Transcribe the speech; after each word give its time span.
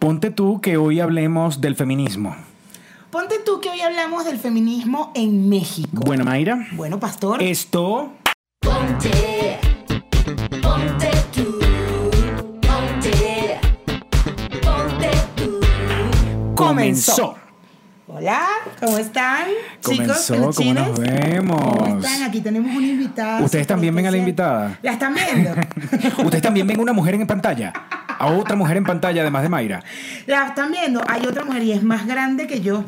Ponte 0.00 0.30
tú 0.30 0.62
que 0.62 0.78
hoy 0.78 0.98
hablemos 0.98 1.60
del 1.60 1.76
feminismo. 1.76 2.34
Ponte 3.10 3.34
tú 3.44 3.60
que 3.60 3.68
hoy 3.68 3.82
hablamos 3.82 4.24
del 4.24 4.38
feminismo 4.38 5.12
en 5.14 5.50
México. 5.50 6.02
Bueno, 6.06 6.24
Mayra. 6.24 6.66
Bueno, 6.72 6.98
pastor. 6.98 7.42
Esto 7.42 8.10
Ponte, 8.62 9.58
ponte 10.62 11.10
tú, 11.34 11.60
ponte, 12.66 13.60
ponte 14.62 15.10
tú. 15.36 15.60
comenzó. 16.54 17.34
Hola, 18.06 18.46
¿cómo 18.80 18.96
están? 18.96 19.48
Comenzó, 19.82 20.34
chicos, 20.34 20.56
¿cómo 20.56 20.72
nos 20.72 20.98
vemos? 20.98 21.60
¿Cómo 21.60 21.98
están? 21.98 22.22
Aquí 22.22 22.40
tenemos 22.40 22.74
una 22.74 22.86
invitada. 22.86 23.42
¿Ustedes 23.42 23.66
también 23.66 23.94
ven 23.94 24.06
a 24.06 24.10
la 24.10 24.16
invitada? 24.16 24.78
¿La 24.80 24.92
están 24.92 25.14
viendo? 25.14 25.50
Ustedes 26.24 26.42
también 26.42 26.66
ven 26.66 26.80
una 26.80 26.94
mujer 26.94 27.16
en 27.16 27.26
pantalla. 27.26 27.74
A 28.20 28.26
otra 28.26 28.54
mujer 28.54 28.76
en 28.76 28.84
pantalla, 28.84 29.22
además 29.22 29.42
de 29.42 29.48
Mayra. 29.48 29.82
¿La 30.26 30.48
están 30.48 30.70
viendo? 30.70 31.02
Hay 31.08 31.26
otra 31.26 31.42
mujer 31.42 31.62
y 31.62 31.72
es 31.72 31.82
más 31.82 32.06
grande 32.06 32.46
que 32.46 32.60
yo. 32.60 32.84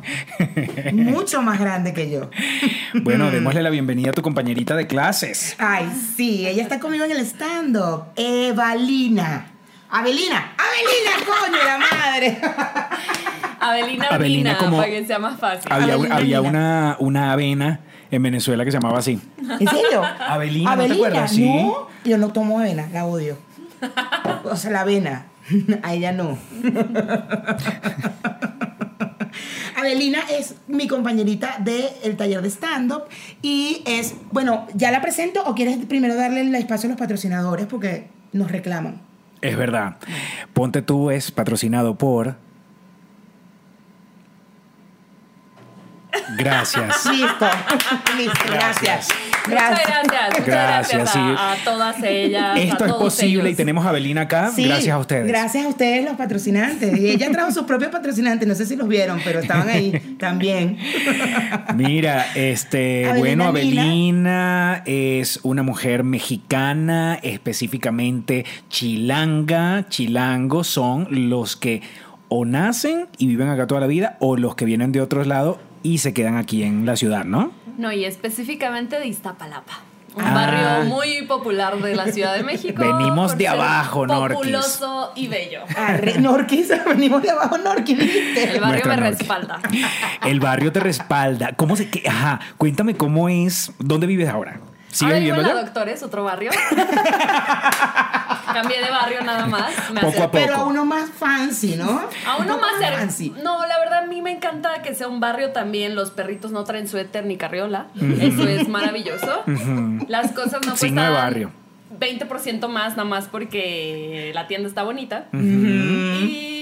Mucho 0.92 1.40
más 1.40 1.58
grande 1.58 1.94
que 1.94 2.10
yo. 2.10 2.28
Bueno, 3.02 3.30
démosle 3.30 3.62
la 3.62 3.70
bienvenida 3.70 4.10
a 4.10 4.12
tu 4.12 4.20
compañerita 4.20 4.76
de 4.76 4.86
clases. 4.86 5.56
Ay, 5.58 5.90
sí, 6.16 6.46
ella 6.46 6.62
está 6.62 6.78
conmigo 6.78 7.04
en 7.06 7.12
el 7.12 7.20
stand-up. 7.24 8.08
Evalina. 8.14 9.46
Abelina. 9.88 10.52
Abelina, 10.58 11.12
coño, 11.26 11.64
la 11.64 11.78
madre. 11.78 12.38
Avelina, 13.58 13.60
Avelina, 13.60 14.06
Avelina, 14.10 14.58
como- 14.58 14.76
para 14.76 14.90
que 14.90 15.06
sea 15.06 15.18
más 15.18 15.40
fácil. 15.40 15.72
Había, 15.72 15.94
Avelina. 15.94 16.16
había 16.16 16.40
una, 16.42 16.96
una 16.98 17.32
avena 17.32 17.80
en 18.10 18.22
Venezuela 18.22 18.66
que 18.66 18.70
se 18.70 18.76
llamaba 18.78 18.98
así. 18.98 19.18
¿En 19.38 19.66
serio? 19.66 20.02
Avelina, 20.28 20.76
¿no 20.76 20.84
te 20.86 20.92
acuerdas? 20.92 21.30
Sí. 21.32 21.46
No, 21.46 21.88
yo 22.04 22.18
no 22.18 22.28
tomo 22.34 22.60
avena, 22.60 22.86
la 22.92 23.06
odio. 23.06 23.38
O 24.44 24.56
sea, 24.56 24.70
la 24.70 24.80
avena. 24.82 25.26
A 25.82 25.94
ella 25.94 26.12
no. 26.12 26.38
Avelina 29.76 30.20
es 30.30 30.54
mi 30.68 30.86
compañerita 30.86 31.56
del 31.58 32.16
taller 32.16 32.40
de 32.42 32.50
stand-up 32.50 33.04
y 33.40 33.82
es, 33.84 34.14
bueno, 34.30 34.66
¿ya 34.74 34.90
la 34.92 35.02
presento 35.02 35.42
o 35.44 35.54
quieres 35.54 35.78
primero 35.86 36.14
darle 36.14 36.42
el 36.42 36.54
espacio 36.54 36.88
a 36.88 36.90
los 36.90 36.98
patrocinadores 36.98 37.66
porque 37.66 38.08
nos 38.32 38.50
reclaman? 38.50 39.00
Es 39.40 39.56
verdad. 39.56 39.96
Ponte 40.52 40.82
tú 40.82 41.10
es 41.10 41.32
patrocinado 41.32 41.96
por. 41.96 42.36
Gracias. 46.38 47.06
Listo, 47.06 47.46
listo, 48.16 48.44
gracias. 48.46 49.08
Gracias. 49.48 49.80
Muchas 50.02 50.46
Gracias, 50.46 51.02
gracias, 51.02 51.16
a, 51.16 51.52
a 51.52 51.56
todas 51.64 52.02
ellas. 52.02 52.58
Esto 52.58 52.84
a 52.84 52.86
es 52.86 52.92
todos 52.92 53.02
posible 53.02 53.50
y 53.50 53.54
tenemos 53.54 53.84
a 53.86 53.92
Belina 53.92 54.22
acá 54.22 54.50
Sí, 54.54 54.64
gracias 54.64 54.94
a 54.94 54.98
ustedes. 54.98 55.26
Gracias 55.26 55.64
a 55.64 55.68
ustedes 55.68 56.04
los 56.04 56.16
patrocinantes. 56.16 56.98
Y 56.98 57.10
ella 57.10 57.30
trajo 57.30 57.52
sus 57.52 57.64
propios 57.64 57.90
patrocinantes, 57.90 58.46
no 58.46 58.54
sé 58.54 58.66
si 58.66 58.76
los 58.76 58.88
vieron, 58.88 59.20
pero 59.24 59.40
estaban 59.40 59.68
ahí 59.68 60.16
también. 60.18 60.78
Mira, 61.74 62.26
este, 62.34 63.12
bueno, 63.18 63.52
Mina. 63.52 63.82
Avelina 63.82 64.82
es 64.86 65.40
una 65.42 65.62
mujer 65.62 66.04
mexicana, 66.04 67.18
específicamente 67.22 68.44
chilanga. 68.68 69.86
Chilangos 69.88 70.66
son 70.66 71.08
los 71.10 71.56
que 71.56 71.82
o 72.28 72.44
nacen 72.44 73.08
y 73.18 73.26
viven 73.26 73.48
acá 73.48 73.66
toda 73.66 73.80
la 73.80 73.86
vida 73.86 74.16
o 74.20 74.36
los 74.36 74.54
que 74.54 74.64
vienen 74.64 74.90
de 74.90 75.02
otros 75.02 75.26
lados 75.26 75.58
y 75.82 75.98
se 75.98 76.14
quedan 76.14 76.36
aquí 76.36 76.62
en 76.62 76.86
la 76.86 76.96
ciudad, 76.96 77.24
¿no? 77.24 77.52
No, 77.78 77.92
y 77.92 78.04
específicamente 78.04 78.98
de 78.98 79.06
Iztapalapa. 79.06 79.80
Un 80.14 80.24
Ah. 80.24 80.34
barrio 80.34 80.84
muy 80.90 81.22
popular 81.22 81.78
de 81.78 81.94
la 81.96 82.06
Ciudad 82.06 82.34
de 82.34 82.42
México. 82.42 82.82
Venimos 82.82 83.38
de 83.38 83.48
abajo, 83.48 84.06
Norquis. 84.06 84.36
Populoso 84.36 85.12
y 85.14 85.26
bello. 85.28 85.60
Arre, 85.74 86.18
Norquis, 86.18 86.68
venimos 86.86 87.22
de 87.22 87.30
abajo, 87.30 87.56
Norquis. 87.56 87.98
El 87.98 88.60
barrio 88.60 88.84
Nuestra 88.84 88.96
me 88.96 89.00
Norquis. 89.02 89.18
respalda. 89.20 89.60
El 90.26 90.38
barrio 90.40 90.70
te 90.70 90.80
respalda. 90.80 91.52
¿Cómo 91.56 91.76
se 91.76 91.88
qué? 91.88 92.06
Ajá, 92.06 92.40
cuéntame 92.58 92.94
cómo 92.94 93.30
es, 93.30 93.72
¿dónde 93.78 94.06
vives 94.06 94.28
ahora? 94.28 94.60
¿Sigues 94.90 95.14
Ahora 95.14 95.24
vivo 95.24 95.36
viviendo 95.36 95.40
en 95.48 95.54
la 95.56 95.60
allá? 95.62 95.64
Doctores, 95.64 96.02
otro 96.02 96.24
barrio. 96.24 96.50
Cambié 98.52 98.82
de 98.82 98.90
barrio 98.90 99.22
nada 99.22 99.46
más. 99.46 99.72
Me 99.92 100.00
Poco 100.00 100.18
a 100.22 100.26
poco. 100.26 100.30
Pero 100.32 100.54
a 100.56 100.64
uno 100.64 100.84
más 100.84 101.10
fancy, 101.10 101.76
¿no? 101.76 102.02
A 102.26 102.36
Un 102.36 102.44
uno 102.44 102.58
más 102.58 102.78
cerca. 102.78 102.98
fancy. 102.98 103.30
No, 103.42 103.64
la 103.66 103.78
verdad 103.78 104.04
a 104.04 104.06
mí 104.06 104.22
me 104.22 104.30
encanta 104.32 104.82
que 104.82 104.94
sea 104.94 105.08
un 105.08 105.20
barrio 105.20 105.52
también. 105.52 105.94
Los 105.94 106.10
perritos 106.10 106.50
no 106.52 106.64
traen 106.64 106.88
suéter 106.88 107.24
ni 107.26 107.36
carriola. 107.36 107.86
Eso 108.20 108.46
es 108.48 108.68
maravilloso. 108.68 109.42
Las 110.08 110.32
cosas 110.32 110.60
no 110.66 110.76
Signo 110.76 111.02
de 111.02 111.08
cuestan 111.08 111.12
barrio. 111.14 111.50
20% 111.98 112.68
más 112.68 112.90
nada 112.96 113.04
más 113.04 113.28
porque 113.28 114.32
la 114.34 114.46
tienda 114.46 114.68
está 114.68 114.82
bonita. 114.82 115.26
Y 115.32 116.61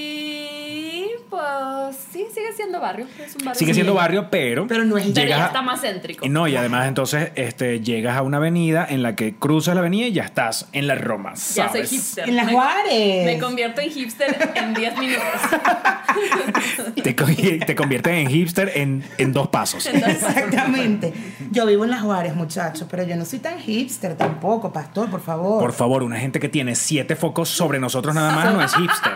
sí, 1.92 2.26
sigue 2.34 2.52
siendo 2.56 2.80
barrio. 2.80 3.06
Es 3.18 3.34
un 3.36 3.44
barrio. 3.44 3.54
Sigue 3.58 3.74
siendo 3.74 3.94
barrio, 3.94 4.28
pero, 4.30 4.66
Pero 4.66 4.84
no 4.84 4.96
es- 4.96 5.04
Pero 5.06 5.14
llegas 5.22 5.38
ya 5.38 5.44
a- 5.44 5.46
está 5.48 5.62
más 5.62 5.80
céntrico. 5.80 6.28
No, 6.28 6.46
y 6.48 6.56
además 6.56 6.86
entonces 6.88 7.30
este, 7.34 7.80
llegas 7.80 8.16
a 8.16 8.22
una 8.22 8.36
avenida 8.38 8.86
en 8.88 9.02
la 9.02 9.14
que 9.16 9.34
cruzas 9.36 9.74
la 9.74 9.80
avenida 9.80 10.06
y 10.06 10.12
ya 10.12 10.24
estás 10.24 10.68
en 10.72 10.86
la 10.86 10.94
Roma. 10.94 11.34
Ya 11.54 11.68
soy 11.70 11.86
hipster. 11.86 12.28
En 12.28 12.36
las 12.36 12.50
Juárez. 12.50 13.24
Me 13.26 13.38
convierto 13.38 13.80
en 13.80 13.90
hipster 13.90 14.50
en 14.54 14.74
10 14.74 14.98
minutos. 14.98 15.24
Te, 17.02 17.14
te 17.14 17.74
conviertes 17.74 18.12
en 18.12 18.28
hipster 18.28 18.72
en, 18.74 19.04
en 19.18 19.32
dos 19.32 19.48
pasos. 19.48 19.86
Exactamente. 19.86 21.12
Yo 21.50 21.66
vivo 21.66 21.84
en 21.84 21.90
las 21.90 22.02
Juárez, 22.02 22.34
muchachos, 22.34 22.86
pero 22.90 23.02
yo 23.04 23.16
no 23.16 23.24
soy 23.24 23.38
tan 23.38 23.58
hipster 23.58 24.16
tampoco, 24.16 24.72
pastor, 24.72 25.08
por 25.10 25.20
favor. 25.20 25.60
Por 25.60 25.72
favor, 25.72 26.02
una 26.02 26.18
gente 26.18 26.40
que 26.40 26.48
tiene 26.48 26.74
siete 26.74 27.16
focos 27.16 27.48
sobre 27.48 27.78
nosotros 27.78 28.14
nada 28.14 28.32
más 28.34 28.52
no 28.52 28.62
es 28.62 28.74
hipster. 28.74 29.12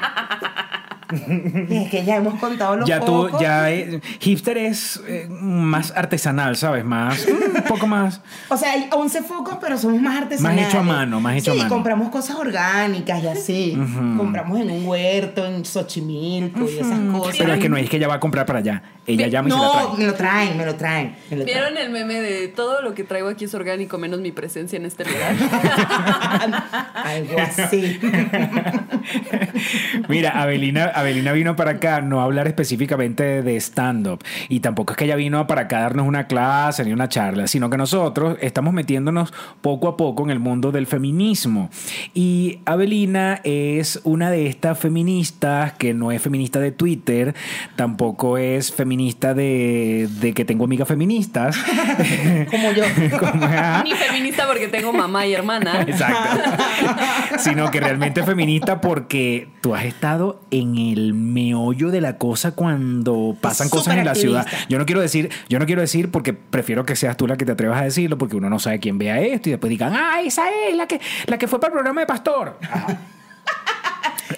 Es 1.71 1.91
que 1.91 2.05
ya 2.05 2.17
hemos 2.17 2.39
contado 2.41 2.77
los 2.77 2.89
Ya 2.89 3.01
tú, 3.01 3.27
pocos. 3.27 3.41
ya 3.41 3.71
eh, 3.71 4.01
hipster 4.21 4.59
es 4.59 5.01
eh, 5.07 5.27
más 5.31 5.93
artesanal, 5.97 6.57
¿sabes? 6.57 6.85
Más, 6.85 7.27
un 7.27 7.63
poco 7.63 7.87
más. 7.87 8.21
O 8.49 8.57
sea, 8.57 8.73
hay 8.73 8.89
11 8.91 9.23
focos, 9.23 9.59
pero 9.61 9.79
somos 9.79 10.01
más 10.01 10.23
artesanales. 10.23 10.63
Más 10.65 10.69
hecho 10.71 10.79
a 10.81 10.83
mano, 10.83 11.21
más 11.21 11.37
hecho 11.37 11.53
a 11.53 11.55
sí, 11.55 11.59
mano. 11.61 11.71
compramos 11.75 12.09
cosas 12.11 12.37
orgánicas 12.37 13.23
y 13.23 13.29
así. 13.29 13.79
Compramos 14.17 14.61
en 14.61 14.71
un 14.71 14.87
huerto, 14.87 15.45
en 15.47 15.65
Xochimilco 15.65 16.69
y 16.69 16.79
esas 16.79 16.99
cosas. 17.13 17.37
Pero 17.39 17.55
es 17.55 17.61
que 17.61 17.69
no 17.69 17.77
es 17.77 17.89
que 17.89 17.97
ella 17.97 18.09
va 18.09 18.15
a 18.15 18.21
comprar 18.21 18.47
para 18.47 18.59
allá. 18.61 18.83
Ella 19.07 19.27
llama 19.29 19.49
y 19.49 19.53
se 19.53 19.59
la 19.59 19.65
No, 19.65 19.73
trae. 19.73 19.97
me 19.99 20.07
lo 20.07 20.15
traen, 20.15 20.59
me 20.59 20.67
lo 20.67 20.75
traen. 20.77 21.15
me 21.31 21.37
lo 21.37 21.45
traen. 21.45 21.47
¿Vieron 21.47 21.77
el 21.77 21.91
meme 21.91 22.21
de 22.21 22.49
todo 22.49 22.81
lo 22.83 22.95
que 22.95 23.05
traigo 23.05 23.29
aquí 23.29 23.45
es 23.45 23.55
orgánico 23.55 23.99
menos 23.99 24.21
mi 24.21 24.33
presencia 24.33 24.77
en 24.79 24.87
este 24.87 25.05
lugar? 25.05 25.35
Algo 26.95 27.37
así. 27.39 28.01
Mira, 30.09 30.31
Avelina, 30.41 30.85
Avelina 31.05 31.33
vino 31.33 31.55
para 31.55 31.73
acá 31.73 32.01
no 32.01 32.21
a 32.21 32.25
hablar 32.25 32.47
específicamente 32.47 33.43
de 33.43 33.57
stand-up. 33.57 34.25
Y 34.49 34.61
tampoco 34.61 34.93
es 34.93 34.97
que 34.97 35.05
ella 35.05 35.17
vino 35.17 35.47
para 35.47 35.63
acá 35.63 35.79
a 35.79 35.83
darnos 35.83 36.07
una 36.07 36.27
clase 36.27 36.85
ni 36.85 36.93
una 36.93 37.09
charla, 37.09 37.47
sino 37.47 37.69
que 37.71 37.77
nosotros 37.77 38.39
estamos 38.41 38.73
metiéndonos 38.73 39.33
poco 39.61 39.89
a 39.89 39.97
poco 39.97 40.25
en 40.25 40.31
el 40.31 40.39
mundo 40.39 40.73
del 40.73 40.87
feminismo. 40.87 41.71
Y 42.15 42.61
Avelina 42.65 43.41
es 43.45 44.01
una 44.05 44.31
de 44.31 44.47
estas 44.47 44.79
feministas 44.79 45.73
que 45.75 45.95
no 45.95 46.11
es 46.11 46.23
feminista 46.23 46.59
de 46.59 46.73
Twitter, 46.73 47.35
tampoco 47.77 48.39
es 48.39 48.73
feminista 48.73 49.35
de, 49.35 50.09
de 50.21 50.33
que 50.33 50.45
tengo 50.45 50.65
amigas 50.65 50.89
feministas. 50.89 51.57
Como 52.51 52.73
yo. 52.73 52.85
Como, 53.19 53.45
ah, 53.45 53.83
Ni 53.85 53.93
feminista 53.93 54.47
porque 54.47 54.69
tengo 54.69 54.93
mamá 54.93 55.27
y 55.27 55.35
hermana. 55.35 55.83
Exacto. 55.83 56.51
Sino 57.39 57.71
que 57.71 57.81
realmente 57.81 58.23
feminista 58.23 58.81
porque 58.81 59.49
tú 59.61 59.75
has 59.75 59.85
estado 59.85 60.41
en 60.51 60.77
el 60.93 61.15
meollo 61.15 61.91
de 61.91 62.01
la 62.01 62.19
cosa 62.19 62.53
cuando 62.53 63.37
pasan 63.41 63.69
cosas 63.69 63.97
en 63.97 64.05
la 64.05 64.15
ciudad. 64.15 64.47
Yo 64.69 64.79
no 64.79 64.87
quiero 64.87 65.01
decir, 65.01 65.31
yo 65.49 65.59
no 65.59 65.67
quiero 65.67 65.81
decir 65.81 66.11
porque 66.11 66.33
prefiero 66.33 66.85
que 66.85 66.97
seas 66.97 67.17
tú 67.17 67.27
la 67.27 67.37
que 67.37 67.45
te 67.45 67.53
atrevas 67.53 67.81
a 67.81 67.85
decirlo 67.85 68.19
porque 68.19 68.37
uno 68.37 68.51
no 68.51 68.59
sabe 68.59 68.81
quién 68.81 68.99
vea 68.99 69.21
esto 69.21 69.49
y 69.49 69.53
después 69.53 69.71
digan, 69.71 69.93
ah, 69.95 70.21
esa 70.23 70.45
es 70.69 70.77
la 70.77 70.87
que, 70.87 71.01
la 71.27 71.39
que 71.39 71.49
fue 71.49 71.61
para 71.61 71.69
el 71.69 71.75
programa 71.75 72.01
de 72.01 72.07
Pastor. 72.07 72.59
Ajá. 72.63 72.99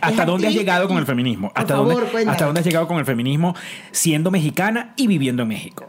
¿Hasta 0.01 0.25
dónde 0.25 0.49
has 0.49 0.55
llegado 0.55 0.89
con 0.89 0.99
el 0.99 1.07
feminismo? 1.07 1.53
¿Hasta, 1.55 1.75
favor, 1.75 2.11
dónde. 2.13 2.31
¿Hasta 2.31 2.45
dónde 2.45 2.61
has 2.61 2.67
llegado 2.67 2.87
con 2.89 2.99
el 2.99 3.05
feminismo 3.05 3.55
siendo 3.93 4.31
mexicana 4.31 4.93
y 4.97 5.07
viviendo 5.07 5.43
en 5.43 5.49
México? 5.49 5.87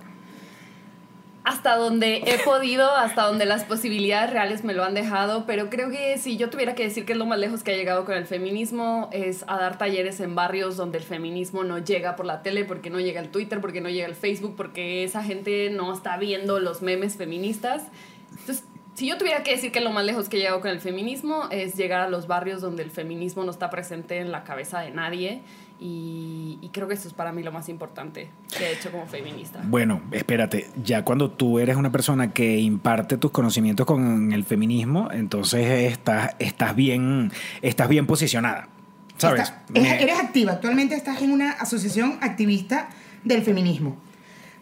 Hasta 1.47 1.77
donde 1.77 2.23
he 2.25 2.39
podido, 2.39 2.91
hasta 2.91 3.23
donde 3.23 3.45
las 3.45 3.63
posibilidades 3.63 4.31
reales 4.33 4.65
me 4.65 4.73
lo 4.73 4.83
han 4.83 4.94
dejado, 4.94 5.45
pero 5.45 5.69
creo 5.69 5.89
que 5.89 6.17
si 6.17 6.35
yo 6.35 6.49
tuviera 6.49 6.75
que 6.75 6.83
decir 6.83 7.05
que 7.05 7.13
es 7.13 7.17
lo 7.17 7.25
más 7.25 7.39
lejos 7.39 7.63
que 7.63 7.71
ha 7.71 7.77
llegado 7.77 8.03
con 8.03 8.15
el 8.15 8.25
feminismo, 8.25 9.07
es 9.13 9.45
a 9.47 9.57
dar 9.57 9.77
talleres 9.77 10.19
en 10.19 10.35
barrios 10.35 10.75
donde 10.75 10.97
el 10.97 11.05
feminismo 11.05 11.63
no 11.63 11.77
llega 11.77 12.17
por 12.17 12.25
la 12.25 12.44
tele, 12.44 12.65
porque 12.65 12.89
no 12.89 12.99
llega 12.99 13.21
el 13.21 13.29
Twitter, 13.29 13.61
porque 13.61 13.79
no 13.79 13.88
llega 13.88 14.07
el 14.07 14.15
Facebook, 14.15 14.57
porque 14.57 15.05
esa 15.05 15.23
gente 15.23 15.69
no 15.69 15.94
está 15.94 16.17
viendo 16.17 16.59
los 16.59 16.81
memes 16.81 17.15
feministas. 17.15 17.83
Entonces, 18.31 18.65
si 18.95 19.07
yo 19.07 19.17
tuviera 19.17 19.41
que 19.44 19.51
decir 19.51 19.71
que 19.71 19.79
lo 19.79 19.91
más 19.91 20.03
lejos 20.03 20.27
que 20.27 20.35
he 20.35 20.39
llegado 20.41 20.59
con 20.59 20.71
el 20.71 20.81
feminismo 20.81 21.47
es 21.49 21.75
llegar 21.75 22.01
a 22.01 22.09
los 22.09 22.27
barrios 22.27 22.59
donde 22.59 22.83
el 22.83 22.91
feminismo 22.91 23.45
no 23.45 23.51
está 23.51 23.69
presente 23.69 24.17
en 24.17 24.33
la 24.33 24.44
cabeza 24.44 24.81
de 24.81 24.91
nadie. 24.91 25.44
Y, 25.79 26.57
y 26.62 26.69
creo 26.69 26.88
que 26.88 26.95
eso 26.95 27.07
es 27.07 27.13
para 27.13 27.31
mí 27.31 27.44
lo 27.44 27.51
más 27.51 27.69
importante 27.69 28.29
que 28.57 28.65
he 28.65 28.74
hecho 28.74 28.91
como 28.91 29.06
feminista. 29.06 29.62
Bueno, 29.63 30.01
espérate, 30.12 30.69
ya 30.83 31.03
cuando 31.06 31.29
tú 31.31 31.59
eres 31.59 31.75
una 31.75 31.91
persona 31.91 32.31
que 32.33 32.57
imparte 32.59 33.18
tus 33.18 33.29
conocimientos 33.31 33.85
con 33.85 34.31
el 34.33 34.44
feminismo, 34.44 35.09
entonces 35.12 35.91
estás, 35.91 36.31
estás, 36.39 36.75
bien, 36.75 37.31
estás 37.62 37.89
bien 37.89 38.07
posicionada. 38.07 38.69
¿sabes? 39.18 39.41
Está- 39.44 39.63
eres, 39.74 39.83
Me- 39.91 40.03
eres 40.03 40.19
activa. 40.19 40.51
Actualmente 40.53 40.95
estás 40.95 41.21
en 41.21 41.31
una 41.31 41.51
asociación 41.51 42.18
activista 42.21 42.89
del 43.23 43.41
feminismo. 43.44 43.97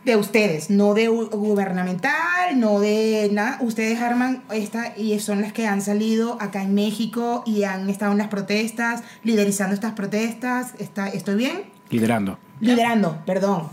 De 0.06 0.16
ustedes, 0.16 0.69
no 0.69 0.94
de 0.94 1.10
gu- 1.10 1.30
gubernamental, 1.31 2.60
no 2.60 2.80
de 2.80 3.28
nada. 3.31 3.57
Ustedes 3.62 4.00
arman 4.02 4.44
esta 4.54 4.96
y 4.98 5.19
son 5.19 5.42
las 5.42 5.52
que 5.52 5.66
han 5.68 5.81
salido 5.81 6.38
acá 6.40 6.62
en 6.62 6.75
México 6.75 7.42
y 7.46 7.63
han 7.63 7.90
estado 7.90 8.12
en 8.12 8.19
las 8.19 8.28
protestas, 8.28 9.02
liderizando 9.24 9.74
estas 9.74 9.94
protestas. 9.94 10.74
Está, 10.80 11.07
¿Estoy 11.07 11.36
bien? 11.36 11.63
Liderando. 11.90 12.38
Liderando, 12.60 13.18
perdón. 13.25 13.68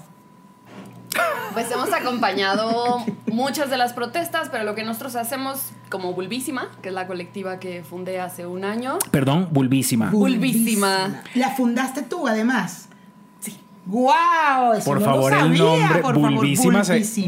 Pues 1.53 1.71
hemos 1.71 1.93
acompañado 1.93 3.05
muchas 3.27 3.69
de 3.69 3.77
las 3.77 3.93
protestas, 3.93 4.49
pero 4.51 4.65
lo 4.65 4.75
que 4.75 4.85
nosotros 4.85 5.17
hacemos 5.17 5.59
como 5.91 6.15
Bulbísima, 6.15 6.71
que 6.81 6.89
es 6.89 6.95
la 6.95 7.07
colectiva 7.07 7.59
que 7.61 7.83
fundé 7.85 8.19
hace 8.21 8.47
un 8.47 8.65
año, 8.65 8.99
Perdón, 9.11 9.49
bulbísima. 9.51 10.09
Bulbísima. 10.11 11.23
La 11.35 11.51
fundaste 11.51 12.01
tú, 12.03 12.27
además. 12.27 12.89
¡Wow! 13.85 14.75
Eso 14.77 14.85
Por 14.85 15.01
no 15.01 15.07
lo 15.07 15.13
favor, 15.13 15.33
el 15.33 15.59
nombre 15.59 16.03
por 16.03 16.15
favor, 16.15 16.33
Bulbísima. 16.35 16.83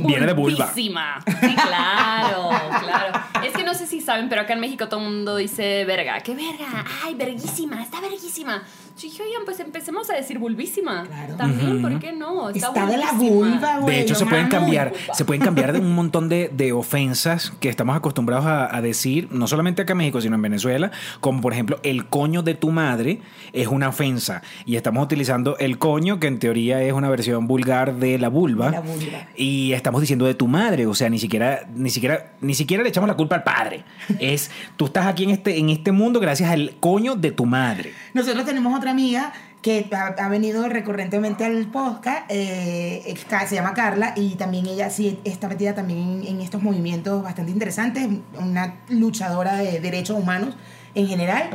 Viene 0.07 0.27
de 0.27 0.33
vulva. 0.35 0.67
Bulbísima. 0.67 1.21
Sí, 1.27 1.55
claro, 1.55 2.51
claro. 2.81 3.21
Es 3.45 3.53
que 3.53 3.65
no 3.65 3.75
sé 3.75 3.87
si 3.87 4.01
saben, 4.01 4.29
pero 4.29 4.43
acá 4.43 4.53
en 4.53 4.61
México 4.61 4.89
todo 4.89 5.01
el 5.01 5.07
mundo 5.07 5.37
dice 5.37 5.85
verga. 5.85 6.21
¿Qué 6.21 6.35
verga? 6.35 6.85
Ay, 7.05 7.15
verguísima, 7.15 7.83
está 7.83 8.01
verguísima. 8.01 8.63
Yo 8.97 9.09
dije, 9.09 9.23
oigan, 9.25 9.43
pues 9.45 9.59
empecemos 9.59 10.09
a 10.09 10.15
decir 10.15 10.39
bulbísima. 10.39 11.05
Claro. 11.07 11.35
También, 11.35 11.83
¿por 11.83 11.99
qué 11.99 12.13
no? 12.13 12.51
Está 12.51 12.87
de 12.87 12.97
la 12.97 13.13
vulva, 13.13 13.79
güey. 13.79 13.97
De 13.97 14.03
hecho, 14.03 14.15
se 14.15 14.25
pueden 14.25 14.49
cambiar, 14.49 14.93
se 15.13 15.25
pueden 15.25 15.43
cambiar 15.43 15.73
de 15.73 15.81
un 15.81 15.95
montón 15.95 16.29
de, 16.29 16.49
de 16.53 16.73
ofensas 16.73 17.53
que 17.59 17.69
estamos 17.69 17.97
acostumbrados 17.97 18.47
a, 18.47 18.75
a 18.75 18.81
decir, 18.81 19.29
no 19.33 19.49
solamente 19.49 19.83
acá 19.83 19.93
en 19.93 19.99
México, 19.99 20.21
sino 20.21 20.37
en 20.37 20.43
Venezuela, 20.43 20.93
como 21.21 21.41
por 21.41 21.53
ejemplo, 21.53 21.81
el 21.83 22.07
coño 22.07 22.43
de 22.43 22.55
tu 22.55 22.71
madre 22.71 23.21
es 23.53 23.67
una 23.67 23.89
ofensa. 23.89 24.43
Y 24.65 24.77
estamos 24.77 25.05
utilizando 25.05 25.59
el 25.59 25.79
coño, 25.79 26.21
que 26.21 26.29
en 26.29 26.39
teoría 26.39 26.83
es 26.83 26.93
una 26.93 27.09
versión 27.09 27.49
vulgar 27.49 27.97
de 27.97 28.19
la 28.19 28.29
vulva. 28.29 28.67
De 28.67 28.73
la 28.73 28.81
vulva. 28.81 29.29
Y 29.37 29.73
estamos 29.73 30.01
diciendo 30.01 30.25
de 30.25 30.35
tu 30.35 30.47
madre. 30.47 30.87
O 30.87 30.95
sea, 30.95 31.09
ni 31.09 31.19
siquiera, 31.19 31.67
ni 31.75 31.91
siquiera, 31.91 32.35
ni 32.41 32.55
siquiera 32.55 32.83
le 32.83 32.91
echamos 32.91 33.09
la 33.09 33.17
culpa 33.17 33.37
al 33.37 33.43
padre. 33.43 33.85
Es, 34.21 34.51
tú 34.77 34.87
estás 34.87 35.07
aquí 35.07 35.25
en 35.25 35.31
este, 35.31 35.59
en 35.59 35.69
este 35.69 35.93
mundo 35.93 36.21
gracias 36.21 36.51
al 36.51 36.77
coño 36.81 37.17
de 37.17 37.33
tu 37.33 37.45
madre. 37.45 37.93
Nosotros 38.15 38.45
tenemos 38.45 38.73
otra 38.85 38.93
amiga 38.93 39.33
que 39.63 39.89
ha, 39.93 40.29
venido 40.29 40.69
recurrentemente 40.69 41.43
al 41.43 41.65
podcast, 41.69 42.27
eh, 42.29 43.15
Ca- 43.31 43.47
se 43.47 43.55
llama 43.55 43.73
Carla, 43.73 44.13
y 44.15 44.35
también 44.35 44.67
ella 44.67 44.91
sí 44.91 45.19
está 45.25 45.49
metida 45.49 45.75
también 45.75 46.23
en 46.27 46.43
estos 46.43 46.63
movimientos 46.63 47.23
bastante 47.23 47.51
interesantes, 47.51 48.07
una 48.39 48.75
luchadora 48.91 49.57
de 49.57 49.81
derechos 49.81 50.19
humanos 50.19 50.55
en 50.95 51.07
general. 51.07 51.49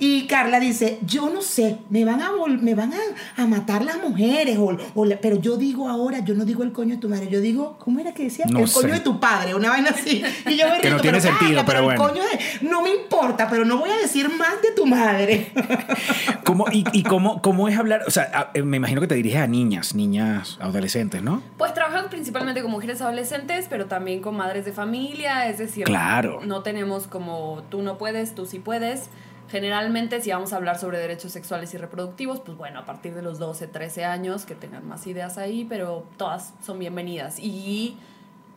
Y 0.00 0.26
Carla 0.26 0.58
dice, 0.58 0.98
yo 1.06 1.30
no 1.30 1.40
sé, 1.40 1.78
me 1.88 2.04
van 2.04 2.20
a, 2.20 2.30
vol- 2.32 2.60
me 2.60 2.74
van 2.74 2.92
a, 2.92 3.42
a 3.42 3.46
matar 3.46 3.84
las 3.84 4.02
mujeres, 4.02 4.58
o, 4.58 4.76
o 4.94 5.04
la- 5.04 5.18
pero 5.18 5.36
yo 5.40 5.56
digo 5.56 5.88
ahora, 5.88 6.18
yo 6.18 6.34
no 6.34 6.44
digo 6.44 6.64
el 6.64 6.72
coño 6.72 6.96
de 6.96 7.00
tu 7.00 7.08
madre, 7.08 7.28
yo 7.30 7.40
digo, 7.40 7.76
¿cómo 7.78 8.00
era 8.00 8.12
que 8.12 8.24
decía? 8.24 8.44
No 8.50 8.58
el 8.58 8.70
coño 8.72 8.92
de 8.92 9.00
tu 9.00 9.20
padre, 9.20 9.54
una 9.54 9.70
vaina 9.70 9.90
así. 9.90 10.22
Y 10.46 10.56
yo 10.56 10.68
me 10.68 10.80
Que 10.80 10.90
no 10.90 10.96
río, 10.96 11.02
tiene 11.02 11.20
pero, 11.20 11.38
sentido, 11.38 11.62
pero 11.64 11.78
el 11.78 11.84
bueno. 11.84 12.02
coño 12.02 12.22
de- 12.22 12.68
no 12.68 12.82
me 12.82 12.90
importa, 12.92 13.48
pero 13.48 13.64
no 13.64 13.78
voy 13.78 13.90
a 13.90 13.96
decir 13.98 14.28
más 14.36 14.60
de 14.62 14.72
tu 14.72 14.84
madre. 14.84 15.52
¿Cómo, 16.44 16.66
¿Y, 16.72 16.84
y 16.92 17.02
cómo, 17.04 17.40
cómo 17.40 17.68
es 17.68 17.78
hablar? 17.78 18.02
O 18.06 18.10
sea, 18.10 18.30
a- 18.34 18.50
eh, 18.54 18.62
me 18.62 18.76
imagino 18.78 19.00
que 19.00 19.06
te 19.06 19.14
diriges 19.14 19.40
a 19.40 19.46
niñas, 19.46 19.94
niñas, 19.94 20.58
adolescentes, 20.60 21.22
¿no? 21.22 21.40
Pues 21.56 21.72
trabajamos 21.72 22.10
principalmente 22.10 22.62
con 22.62 22.70
mujeres 22.70 23.00
adolescentes, 23.00 23.66
pero 23.70 23.86
también 23.86 24.20
con 24.20 24.36
madres 24.36 24.64
de 24.64 24.72
familia, 24.72 25.48
es 25.48 25.58
decir, 25.58 25.84
Claro. 25.84 26.40
no 26.44 26.62
tenemos 26.62 27.06
como 27.06 27.62
tú 27.70 27.82
no 27.82 27.96
puedes, 27.96 28.34
tú 28.34 28.44
sí 28.46 28.58
puedes. 28.58 29.08
Generalmente, 29.48 30.20
si 30.20 30.30
vamos 30.30 30.52
a 30.52 30.56
hablar 30.56 30.78
sobre 30.78 30.98
derechos 30.98 31.32
sexuales 31.32 31.72
y 31.74 31.78
reproductivos, 31.78 32.40
pues 32.40 32.56
bueno, 32.56 32.80
a 32.80 32.84
partir 32.84 33.14
de 33.14 33.22
los 33.22 33.38
12, 33.38 33.66
13 33.66 34.04
años, 34.04 34.44
que 34.46 34.54
tengan 34.54 34.86
más 34.88 35.06
ideas 35.06 35.38
ahí, 35.38 35.64
pero 35.68 36.04
todas 36.16 36.54
son 36.64 36.78
bienvenidas. 36.78 37.38
Y 37.38 37.96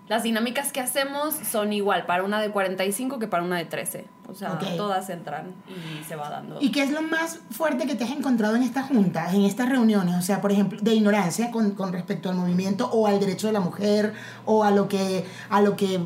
las 0.07 0.23
dinámicas 0.23 0.71
que 0.71 0.79
hacemos 0.79 1.35
son 1.35 1.73
igual 1.73 2.05
para 2.05 2.23
una 2.23 2.39
de 2.41 2.49
45 2.49 3.19
que 3.19 3.27
para 3.27 3.43
una 3.43 3.57
de 3.57 3.65
13. 3.65 4.05
O 4.29 4.33
sea, 4.33 4.53
Ok. 4.53 4.63
todas 4.75 5.09
entran 5.09 5.53
y 5.67 6.03
se 6.05 6.15
va 6.15 6.29
dando. 6.29 6.57
¿Y 6.61 6.71
qué 6.71 6.83
es 6.83 6.91
lo 6.91 7.01
más 7.01 7.39
fuerte 7.51 7.85
que 7.87 7.95
te 7.95 8.03
has 8.05 8.11
encontrado 8.11 8.55
en 8.55 8.63
estas 8.63 8.87
juntas, 8.87 9.33
en 9.33 9.41
estas 9.43 9.69
reuniones? 9.69 10.15
O 10.15 10.21
sea, 10.21 10.41
por 10.41 10.51
ejemplo, 10.51 10.79
de 10.81 10.93
ignorancia 10.95 11.51
con, 11.51 11.71
con 11.71 11.91
respecto 11.93 12.29
al 12.29 12.35
movimiento 12.35 12.89
o 12.91 13.07
al 13.07 13.19
derecho 13.19 13.47
de 13.47 13.53
la 13.53 13.59
mujer 13.61 14.13
o 14.45 14.63
a 14.63 14.71
lo 14.71 14.87
que 14.87 15.25
a 15.49 15.61
lo 15.61 15.75
que 15.75 15.99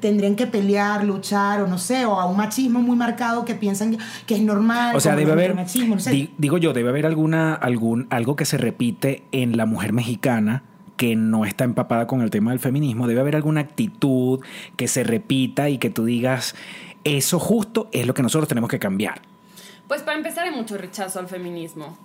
tendrían 0.00 0.36
que 0.36 0.46
pelear, 0.46 1.04
luchar 1.04 1.62
o 1.62 1.66
no 1.66 1.78
sé, 1.78 2.04
o 2.04 2.20
a 2.20 2.26
un 2.26 2.36
machismo 2.36 2.80
muy 2.80 2.96
marcado 2.96 3.44
que 3.44 3.54
piensan 3.54 3.96
que 4.26 4.34
es 4.34 4.42
normal. 4.42 4.94
O 4.96 5.00
sea, 5.00 5.16
debe 5.16 5.32
haber, 5.32 5.54
machismo, 5.54 5.94
no 5.94 6.00
sé. 6.00 6.10
di- 6.10 6.30
digo 6.38 6.58
yo, 6.58 6.72
debe 6.72 6.90
haber 6.90 7.06
alguna, 7.06 7.54
algún, 7.54 8.06
algo 8.10 8.36
que 8.36 8.44
se 8.44 8.58
repite 8.58 9.22
en 9.32 9.56
la 9.56 9.66
mujer 9.66 9.92
mexicana 9.92 10.62
que 10.96 11.16
no 11.16 11.44
está 11.44 11.64
empapada 11.64 12.06
con 12.06 12.20
el 12.20 12.30
tema 12.30 12.50
del 12.50 12.60
feminismo. 12.60 13.06
Debe 13.08 13.20
haber 13.20 13.34
alguna 13.36 13.60
actitud 13.62 14.40
que 14.76 14.86
se 14.88 15.02
repita 15.04 15.68
y 15.68 15.78
que 15.78 15.90
tú 15.90 16.04
digas, 16.04 16.54
eso 17.04 17.38
justo 17.40 17.88
es 17.92 18.06
lo 18.06 18.14
que 18.14 18.22
nosotros 18.22 18.46
tenemos 18.48 18.70
que 18.70 18.78
cambiar. 18.78 19.22
Pues 19.88 20.02
para 20.02 20.16
empezar 20.16 20.46
hay 20.46 20.54
mucho 20.54 20.78
rechazo 20.78 21.18
al 21.18 21.28
feminismo. 21.28 21.98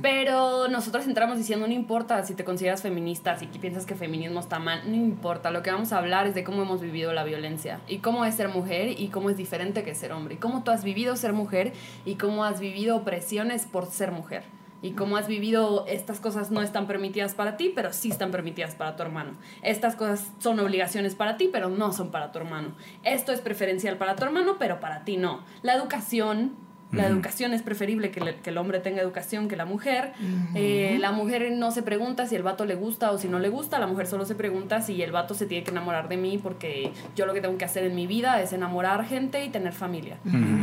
Pero 0.00 0.68
nosotros 0.68 1.06
entramos 1.06 1.38
diciendo, 1.38 1.66
no 1.66 1.72
importa 1.72 2.22
si 2.24 2.34
te 2.34 2.44
consideras 2.44 2.82
feminista, 2.82 3.36
si 3.38 3.46
piensas 3.46 3.86
que 3.86 3.94
feminismo 3.94 4.40
está 4.40 4.58
mal, 4.58 4.82
no 4.86 4.94
importa. 4.94 5.50
Lo 5.50 5.62
que 5.62 5.72
vamos 5.72 5.92
a 5.92 5.98
hablar 5.98 6.26
es 6.26 6.34
de 6.34 6.44
cómo 6.44 6.62
hemos 6.62 6.80
vivido 6.80 7.12
la 7.12 7.24
violencia 7.24 7.80
y 7.88 7.98
cómo 7.98 8.24
es 8.24 8.34
ser 8.34 8.48
mujer 8.48 9.00
y 9.00 9.08
cómo 9.08 9.30
es 9.30 9.36
diferente 9.36 9.82
que 9.82 9.94
ser 9.94 10.12
hombre. 10.12 10.34
Y 10.34 10.38
cómo 10.38 10.62
tú 10.62 10.70
has 10.70 10.84
vivido 10.84 11.16
ser 11.16 11.32
mujer 11.32 11.72
y 12.04 12.14
cómo 12.14 12.44
has 12.44 12.60
vivido 12.60 12.96
opresiones 12.96 13.66
por 13.66 13.86
ser 13.86 14.12
mujer. 14.12 14.44
Y 14.82 14.92
cómo 14.92 15.16
has 15.16 15.28
vivido 15.28 15.86
estas 15.86 16.18
cosas 16.18 16.50
no 16.50 16.60
están 16.60 16.88
permitidas 16.88 17.34
para 17.34 17.56
ti, 17.56 17.72
pero 17.74 17.92
sí 17.92 18.10
están 18.10 18.32
permitidas 18.32 18.74
para 18.74 18.96
tu 18.96 19.02
hermano. 19.04 19.32
Estas 19.62 19.94
cosas 19.94 20.32
son 20.40 20.58
obligaciones 20.58 21.14
para 21.14 21.36
ti, 21.36 21.48
pero 21.52 21.68
no 21.68 21.92
son 21.92 22.10
para 22.10 22.32
tu 22.32 22.40
hermano. 22.40 22.72
Esto 23.04 23.32
es 23.32 23.40
preferencial 23.40 23.96
para 23.96 24.16
tu 24.16 24.24
hermano, 24.24 24.56
pero 24.58 24.80
para 24.80 25.04
ti 25.04 25.16
no. 25.16 25.44
La 25.62 25.74
educación 25.74 26.56
la 26.92 27.06
educación 27.06 27.54
es 27.54 27.62
preferible 27.62 28.10
que, 28.10 28.20
le- 28.20 28.36
que 28.36 28.50
el 28.50 28.58
hombre 28.58 28.78
tenga 28.80 29.00
educación 29.02 29.48
que 29.48 29.56
la 29.56 29.64
mujer. 29.64 30.12
Eh, 30.54 30.98
la 31.00 31.12
mujer 31.12 31.50
no 31.52 31.70
se 31.70 31.82
pregunta 31.82 32.26
si 32.26 32.36
el 32.36 32.42
vato 32.42 32.64
le 32.64 32.74
gusta 32.74 33.10
o 33.12 33.18
si 33.18 33.28
no 33.28 33.38
le 33.38 33.48
gusta. 33.48 33.78
La 33.78 33.86
mujer 33.86 34.06
solo 34.06 34.24
se 34.26 34.34
pregunta 34.34 34.82
si 34.82 35.02
el 35.02 35.10
vato 35.12 35.34
se 35.34 35.46
tiene 35.46 35.64
que 35.64 35.70
enamorar 35.70 36.08
de 36.08 36.16
mí 36.16 36.38
porque 36.38 36.92
yo 37.16 37.26
lo 37.26 37.32
que 37.34 37.40
tengo 37.40 37.56
que 37.58 37.64
hacer 37.64 37.84
en 37.84 37.94
mi 37.94 38.06
vida 38.06 38.40
es 38.42 38.52
enamorar 38.52 39.04
gente 39.06 39.44
y 39.44 39.48
tener 39.48 39.72
familia. 39.72 40.16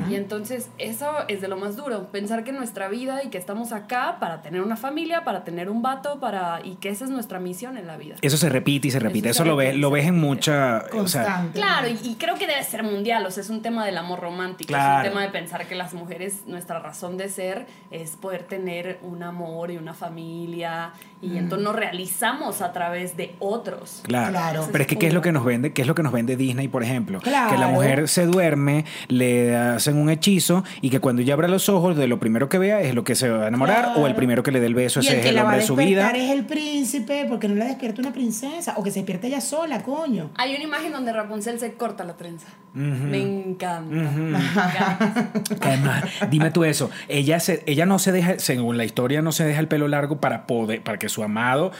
Y 0.10 0.16
entonces 0.16 0.70
eso 0.78 1.12
es 1.28 1.42
de 1.42 1.48
lo 1.48 1.58
más 1.58 1.76
duro. 1.76 2.08
Pensar 2.12 2.44
que 2.44 2.52
nuestra 2.52 2.88
vida 2.88 3.24
y 3.24 3.30
que 3.30 3.38
estamos 3.38 3.72
acá 3.72 4.18
para 4.20 4.42
tener 4.42 4.62
una 4.62 4.76
familia, 4.76 5.24
para 5.24 5.44
tener 5.44 5.70
un 5.70 5.82
vato, 5.82 6.20
para 6.20 6.62
y 6.64 6.76
que 6.76 6.90
esa 6.90 7.06
es 7.06 7.12
nuestra 7.12 7.40
misión 7.40 7.78
en 7.78 7.88
la 7.88 7.98
vida. 7.98 8.16
Eso 8.22 8.38
se 8.38 8.50
repite 8.50 8.88
y 8.88 8.92
se 8.92 9.00
repite. 9.00 9.30
Eso, 9.30 9.44
se 9.44 9.50
lo, 9.50 9.56
ves, 9.56 9.76
lo 9.76 9.90
ves 9.92 10.06
en 10.08 10.20
mucha... 10.20 10.80
O 10.94 11.08
sea, 11.08 11.24
Constante. 11.24 11.60
Claro, 11.60 11.88
y, 11.88 11.98
y 12.08 12.16
creo 12.16 12.36
que 12.36 12.46
debe 12.48 12.64
ser 12.64 12.84
mundial, 12.84 13.26
o 13.26 13.32
sea, 13.32 13.42
es 13.42 13.50
un 13.50 13.62
tema 13.62 13.86
del 13.86 13.98
amor 13.98 14.20
romántico, 14.20 14.68
Claro. 14.70 15.02
es 15.04 15.08
un 15.08 15.14
tema 15.14 15.22
de 15.26 15.32
pensar 15.32 15.68
que 15.68 15.76
las 15.76 15.94
mujeres, 15.94 16.19
nuestra 16.48 16.80
razón 16.80 17.18
de 17.18 17.30
ser 17.30 17.68
es 17.92 18.12
poder 18.16 18.44
tener 18.44 19.00
un 19.02 19.24
amor 19.24 19.72
y 19.72 19.78
una 19.78 19.94
familia, 19.94 20.92
y 21.22 21.38
entonces 21.38 21.66
nos 21.66 21.76
realizamos 21.76 22.62
a 22.62 22.72
través 22.72 23.18
de 23.18 23.36
otros. 23.40 24.02
Claro. 24.04 24.32
Claro. 24.32 24.68
Pero 24.72 24.82
es 24.84 24.88
que 24.88 24.98
¿qué 24.98 25.08
es 25.08 25.14
lo 25.14 25.22
que 25.22 25.32
nos 25.32 25.44
vende? 25.44 25.74
¿Qué 25.74 25.82
es 25.82 25.88
lo 25.88 25.96
que 25.96 26.04
nos 26.04 26.12
vende 26.14 26.36
Disney, 26.38 26.68
por 26.68 26.84
ejemplo? 26.84 27.20
Claro. 27.20 27.52
Que 27.52 27.58
la 27.58 27.68
mujer 27.68 28.08
se 28.08 28.26
duerme, 28.26 28.86
le 29.08 29.56
hacen 29.58 29.98
un 29.98 30.10
hechizo 30.10 30.64
y 30.82 30.90
que 30.90 31.00
cuando 31.00 31.22
ella 31.22 31.34
abra 31.34 31.48
los 31.48 31.68
ojos, 31.70 31.98
de 31.98 32.08
lo 32.08 32.20
primero 32.20 32.48
que 32.50 32.58
vea 32.58 32.82
es 32.82 32.96
lo 32.96 33.04
que 33.04 33.16
se 33.16 33.30
va 33.30 33.46
a 33.46 33.48
enamorar 33.48 33.86
Claro. 33.86 34.02
o 34.02 34.08
el 34.08 34.16
primero 34.16 34.44
que 34.44 34.52
le 34.52 34.60
dé 34.60 34.66
el 34.68 34.76
beso, 34.76 35.00
y 35.02 35.08
ese 35.08 35.14
el 35.14 35.20
es 35.20 35.26
el 35.28 35.36
la 35.36 35.44
va 35.44 35.50
a 35.50 35.52
hombre 35.52 35.62
de 35.62 35.68
su 35.68 35.76
vida. 35.76 36.10
es 36.12 36.32
el 36.32 36.46
príncipe, 36.46 37.26
porque 37.28 37.48
no 37.48 37.56
la 37.56 37.66
despierta 37.66 38.02
una 38.02 38.14
princesa, 38.14 38.74
o 38.78 38.84
que 38.84 38.92
se 38.92 39.00
despierta 39.00 39.28
ella 39.28 39.42
sola, 39.42 39.84
coño. 39.84 40.30
Hay 40.36 40.56
una 40.56 40.64
imagen 40.64 40.92
donde 40.92 41.12
Rapunzel 41.14 41.60
se 41.60 41.74
corta 41.74 42.04
la 42.04 42.16
trenza. 42.18 42.48
Me 42.74 43.18
encanta. 43.22 43.90
Me 43.90 44.38
encanta. 44.40 45.32
Además, 45.62 46.04
dime 46.30 46.52
tú 46.52 46.64
eso. 46.64 46.90
Ella, 47.08 47.40
se, 47.40 47.64
ella 47.66 47.86
no 47.86 48.00
se 48.00 48.12
deja, 48.12 48.40
según 48.40 48.78
la 48.78 48.86
historia, 48.86 49.22
no 49.22 49.32
se 49.32 49.44
deja 49.46 49.60
el 49.60 49.68
pelo 49.68 49.88
largo 49.88 50.20
para 50.20 50.46
poder, 50.48 50.82
para 50.84 50.98
que 51.00 51.10
su 51.10 51.24
amado 51.24 51.72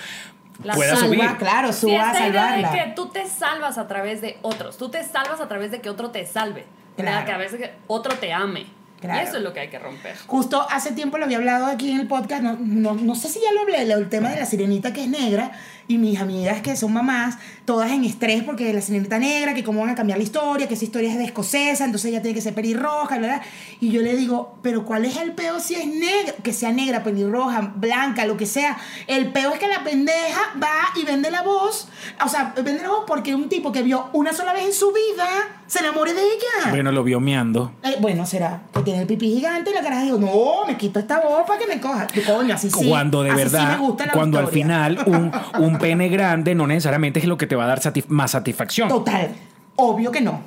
La 0.64 0.74
pueda 0.74 0.96
salva, 0.96 1.08
subir. 1.08 1.38
claro, 1.38 1.74
Sí, 1.74 1.82
suba 1.82 2.10
a 2.12 2.14
idea 2.28 2.28
de 2.28 2.62
salvarla. 2.62 2.72
que 2.72 2.92
tú 2.96 3.08
te 3.10 3.26
salvas 3.28 3.78
a 3.78 3.88
través 3.88 4.22
de 4.22 4.38
otros, 4.42 4.78
tú 4.78 4.90
te 4.90 5.04
salvas 5.04 5.40
a 5.42 5.48
través 5.48 5.72
de 5.72 5.82
que 5.82 5.90
otro 5.90 6.10
te 6.12 6.26
salve, 6.26 6.66
Claro. 6.96 7.12
¿verdad? 7.12 7.26
que 7.26 7.32
a 7.32 7.38
veces 7.38 7.60
que 7.60 7.72
otro 7.88 8.16
te 8.16 8.34
ame. 8.34 8.66
Claro. 9.00 9.22
Y 9.22 9.24
eso 9.30 9.38
es 9.38 9.44
lo 9.44 9.54
que 9.54 9.62
hay 9.62 9.70
que 9.70 9.80
romper. 9.80 10.14
Justo 10.28 10.68
hace 10.70 10.92
tiempo 10.92 11.18
lo 11.18 11.24
había 11.24 11.38
hablado 11.38 11.68
aquí 11.68 11.90
en 11.90 12.02
el 12.02 12.08
podcast, 12.08 12.44
no, 12.44 12.58
no, 12.60 12.94
no 12.96 13.16
sé 13.16 13.30
si 13.30 13.40
ya 13.40 13.54
lo 13.54 13.62
hablé, 13.62 13.82
el 13.84 14.10
tema 14.10 14.28
de 14.30 14.36
la 14.42 14.46
sirenita 14.46 14.92
que 14.92 15.04
es 15.04 15.08
negra 15.10 15.52
y 15.90 15.98
mis 15.98 16.22
amigas 16.22 16.62
que 16.62 16.76
son 16.76 16.94
mamás, 16.94 17.40
todas 17.66 17.92
en 17.92 18.06
estrés 18.06 18.44
porque 18.44 18.72
la 18.72 18.80
sirenita 18.80 19.18
negra, 19.18 19.56
que 19.56 19.64
cómo 19.64 19.82
van 19.82 19.90
a 19.90 19.96
cambiar 19.96 20.20
la 20.20 20.24
historia, 20.24 20.68
que 20.68 20.76
esa 20.76 20.86
historia 20.86 21.12
es 21.12 21.18
de 21.18 21.26
escocesa, 21.26 21.84
entonces 21.84 22.12
ella 22.12 22.22
tiene 22.22 22.36
que 22.36 22.42
ser 22.42 22.54
pelirroja, 22.54 23.18
¿verdad? 23.18 23.42
Y 23.82 23.90
yo 23.90 24.04
le 24.04 24.16
digo, 24.16 24.54
pero 24.62 24.86
¿cuál 24.86 25.06
es 25.06 25.18
el 25.18 25.32
peo 25.32 25.60
si 25.60 25.74
es 25.74 25.88
negra? 25.88 26.36
Que 26.44 26.54
sea 26.54 26.72
negra, 26.72 27.04
pelirroja, 27.04 27.74
blanca, 27.76 28.28
lo 28.28 28.38
que 28.38 28.46
sea. 28.46 28.78
El 29.08 29.32
peo 29.32 29.52
es 29.52 29.60
que 29.60 29.68
la 29.68 29.84
pendeja 29.84 30.54
va 30.62 30.70
y 30.96 31.06
vende 31.06 31.32
la 31.32 31.42
voz, 31.42 31.88
o 32.24 32.30
sea, 32.30 32.54
vende 32.56 32.84
la 32.84 32.90
voz 32.90 33.06
porque 33.08 33.34
un 33.34 33.50
tipo 33.50 33.72
que 33.72 33.82
vio 33.82 34.10
una 34.14 34.32
sola 34.32 34.54
vez 34.54 34.66
en 34.66 34.74
su 34.74 34.94
vida 34.94 35.28
Se 35.66 35.80
enamore 35.80 36.14
de 36.14 36.22
ella. 36.22 36.70
Bueno, 36.70 36.92
lo 36.92 37.04
vio 37.04 37.20
meando. 37.20 37.72
Eh, 37.82 37.96
bueno, 38.00 38.28
será 38.28 38.62
que 38.74 38.82
tiene 38.82 39.02
el 39.02 39.08
pipí 39.08 39.34
gigante 39.34 39.72
y 39.72 39.74
la 39.74 39.82
cara 39.82 40.04
dijo, 40.04 40.20
no, 40.20 40.68
me 40.68 40.78
quito 40.78 41.00
esta 41.00 41.20
voz 41.20 41.48
para 41.48 41.60
que 41.60 41.66
me 41.66 41.82
coja. 41.82 42.06
Coño, 42.28 42.54
así 42.54 42.70
sí. 42.70 42.88
cuando 42.88 43.24
de 43.24 43.32
así 43.32 43.40
sí 43.40 43.44
verdad, 43.46 43.80
me 43.80 43.88
gusta 43.88 44.06
la 44.06 44.12
cuando 44.12 44.38
al 44.38 44.50
final 44.50 45.00
un, 45.08 45.32
un 45.58 45.79
pene 45.80 46.10
grande 46.10 46.54
no 46.56 46.68
necesariamente 46.68 47.20
es 47.20 47.26
lo 47.26 47.38
que 47.38 47.48
te 47.48 47.56
va 47.56 47.64
a 47.64 47.68
dar 47.68 47.80
satif- 47.80 48.08
más 48.08 48.32
satisfacción. 48.32 48.90
Total. 48.90 49.30
Obvio 49.76 50.12
que 50.12 50.22
no. 50.22 50.42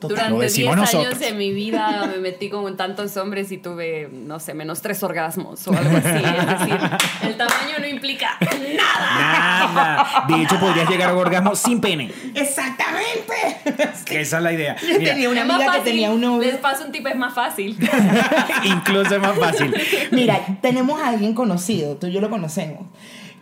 Total. 0.00 0.16
Durante 0.30 0.34
10 0.38 0.52
decimos 0.52 0.76
años 0.76 0.92
nosotros. 0.94 1.18
de 1.18 1.32
mi 1.32 1.52
vida 1.52 2.06
me 2.08 2.18
metí 2.18 2.48
con 2.48 2.76
tantos 2.76 3.16
hombres 3.16 3.50
y 3.50 3.58
tuve, 3.58 4.08
no 4.12 4.38
sé, 4.38 4.54
menos 4.54 4.80
tres 4.80 5.02
orgasmos 5.02 5.66
o 5.66 5.72
algo 5.76 5.96
así. 5.96 6.08
Es 6.08 6.46
decir, 6.60 6.78
el 7.22 7.36
tamaño 7.36 7.78
no 7.80 7.86
implica 7.88 8.38
nada. 8.40 9.72
Nada. 9.74 10.24
De 10.28 10.40
hecho, 10.44 10.56
podrías 10.60 10.88
llegar 10.88 11.10
a 11.10 11.12
un 11.14 11.18
orgasmo 11.18 11.56
sin 11.56 11.80
pene. 11.80 12.12
Exactamente. 12.32 13.96
Que 14.04 14.20
esa 14.20 14.36
es 14.38 14.42
la 14.44 14.52
idea. 14.52 14.76
Yo 14.80 14.98
Mira, 15.00 15.12
tenía 15.14 15.30
una 15.30 15.42
Es 15.44 15.50
amiga 15.50 15.72
que 15.72 15.80
tenía 15.80 16.10
un 16.12 16.20
novio. 16.20 16.48
Les 16.48 16.58
paso 16.60 16.84
un 16.84 16.92
tip, 16.92 17.04
es 17.06 17.16
más 17.16 17.34
fácil. 17.34 17.76
incluso 18.64 19.16
es 19.16 19.20
más 19.20 19.36
fácil. 19.38 19.74
Mira, 20.12 20.40
tenemos 20.62 21.00
a 21.00 21.08
alguien 21.08 21.34
conocido, 21.34 21.96
tú 21.96 22.06
y 22.06 22.12
yo 22.12 22.20
lo 22.20 22.30
conocemos, 22.30 22.86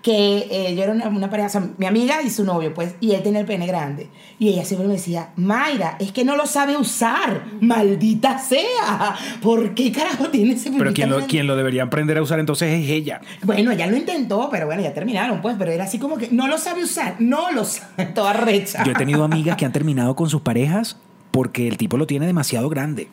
que 0.06 0.46
eh, 0.52 0.76
yo 0.76 0.84
era 0.84 0.92
una, 0.92 1.08
una 1.08 1.28
pareja, 1.28 1.48
o 1.48 1.50
sea, 1.50 1.68
mi 1.78 1.84
amiga 1.84 2.22
y 2.22 2.30
su 2.30 2.44
novio, 2.44 2.72
pues, 2.72 2.94
y 3.00 3.10
él 3.10 3.24
tenía 3.24 3.40
el 3.40 3.46
pene 3.46 3.66
grande. 3.66 4.08
Y 4.38 4.50
ella 4.50 4.64
siempre 4.64 4.86
me 4.86 4.94
decía, 4.94 5.30
Mayra, 5.34 5.96
es 5.98 6.12
que 6.12 6.24
no 6.24 6.36
lo 6.36 6.46
sabe 6.46 6.76
usar, 6.76 7.42
maldita 7.60 8.38
sea. 8.38 9.16
¿Por 9.42 9.74
qué 9.74 9.90
carajo 9.90 10.28
tiene 10.28 10.52
ese 10.52 10.70
Pero 10.70 10.84
pipí 10.84 10.94
quien 10.94 11.10
lo, 11.10 11.16
grande?" 11.16 11.30
quien 11.32 11.46
lo 11.48 11.56
debería 11.56 11.82
aprender 11.82 12.18
a 12.18 12.22
usar 12.22 12.38
entonces 12.38 12.72
es 12.72 12.88
ella. 12.88 13.20
Bueno, 13.42 13.72
ella 13.72 13.88
lo 13.88 13.96
intentó, 13.96 14.48
pero 14.48 14.66
bueno, 14.66 14.80
ya 14.80 14.94
terminaron, 14.94 15.42
pues, 15.42 15.56
pero 15.58 15.72
era 15.72 15.82
así 15.82 15.98
como 15.98 16.16
que 16.18 16.28
no 16.30 16.46
lo 16.46 16.56
sabe 16.56 16.84
usar, 16.84 17.16
no 17.18 17.50
lo 17.50 17.64
sabe, 17.64 18.06
toda 18.14 18.32
recha. 18.32 18.84
Yo 18.84 18.92
he 18.92 18.94
tenido 18.94 19.24
amigas 19.24 19.56
que 19.56 19.64
han 19.64 19.72
terminado 19.72 20.14
con 20.14 20.30
sus 20.30 20.42
parejas 20.42 21.00
porque 21.32 21.66
el 21.66 21.78
tipo 21.78 21.96
lo 21.96 22.06
tiene 22.06 22.26
demasiado 22.26 22.68
grande. 22.68 23.08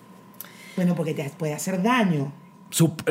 Bueno, 0.76 0.94
porque 0.94 1.16
te 1.16 1.28
puede 1.40 1.56
hacer 1.56 1.82
daño. 1.82 2.32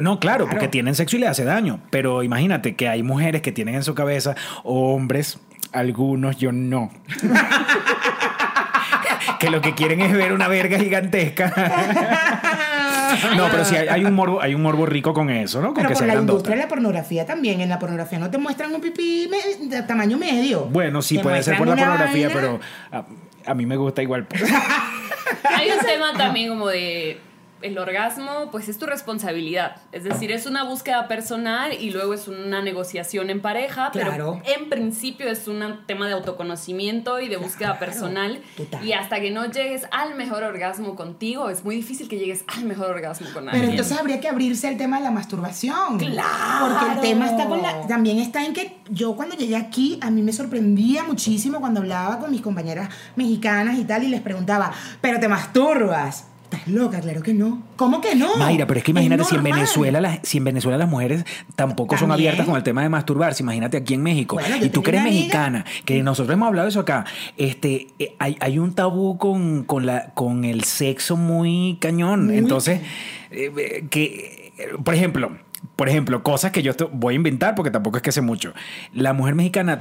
No, 0.01 0.19
claro, 0.19 0.21
Claro. 0.21 0.49
porque 0.51 0.69
tienen 0.69 0.95
sexo 0.95 1.17
y 1.17 1.21
le 1.21 1.29
hace 1.29 1.45
daño. 1.45 1.81
Pero 1.91 2.23
imagínate 2.23 2.75
que 2.77 2.89
hay 2.89 3.03
mujeres 3.03 3.43
que 3.43 3.53
tienen 3.53 3.75
en 3.77 3.83
su 3.85 3.95
cabeza, 3.95 4.35
o 4.65 4.95
hombres, 4.95 5.39
algunos, 5.73 6.37
yo 6.37 6.53
no. 6.53 6.91
que 9.39 9.51
lo 9.51 9.61
que 9.61 9.75
quieren 9.75 10.01
es 10.01 10.13
ver 10.13 10.33
una 10.33 10.49
verga 10.49 10.79
gigantesca. 10.79 11.49
no, 13.37 13.49
pero 13.51 13.65
sí 13.65 13.77
hay, 13.77 13.89
hay 13.89 14.05
un 14.05 14.15
morbo, 14.15 14.41
hay 14.43 14.55
un 14.55 14.63
morbo 14.63 14.87
rico 14.87 15.13
con 15.13 15.31
eso, 15.31 15.61
¿no? 15.61 15.69
Con 15.69 15.77
Pero 15.83 15.89
que 15.91 15.95
por 15.95 16.07
la 16.07 16.15
industria 16.15 16.57
de 16.57 16.63
la 16.63 16.69
pornografía 16.69 17.27
también. 17.27 17.61
En 17.61 17.69
la 17.69 17.79
pornografía 17.79 18.19
no 18.19 18.31
te 18.31 18.39
muestran 18.39 18.75
un 18.75 18.81
pipí 18.81 19.29
me- 19.31 19.67
de 19.69 19.83
tamaño 19.83 20.19
medio. 20.19 20.65
Bueno, 20.67 21.03
sí 21.03 21.17
Te 21.17 21.23
puede 21.23 21.43
ser 21.43 21.57
por 21.57 21.67
la 21.69 21.77
pornografía, 21.77 22.29
vaina. 22.29 22.41
pero 22.41 22.61
a, 22.93 23.05
a 23.51 23.55
mí 23.55 23.67
me 23.67 23.77
gusta 23.77 24.03
igual. 24.03 24.27
Hay 25.57 25.71
un 25.71 25.79
tema 25.85 26.13
también 26.17 26.49
como 26.51 26.69
de 26.69 27.19
el 27.63 27.79
orgasmo, 27.79 28.51
pues 28.51 28.69
es 28.69 28.79
tu 28.79 28.87
responsabilidad. 28.87 29.77
Es 29.93 30.05
decir, 30.05 30.31
es 30.33 30.47
una 30.47 30.65
búsqueda 30.65 31.09
personal 31.09 31.73
y 31.73 31.91
luego 31.91 32.15
es 32.15 32.29
una 32.29 32.63
negociación 32.63 33.31
en 33.31 33.41
pareja, 33.41 33.91
Claro. 33.93 34.11
pero 34.11 34.43
en 34.57 34.69
principio 34.69 35.29
es 35.29 35.49
un 35.49 35.63
tema 35.87 36.07
de 36.07 36.15
autoconocimiento 36.15 37.21
y 37.21 37.29
de 37.29 37.37
búsqueda 37.37 37.79
personal. 37.79 38.41
total. 38.57 38.85
Y 38.87 38.93
hasta 38.93 39.21
que 39.21 39.31
no 39.31 39.47
llegues 39.47 39.87
al 39.91 40.15
mejor 40.15 40.43
orgasmo 40.43 40.95
contigo, 40.97 41.49
es 41.51 41.65
muy 41.65 41.77
difícil 41.77 42.09
que 42.09 42.19
llegues 42.19 42.45
al 42.49 42.65
mejor 42.65 42.91
orgasmo 42.91 43.27
con 43.33 43.45
Pero 43.45 43.51
alguien. 43.57 43.71
entonces 43.71 43.99
habría 43.99 44.21
que 44.21 44.29
abrirse 44.29 44.69
al 44.69 44.77
tema 44.77 44.99
de 44.99 45.05
la 45.05 45.11
masturbación. 45.11 45.99
¡Claro! 45.99 46.69
Porque 46.69 46.93
el 46.95 47.01
tema 47.01 47.27
está 47.27 47.47
con 47.47 47.63
la. 47.63 47.87
También 47.87 48.19
está 48.19 48.45
en 48.45 48.53
que 48.53 48.77
yo 48.91 49.15
cuando 49.17 49.37
llegué 49.37 49.57
aquí, 49.57 49.99
a 50.03 50.11
mí 50.11 50.23
me 50.23 50.33
sorprendía 50.33 51.05
muchísimo 51.05 51.61
cuando 51.61 51.81
hablaba 51.81 52.19
con 52.19 52.31
mis 52.31 52.41
compañeras 52.41 52.89
mexicanas 53.17 53.79
y 53.79 53.85
tal, 53.85 54.03
y 54.05 54.09
les 54.09 54.21
preguntaba, 54.21 54.73
¿pero 55.01 55.19
te 55.21 55.29
masturbas? 55.29 56.27
¿Estás 56.53 56.69
loca? 56.69 57.01
Claro 57.01 57.23
que 57.23 57.33
no. 57.35 57.63
¿Cómo 57.77 58.01
que 58.01 58.15
no? 58.15 58.37
Mayra, 58.37 58.67
pero 58.67 58.79
es 58.79 58.85
que 58.85 58.91
imagínate 58.91 59.25
si 59.25 59.37
en. 59.37 59.43
Venezuela 59.43 60.01
las, 60.01 60.19
si 60.23 60.39
en 60.39 60.45
Venezuela 60.45 60.77
las 60.79 60.89
mujeres 60.89 61.25
tampoco 61.57 61.97
son 61.97 62.13
abiertas 62.13 62.45
con 62.47 62.57
el 62.57 62.63
tema 62.63 62.83
de 62.83 62.89
masturbarse, 62.89 63.43
imagínate 63.43 63.77
aquí 63.79 63.95
en 63.95 64.03
México. 64.03 64.37
Bueno, 64.37 64.57
y 64.65 64.69
tú 64.69 64.83
que 64.83 64.91
eres 64.91 65.01
amiga- 65.03 65.17
mexicana, 65.17 65.65
que 65.85 66.03
nosotros 66.03 66.35
hemos 66.35 66.49
hablado 66.49 66.67
de 66.67 66.71
eso 66.71 66.81
acá, 66.81 67.05
este, 67.37 67.89
eh, 67.99 68.15
hay, 68.19 68.37
hay 68.41 68.59
un 68.59 68.75
tabú 68.75 69.17
con, 69.19 69.65
con, 69.65 69.87
la, 69.87 70.11
con 70.15 70.45
el 70.45 70.65
sexo 70.65 71.17
muy 71.17 71.79
cañón. 71.81 72.27
Muy 72.27 72.39
Entonces, 72.39 72.81
eh, 73.31 73.87
que, 73.91 74.53
por 74.85 74.95
ejemplo, 74.95 75.37
por 75.77 75.89
ejemplo, 75.89 76.23
cosas 76.23 76.51
que 76.51 76.63
yo 76.63 76.73
voy 76.93 77.15
a 77.15 77.17
inventar 77.17 77.55
porque 77.55 77.71
tampoco 77.71 77.97
es 77.97 78.03
que 78.03 78.13
sé 78.13 78.21
mucho. 78.21 78.53
La 78.93 79.13
mujer 79.13 79.35
mexicana, 79.35 79.81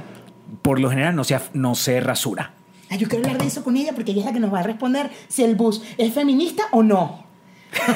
por 0.62 0.80
lo 0.80 0.88
general, 0.90 1.14
no 1.16 1.24
se, 1.24 1.38
no 1.54 1.74
se 1.74 2.00
rasura. 2.00 2.52
Ay, 2.92 2.98
yo 2.98 3.08
quiero 3.08 3.24
hablar 3.24 3.40
de 3.40 3.48
eso 3.48 3.64
con 3.64 3.74
ella 3.78 3.94
porque 3.94 4.10
ella 4.10 4.20
es 4.20 4.26
la 4.26 4.32
que 4.34 4.40
nos 4.40 4.52
va 4.52 4.60
a 4.60 4.64
responder 4.64 5.10
si 5.26 5.42
el 5.42 5.54
bus 5.54 5.82
es 5.96 6.12
feminista 6.12 6.64
o 6.72 6.82
no. 6.82 7.24
Pues, 7.70 7.86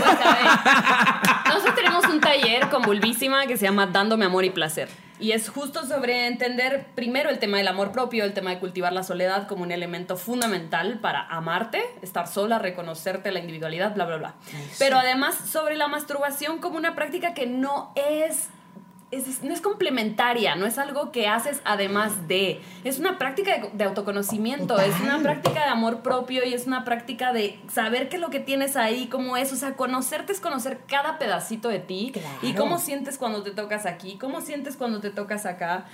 nosotros 1.48 1.74
tenemos 1.74 2.06
un 2.06 2.18
taller 2.18 2.70
con 2.70 2.80
Bulbísima 2.80 3.46
que 3.46 3.58
se 3.58 3.66
llama 3.66 3.88
Dándome 3.88 4.24
Amor 4.24 4.46
y 4.46 4.50
Placer. 4.50 4.88
Y 5.20 5.32
es 5.32 5.50
justo 5.50 5.86
sobre 5.86 6.26
entender 6.26 6.86
primero 6.94 7.28
el 7.28 7.38
tema 7.38 7.58
del 7.58 7.68
amor 7.68 7.92
propio, 7.92 8.24
el 8.24 8.32
tema 8.32 8.48
de 8.48 8.58
cultivar 8.58 8.94
la 8.94 9.02
soledad 9.02 9.46
como 9.46 9.64
un 9.64 9.70
elemento 9.70 10.16
fundamental 10.16 10.98
para 10.98 11.26
amarte, 11.26 11.82
estar 12.00 12.26
sola, 12.26 12.58
reconocerte 12.58 13.30
la 13.32 13.40
individualidad, 13.40 13.94
bla, 13.94 14.06
bla, 14.06 14.16
bla. 14.16 14.34
Pero 14.78 14.96
además 14.96 15.34
sobre 15.34 15.76
la 15.76 15.88
masturbación 15.88 16.56
como 16.56 16.78
una 16.78 16.94
práctica 16.94 17.34
que 17.34 17.46
no 17.46 17.92
es, 17.96 18.48
es- 19.10 19.42
no 19.42 19.52
es 19.54 19.60
complementaria, 19.60 20.56
no 20.56 20.66
es 20.66 20.78
algo 20.78 21.12
que 21.12 21.28
haces 21.28 21.60
además 21.64 22.26
de. 22.28 22.60
Es 22.84 22.98
una 22.98 23.18
práctica 23.18 23.58
de, 23.58 23.70
de 23.72 23.84
autoconocimiento, 23.84 24.78
es 24.80 24.98
una 25.00 25.18
práctica 25.20 25.60
de 25.64 25.70
amor 25.70 26.00
propio 26.00 26.44
y 26.44 26.54
es 26.54 26.66
una 26.66 26.84
práctica 26.84 27.32
de 27.32 27.58
saber 27.72 28.08
qué 28.08 28.16
es 28.16 28.22
lo 28.22 28.30
que 28.30 28.40
tienes 28.40 28.76
ahí, 28.76 29.06
cómo 29.06 29.36
es. 29.36 29.52
O 29.52 29.56
sea, 29.56 29.74
conocerte 29.74 30.32
es 30.32 30.40
conocer 30.40 30.80
cada 30.88 31.18
pedacito 31.18 31.68
de 31.68 31.78
ti 31.78 32.12
y 32.42 32.52
Claro. 32.52 32.58
cómo 32.58 32.78
sientes 32.78 33.16
cuando 33.18 33.42
te 33.42 33.52
tocas 33.52 33.86
aquí, 33.86 34.18
cómo 34.18 34.40
sientes 34.40 34.76
cuando 34.76 35.00
te 35.00 35.10
tocas 35.10 35.46
acá. 35.46 35.84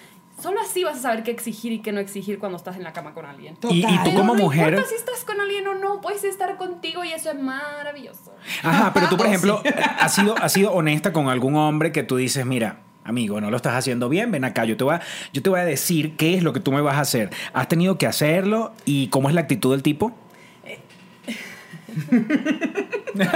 Solo 0.40 0.60
así 0.62 0.82
vas 0.82 0.96
a 0.96 1.02
saber 1.02 1.22
qué 1.24 1.30
exigir 1.30 1.72
y 1.72 1.82
qué 1.82 1.92
no 1.92 2.00
exigir 2.00 2.38
cuando 2.38 2.56
estás 2.56 2.76
en 2.76 2.82
la 2.84 2.94
cama 2.94 3.12
con 3.12 3.26
alguien. 3.26 3.58
Y, 3.68 3.84
y 3.86 3.98
tú 4.02 4.14
como 4.14 4.34
no 4.34 4.42
mujer... 4.44 4.68
importa 4.70 4.88
si 4.88 4.94
estás 4.94 5.24
con 5.26 5.38
alguien 5.38 5.66
o 5.68 5.74
no, 5.74 6.00
puedes 6.00 6.24
estar 6.24 6.56
contigo 6.56 7.04
y 7.04 7.12
eso 7.12 7.30
es 7.30 7.38
maravilloso. 7.38 8.32
Ajá, 8.62 8.92
pero 8.94 9.08
tú, 9.10 9.18
por 9.18 9.26
ejemplo, 9.28 9.62
has 10.00 10.14
sido, 10.14 10.34
has 10.38 10.52
sido 10.54 10.72
honesta 10.72 11.12
con 11.12 11.28
algún 11.28 11.54
hombre 11.56 11.92
que 11.92 12.02
tú 12.02 12.16
dices, 12.16 12.46
mira, 12.46 12.78
amigo, 13.04 13.40
no 13.40 13.50
lo 13.50 13.56
estás 13.56 13.74
haciendo 13.74 14.08
bien, 14.08 14.30
ven 14.30 14.44
acá, 14.44 14.64
yo 14.64 14.76
te, 14.76 14.84
voy 14.84 14.94
a, 14.94 15.00
yo 15.32 15.42
te 15.42 15.50
voy 15.50 15.60
a 15.60 15.64
decir 15.64 16.16
qué 16.16 16.34
es 16.34 16.42
lo 16.42 16.52
que 16.52 16.60
tú 16.60 16.72
me 16.72 16.80
vas 16.80 16.96
a 16.96 17.00
hacer. 17.00 17.30
¿Has 17.52 17.68
tenido 17.68 17.98
que 17.98 18.06
hacerlo 18.06 18.72
y 18.84 19.08
cómo 19.08 19.28
es 19.28 19.34
la 19.34 19.42
actitud 19.42 19.72
del 19.72 19.82
tipo? 19.82 20.12
Dale, 23.14 23.28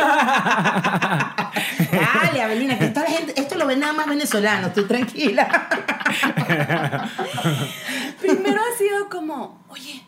Abelina, 2.43 2.79
que 2.79 2.87
esta 2.87 3.03
gente, 3.03 3.35
esto 3.37 3.57
lo 3.57 3.67
ven 3.67 3.81
nada 3.81 3.93
más 3.93 4.09
venezolanos, 4.09 4.69
estoy 4.69 4.85
tranquila. 4.85 5.47
Primero 8.21 8.61
ha 8.61 8.79
sido 8.79 9.09
como, 9.11 9.63
oye, 9.69 10.03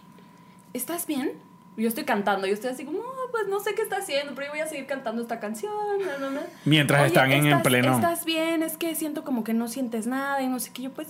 ¿estás 0.73 1.07
bien? 1.07 1.33
Yo 1.79 1.89
estoy 1.89 2.05
cantando, 2.05 2.47
yo 2.47 2.53
estoy 2.55 2.71
así 2.71 2.85
como, 2.85 2.99
"Oh, 2.99 3.31
pues 3.31 3.47
no 3.49 3.61
sé 3.61 3.75
qué 3.75 3.83
está 3.83 3.99
haciendo, 3.99 4.35
pero 4.35 4.49
yo 4.49 4.53
voy 4.53 4.61
a 4.61 4.67
seguir 4.67 4.87
cantando 4.87 5.23
esta 5.23 5.39
canción. 5.41 5.73
bla". 5.99 6.41
Mientras 6.65 7.07
están 7.07 7.31
en- 7.33 7.47
¿estás- 7.47 7.63
pleno- 7.63 7.95
Estás 7.95 8.25
bien, 8.25 8.63
es 8.63 8.77
que 8.77 8.95
siento 8.95 9.23
como 9.25 9.45
que 9.45 9.55
no 9.55 9.69
sientes 9.69 10.07
nada 10.07 10.43
y 10.43 10.49
no 10.49 10.59
sé 10.61 10.73
qué. 10.73 10.83
Yo, 10.83 10.91
pues, 10.91 11.09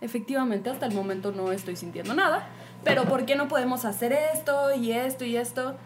efectivamente, 0.00 0.70
hasta 0.70 0.86
el 0.86 0.94
momento 0.94 1.30
no 1.32 1.52
estoy 1.52 1.76
sintiendo 1.76 2.14
nada. 2.14 2.48
Pero 2.84 3.04
¿por 3.04 3.26
qué 3.26 3.36
no 3.36 3.48
podemos 3.48 3.84
hacer 3.84 4.12
esto 4.12 4.72
y 4.74 4.92
esto 4.92 5.24
y 5.24 5.36
esto? 5.36 5.76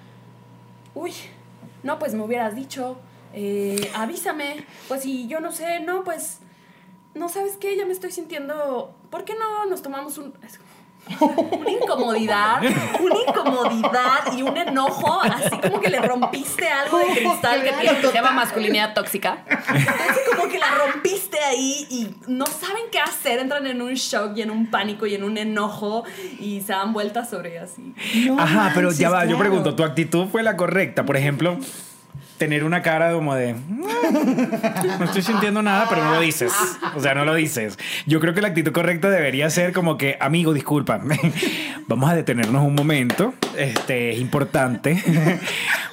Uy, 0.94 1.12
no, 1.82 1.98
pues 1.98 2.14
me 2.14 2.22
hubieras 2.22 2.54
dicho, 2.54 2.98
eh, 3.32 3.90
avísame. 3.94 4.64
Pues 4.88 5.02
si 5.02 5.26
yo 5.26 5.40
no 5.40 5.50
sé, 5.52 5.80
no, 5.80 6.04
pues, 6.04 6.38
no 7.14 7.28
sabes 7.28 7.56
qué, 7.56 7.76
ya 7.76 7.86
me 7.86 7.92
estoy 7.92 8.12
sintiendo. 8.12 8.94
¿Por 9.10 9.24
qué 9.24 9.34
no 9.34 9.66
nos 9.66 9.82
tomamos 9.82 10.18
un. 10.18 10.32
Una 11.20 11.70
incomodidad, 11.70 12.62
una 13.00 13.16
incomodidad 13.26 14.32
y 14.36 14.42
un 14.42 14.56
enojo, 14.56 15.20
así 15.22 15.56
como 15.58 15.80
que 15.80 15.90
le 15.90 16.00
rompiste 16.00 16.68
algo 16.68 16.98
de 16.98 17.06
cristal 17.06 17.62
que 17.62 17.72
tiene, 17.72 18.00
se 18.00 18.12
llama 18.12 18.30
masculinidad 18.32 18.94
tóxica. 18.94 19.44
Entonces 19.48 20.22
como 20.30 20.48
que 20.48 20.58
la 20.58 20.70
rompiste 20.70 21.38
ahí 21.40 21.86
y 21.90 22.14
no 22.26 22.46
saben 22.46 22.84
qué 22.90 23.00
hacer, 23.00 23.40
entran 23.40 23.66
en 23.66 23.82
un 23.82 23.94
shock 23.94 24.36
y 24.36 24.42
en 24.42 24.50
un 24.50 24.70
pánico 24.70 25.06
y 25.06 25.14
en 25.14 25.24
un 25.24 25.38
enojo 25.38 26.04
y 26.38 26.60
se 26.60 26.72
dan 26.72 26.92
vueltas 26.92 27.30
sobre 27.30 27.58
así. 27.58 27.94
No 28.26 28.38
Ajá, 28.38 28.72
pero 28.74 28.92
ya 28.92 29.10
va, 29.10 29.24
yo 29.24 29.38
pregunto, 29.38 29.74
¿tu 29.74 29.84
actitud 29.84 30.26
fue 30.28 30.42
la 30.42 30.56
correcta? 30.56 31.04
Por 31.04 31.16
ejemplo, 31.16 31.58
tener 32.42 32.64
una 32.64 32.82
cara 32.82 33.12
como 33.12 33.36
de... 33.36 33.54
"Mm, 33.54 34.98
No 34.98 35.04
estoy 35.04 35.22
sintiendo 35.22 35.62
nada, 35.62 35.86
pero 35.88 36.02
no 36.04 36.14
lo 36.16 36.20
dices. 36.20 36.52
O 36.96 37.00
sea, 37.00 37.14
no 37.14 37.24
lo 37.24 37.34
dices. 37.34 37.78
Yo 38.04 38.18
creo 38.18 38.34
que 38.34 38.40
la 38.40 38.48
actitud 38.48 38.72
correcta 38.72 39.08
debería 39.10 39.48
ser 39.48 39.72
como 39.72 39.96
que, 39.96 40.16
amigo, 40.20 40.52
disculpa, 40.52 41.00
vamos 41.86 42.10
a 42.10 42.14
detenernos 42.16 42.64
un 42.64 42.74
momento. 42.74 43.32
Este, 43.56 44.10
es 44.12 44.18
importante. 44.20 45.00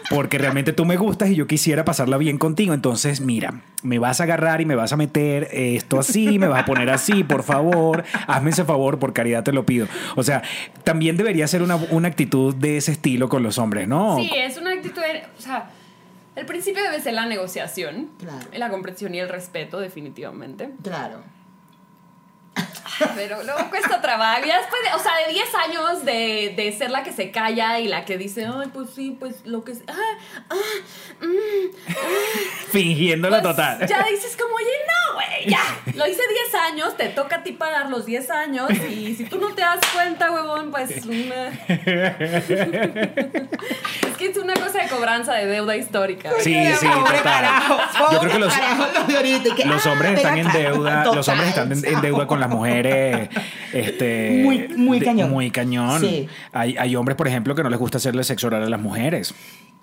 porque 0.09 0.39
realmente 0.39 0.73
tú 0.73 0.85
me 0.85 0.97
gustas 0.97 1.29
y 1.29 1.35
yo 1.35 1.45
quisiera 1.45 1.85
pasarla 1.85 2.17
bien 2.17 2.39
contigo. 2.39 2.73
Entonces, 2.73 3.21
mira, 3.21 3.61
me 3.83 3.99
vas 3.99 4.19
a 4.19 4.23
agarrar 4.23 4.59
y 4.59 4.65
me 4.65 4.73
vas 4.73 4.91
a 4.91 4.97
meter 4.97 5.47
esto 5.51 5.99
así, 5.99 6.39
me 6.39 6.47
vas 6.47 6.63
a 6.63 6.65
poner 6.65 6.89
así, 6.89 7.23
por 7.23 7.43
favor, 7.43 8.03
hazme 8.25 8.49
ese 8.49 8.65
favor, 8.65 8.97
por 8.97 9.13
caridad 9.13 9.43
te 9.43 9.51
lo 9.53 9.67
pido. 9.67 9.87
O 10.15 10.23
sea, 10.23 10.41
también 10.83 11.15
debería 11.15 11.47
ser 11.47 11.61
una, 11.61 11.75
una 11.75 12.07
actitud 12.07 12.55
de 12.55 12.77
ese 12.77 12.91
estilo 12.93 13.29
con 13.29 13.43
los 13.43 13.59
hombres, 13.59 13.87
¿no? 13.87 14.17
Sí, 14.17 14.31
es 14.35 14.57
una 14.57 14.71
actitud, 14.73 14.99
de- 14.99 15.25
o 15.37 15.41
sea, 15.41 15.69
el 16.39 16.45
principio 16.45 16.81
debe 16.83 17.01
ser 17.01 17.13
la 17.13 17.25
negociación, 17.25 18.09
Claro. 18.19 18.47
la 18.53 18.69
comprensión 18.69 19.13
y 19.13 19.19
el 19.19 19.29
respeto, 19.29 19.79
definitivamente. 19.79 20.71
Claro. 20.83 21.21
Pero 23.15 23.43
luego 23.43 23.69
cuesta 23.69 24.01
trabajo. 24.01 24.41
Ya 24.45 24.57
después, 24.59 24.81
de, 24.83 24.93
o 24.95 24.99
sea, 24.99 25.11
de 25.25 25.33
10 25.33 25.55
años 25.55 26.05
de, 26.05 26.53
de 26.55 26.71
ser 26.77 26.91
la 26.91 27.03
que 27.03 27.11
se 27.13 27.31
calla 27.31 27.79
y 27.79 27.87
la 27.87 28.05
que 28.05 28.17
dice, 28.17 28.45
ay, 28.45 28.69
pues 28.73 28.89
sí, 28.95 29.15
pues 29.19 29.45
lo 29.45 29.63
que... 29.63 29.73
es- 29.73 29.83
Ah, 29.87 29.95
ah, 30.49 30.55
mm, 31.21 31.69
Fingiéndola 32.71 33.41
pues, 33.41 33.55
total. 33.55 33.87
Ya 33.87 34.03
dices 34.03 34.37
como, 34.39 34.55
oye, 34.55 34.65
no, 34.87 35.13
güey, 35.15 35.49
ya. 35.49 35.61
Lo 35.95 36.07
hice 36.07 36.21
10 36.51 36.55
años, 36.71 36.95
te 36.97 37.09
toca 37.09 37.37
a 37.37 37.43
ti 37.43 37.51
pagar 37.53 37.89
los 37.89 38.05
10 38.05 38.29
años 38.31 38.69
y 38.71 39.15
si 39.15 39.25
tú 39.25 39.39
no 39.39 39.53
te 39.53 39.61
das 39.61 39.79
cuenta, 39.93 40.31
huevón, 40.31 40.71
pues... 40.71 41.05
mm, 41.05 41.31
es 44.07 44.17
que 44.17 44.25
es 44.27 44.37
una 44.37 44.53
cosa 44.53 44.83
de 44.83 44.87
cobranza 44.89 45.33
de 45.33 45.45
deuda 45.47 45.75
histórica. 45.75 46.31
Sí, 46.39 46.53
sí, 46.79 46.87
Pobre 46.87 47.17
total. 47.17 47.23
carajo, 47.23 47.77
Yo 48.11 48.19
creo 48.19 48.31
que 48.33 48.39
los, 48.39 48.53
carajo, 48.53 48.87
los 48.93 49.07
de 49.07 49.15
ahorita, 49.17 49.49
y 49.49 49.51
que, 49.53 49.65
los 49.65 49.85
ah, 49.85 49.91
hombres 49.91 50.09
ven 50.11 50.17
están 50.17 50.37
en 50.37 50.51
deuda, 50.51 51.05
los 51.05 51.27
hombres 51.27 51.49
están 51.49 51.71
en, 51.71 51.85
en 51.85 52.01
deuda 52.01 52.27
con 52.27 52.39
las 52.39 52.49
mujeres, 52.49 52.78
este, 53.73 54.41
Muy- 54.43 54.67
muy 54.69 54.99
de- 54.99 55.05
cañón. 55.05 55.31
muy 55.31 55.51
cañón. 55.51 56.01
Sí. 56.01 56.27
Hay, 56.53 56.75
hay 56.77 56.95
hombres, 56.95 57.15
por 57.17 57.27
ejemplo, 57.27 57.55
que 57.55 57.63
no 57.63 57.69
les 57.69 57.79
gusta 57.79 57.97
hacerle 57.97 58.23
sexo 58.23 58.47
oral 58.47 58.63
a 58.63 58.69
las 58.69 58.81
mujeres. 58.81 59.33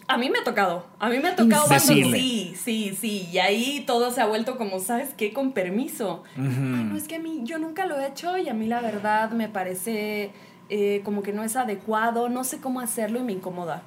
A 0.08 0.18
mí 0.18 0.30
me 0.30 0.38
ha 0.38 0.44
tocado. 0.44 0.86
A 1.00 1.08
mí 1.08 1.18
me 1.18 1.28
ha 1.28 1.34
tocado 1.36 1.64
cuando 1.66 1.84
sí, 1.84 2.54
sí, 2.56 2.96
sí. 3.00 3.28
Y 3.32 3.38
ahí 3.38 3.82
todo 3.88 4.12
se 4.12 4.20
ha 4.20 4.26
vuelto 4.26 4.56
como, 4.56 4.78
¿sabes 4.78 5.08
qué? 5.16 5.32
Con 5.32 5.50
permiso. 5.50 6.22
Ay, 6.36 6.44
no, 6.44 6.96
es 6.96 7.08
que 7.08 7.16
a 7.16 7.18
mí, 7.18 7.40
yo 7.42 7.58
nunca 7.58 7.86
lo 7.86 7.98
he 7.98 8.06
hecho 8.06 8.38
y 8.38 8.48
a 8.48 8.54
mí 8.54 8.68
la 8.68 8.80
verdad 8.80 9.30
me 9.32 9.48
parece 9.48 10.30
eh, 10.68 11.00
como 11.04 11.22
que 11.24 11.32
no 11.32 11.42
es 11.42 11.56
adecuado. 11.56 12.28
No 12.28 12.44
sé 12.44 12.58
cómo 12.60 12.78
hacerlo 12.80 13.18
y 13.18 13.22
me 13.24 13.32
incomoda. 13.32 13.82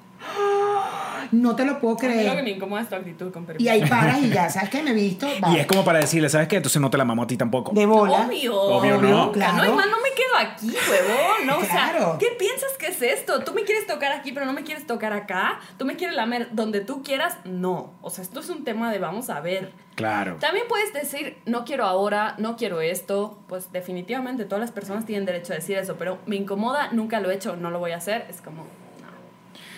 No 1.31 1.55
te 1.55 1.63
lo 1.63 1.79
puedo 1.79 1.95
mí 1.95 2.01
lo 2.07 2.09
que 2.09 2.15
creer. 2.17 2.43
me 2.43 2.49
incomoda 2.51 2.81
es 2.81 2.89
tu 2.89 2.95
actitud 2.95 3.31
con 3.31 3.45
permiso. 3.45 3.63
Y 3.63 3.69
ahí 3.69 3.87
paras 3.87 4.19
y 4.19 4.29
ya, 4.29 4.49
¿sabes 4.49 4.69
qué? 4.69 4.81
Me 4.81 4.91
he 4.91 4.93
visto. 4.93 5.27
Y 5.53 5.57
es 5.57 5.67
como 5.67 5.83
para 5.85 5.99
decirle, 5.99 6.27
¿sabes 6.27 6.47
qué? 6.47 6.55
Entonces 6.55 6.81
no 6.81 6.89
te 6.89 6.97
la 6.97 7.05
mamo 7.05 7.23
a 7.23 7.27
ti 7.27 7.37
tampoco. 7.37 7.71
De 7.73 7.85
bola. 7.85 8.25
Obvio. 8.25 8.59
Obvio, 8.59 8.97
¿no? 8.99 9.25
Nunca, 9.25 9.33
Claro. 9.33 9.65
No, 9.65 9.75
más 9.75 9.85
no 9.87 9.97
me 10.01 10.09
quedo 10.15 10.35
aquí, 10.39 10.75
huevón. 10.89 11.45
¿no? 11.47 11.57
O 11.57 11.61
sea, 11.61 11.91
Claro. 11.91 12.17
¿qué 12.19 12.27
piensas 12.37 12.71
que 12.79 12.87
es 12.87 13.01
esto? 13.01 13.43
¿Tú 13.43 13.53
me 13.53 13.63
quieres 13.63 13.85
tocar 13.85 14.11
aquí, 14.11 14.31
pero 14.31 14.45
no 14.47 14.53
me 14.53 14.63
quieres 14.63 14.87
tocar 14.87 15.13
acá? 15.13 15.59
¿Tú 15.77 15.85
me 15.85 15.95
quieres 15.95 16.15
lamer 16.15 16.49
donde 16.51 16.81
tú 16.81 17.03
quieras? 17.03 17.37
No. 17.45 17.93
O 18.01 18.09
sea, 18.09 18.23
esto 18.23 18.39
es 18.39 18.49
un 18.49 18.63
tema 18.63 18.91
de 18.91 18.97
vamos 18.97 19.29
a 19.29 19.39
ver. 19.39 19.71
Claro. 19.95 20.37
También 20.39 20.65
puedes 20.67 20.93
decir, 20.93 21.37
no 21.45 21.63
quiero 21.63 21.85
ahora, 21.85 22.35
no 22.39 22.55
quiero 22.55 22.81
esto. 22.81 23.37
Pues 23.47 23.71
definitivamente 23.71 24.45
todas 24.45 24.61
las 24.61 24.71
personas 24.71 25.05
tienen 25.05 25.25
derecho 25.25 25.53
a 25.53 25.57
decir 25.57 25.77
eso, 25.77 25.95
pero 25.97 26.17
me 26.25 26.37
incomoda, 26.37 26.89
nunca 26.91 27.19
lo 27.19 27.29
he 27.29 27.35
hecho, 27.35 27.55
no 27.55 27.69
lo 27.69 27.77
voy 27.77 27.91
a 27.91 27.97
hacer. 27.97 28.25
Es 28.29 28.41
como. 28.41 28.65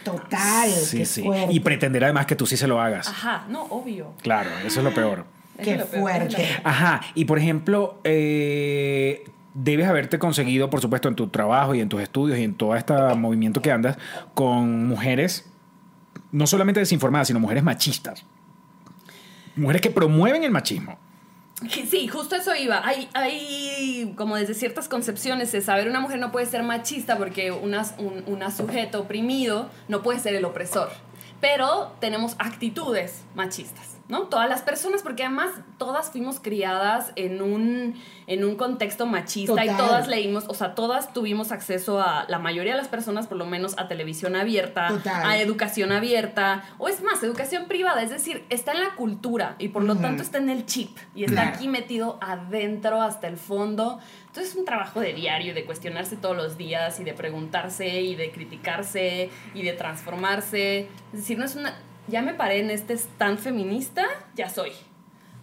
Total. 0.04 0.70
Sí, 0.70 1.00
qué 1.00 1.06
sí. 1.06 1.24
fuerte. 1.24 1.54
Y 1.54 1.60
pretender 1.60 2.04
además 2.04 2.26
que 2.26 2.36
tú 2.36 2.46
sí 2.46 2.58
se 2.58 2.68
lo 2.68 2.82
hagas. 2.82 3.08
Ajá, 3.08 3.46
no, 3.50 3.64
obvio. 3.64 4.14
Claro, 4.22 4.50
eso 4.66 4.80
es 4.80 4.84
lo 4.84 4.94
peor. 4.94 5.26
Qué 5.62 5.74
es 5.74 5.80
lo 5.80 5.86
peor, 5.86 6.02
fuerte. 6.02 6.48
Ajá, 6.64 7.02
y 7.14 7.26
por 7.26 7.38
ejemplo, 7.38 8.00
eh, 8.04 9.24
debes 9.54 9.88
haberte 9.88 10.20
conseguido, 10.20 10.70
por 10.70 10.82
supuesto, 10.82 11.08
en 11.08 11.16
tu 11.16 11.28
trabajo 11.28 11.76
y 11.76 11.82
en 11.82 11.90
tus 11.90 12.02
estudios 12.02 12.40
y 12.40 12.44
en 12.44 12.56
todo 12.56 12.76
este 12.76 12.94
movimiento 13.16 13.62
que 13.62 13.72
andas 13.72 13.98
con 14.34 14.88
mujeres, 14.88 15.50
no 16.32 16.48
solamente 16.48 16.80
desinformadas, 16.80 17.28
sino 17.28 17.40
mujeres 17.40 17.64
machistas. 17.64 18.26
Mujeres 19.56 19.82
que 19.82 19.92
promueven 19.92 20.44
el 20.44 20.52
machismo. 20.52 20.98
Sí, 21.90 22.08
justo 22.08 22.36
eso 22.36 22.56
iba. 22.56 22.86
Hay, 22.86 23.10
hay 23.14 24.14
como 24.16 24.36
desde 24.36 24.54
ciertas 24.54 24.88
concepciones 24.88 25.52
de 25.52 25.62
saber 25.62 25.88
una 25.88 26.00
mujer 26.00 26.20
no 26.20 26.32
puede 26.32 26.46
ser 26.46 26.64
machista 26.64 27.18
porque 27.18 27.52
una, 27.52 27.86
un 27.98 28.24
una 28.28 28.52
sujeto 28.52 29.02
oprimido 29.02 29.70
no 29.88 30.02
puede 30.02 30.20
ser 30.20 30.36
el 30.36 30.46
opresor. 30.46 30.90
Pero 31.40 31.94
tenemos 32.00 32.36
actitudes 32.38 33.24
machistas, 33.36 33.91
¿no? 34.12 34.24
Todas 34.24 34.50
las 34.50 34.62
personas, 34.62 35.04
porque 35.04 35.24
además 35.24 35.52
todas 35.78 36.12
fuimos 36.12 36.42
criadas 36.42 37.14
en 37.16 37.42
un, 37.42 37.96
en 38.28 38.44
un 38.44 38.56
contexto 38.56 39.06
machista 39.06 39.64
y 39.64 39.70
todas 39.70 40.10
leímos, 40.10 40.44
o 40.50 40.54
sea, 40.54 40.76
todas 40.76 41.14
tuvimos 41.14 41.54
acceso 41.54 42.02
a, 42.02 42.26
la 42.28 42.38
mayoría 42.38 42.74
de 42.74 42.78
las 42.78 42.90
personas 42.90 43.28
por 43.28 43.38
lo 43.38 43.46
menos, 43.46 43.74
a 43.78 43.88
televisión 43.88 44.36
abierta, 44.36 44.90
Total. 44.90 45.26
a 45.26 45.38
educación 45.38 45.94
abierta, 45.94 46.66
o 46.78 46.90
es 46.90 47.02
más, 47.02 47.24
educación 47.24 47.68
privada, 47.70 48.04
es 48.04 48.10
decir, 48.10 48.44
está 48.50 48.74
en 48.74 48.82
la 48.82 48.96
cultura 48.96 49.56
y 49.60 49.70
por 49.70 49.84
lo 49.84 49.96
tanto 49.96 50.22
está 50.22 50.40
en 50.40 50.50
el 50.50 50.66
chip 50.66 50.98
y 51.16 51.24
está 51.24 51.44
Claro. 51.44 51.56
aquí 51.56 51.70
metido 51.70 52.20
adentro 52.22 53.02
hasta 53.02 53.30
el 53.30 53.38
fondo. 53.38 54.00
Entonces 54.28 54.52
es 54.52 54.60
un 54.60 54.66
trabajo 54.66 55.00
de 55.00 55.14
diario, 55.14 55.54
de 55.54 55.64
cuestionarse 55.64 56.18
todos 56.18 56.36
los 56.36 56.58
días 56.58 57.00
y 57.00 57.06
de 57.06 57.14
preguntarse 57.14 58.02
y 58.02 58.16
de 58.16 58.32
criticarse 58.32 59.30
y 59.54 59.64
de 59.64 59.72
transformarse. 59.74 60.90
Es 61.14 61.20
decir, 61.20 61.38
no 61.38 61.46
es 61.46 61.56
una... 61.56 61.74
Ya 62.08 62.22
me 62.22 62.34
paré 62.34 62.60
en 62.60 62.72
este 62.72 62.94
stand 62.94 63.38
feminista, 63.40 64.04
ya 64.36 64.50
soy. 64.50 64.72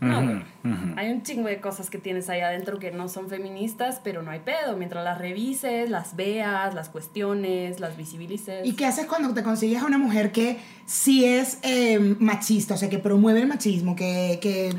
No, 0.01 0.19
Ujú, 0.19 0.27
bueno, 0.27 0.45
ujú. 0.65 0.95
hay 0.97 1.11
un 1.11 1.23
chingo 1.25 1.49
de 1.49 1.61
cosas 1.61 1.91
que 1.91 1.99
tienes 1.99 2.29
ahí 2.29 2.41
adentro 2.41 2.79
que 2.79 2.93
no 2.93 3.09
son 3.09 3.29
feministas, 3.29 4.01
pero 4.05 4.23
no 4.23 4.31
hay 4.31 4.39
pedo. 4.41 4.77
Mientras 4.77 5.03
las 5.03 5.19
revises, 5.19 5.91
las 5.91 6.15
veas, 6.15 6.73
las 6.75 6.89
cuestiones, 6.89 7.81
las 7.81 7.97
visibilices. 7.97 8.65
¿Y 8.65 8.75
qué 8.75 8.87
haces 8.87 9.07
cuando 9.07 9.35
te 9.35 9.43
consigues 9.43 9.83
a 9.83 9.87
una 9.87 9.99
mujer 9.99 10.31
que 10.31 10.59
sí 10.87 11.25
es 11.25 11.59
eh, 11.63 11.99
machista, 12.21 12.75
o 12.75 12.77
sea, 12.77 12.89
que 12.89 12.99
promueve 12.99 13.41
el 13.41 13.49
machismo, 13.49 13.97
que... 13.97 14.39
que 14.41 14.73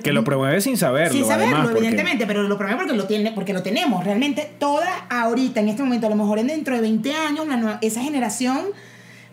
Que 0.00 0.12
lo 0.12 0.22
promueve 0.22 0.60
sin 0.60 0.76
saberlo. 0.76 1.12
Sin 1.12 1.24
saberlo, 1.24 1.56
además, 1.56 1.72
porque- 1.72 1.88
evidentemente, 1.88 2.24
pero 2.26 2.44
lo 2.44 2.56
promueve 2.56 2.82
porque 2.82 2.96
lo, 2.96 3.06
tiene, 3.08 3.32
porque 3.32 3.52
lo 3.52 3.62
tenemos. 3.64 4.04
Realmente, 4.04 4.48
todas 4.60 4.88
ahorita, 5.10 5.58
en 5.60 5.68
este 5.68 5.82
momento, 5.82 6.06
a 6.06 6.10
lo 6.10 6.16
mejor 6.16 6.38
en 6.38 6.46
dentro 6.46 6.76
de 6.76 6.80
20 6.80 7.12
años, 7.12 7.48
la 7.48 7.56
nueva- 7.56 7.78
esa 7.82 8.02
generación 8.02 8.66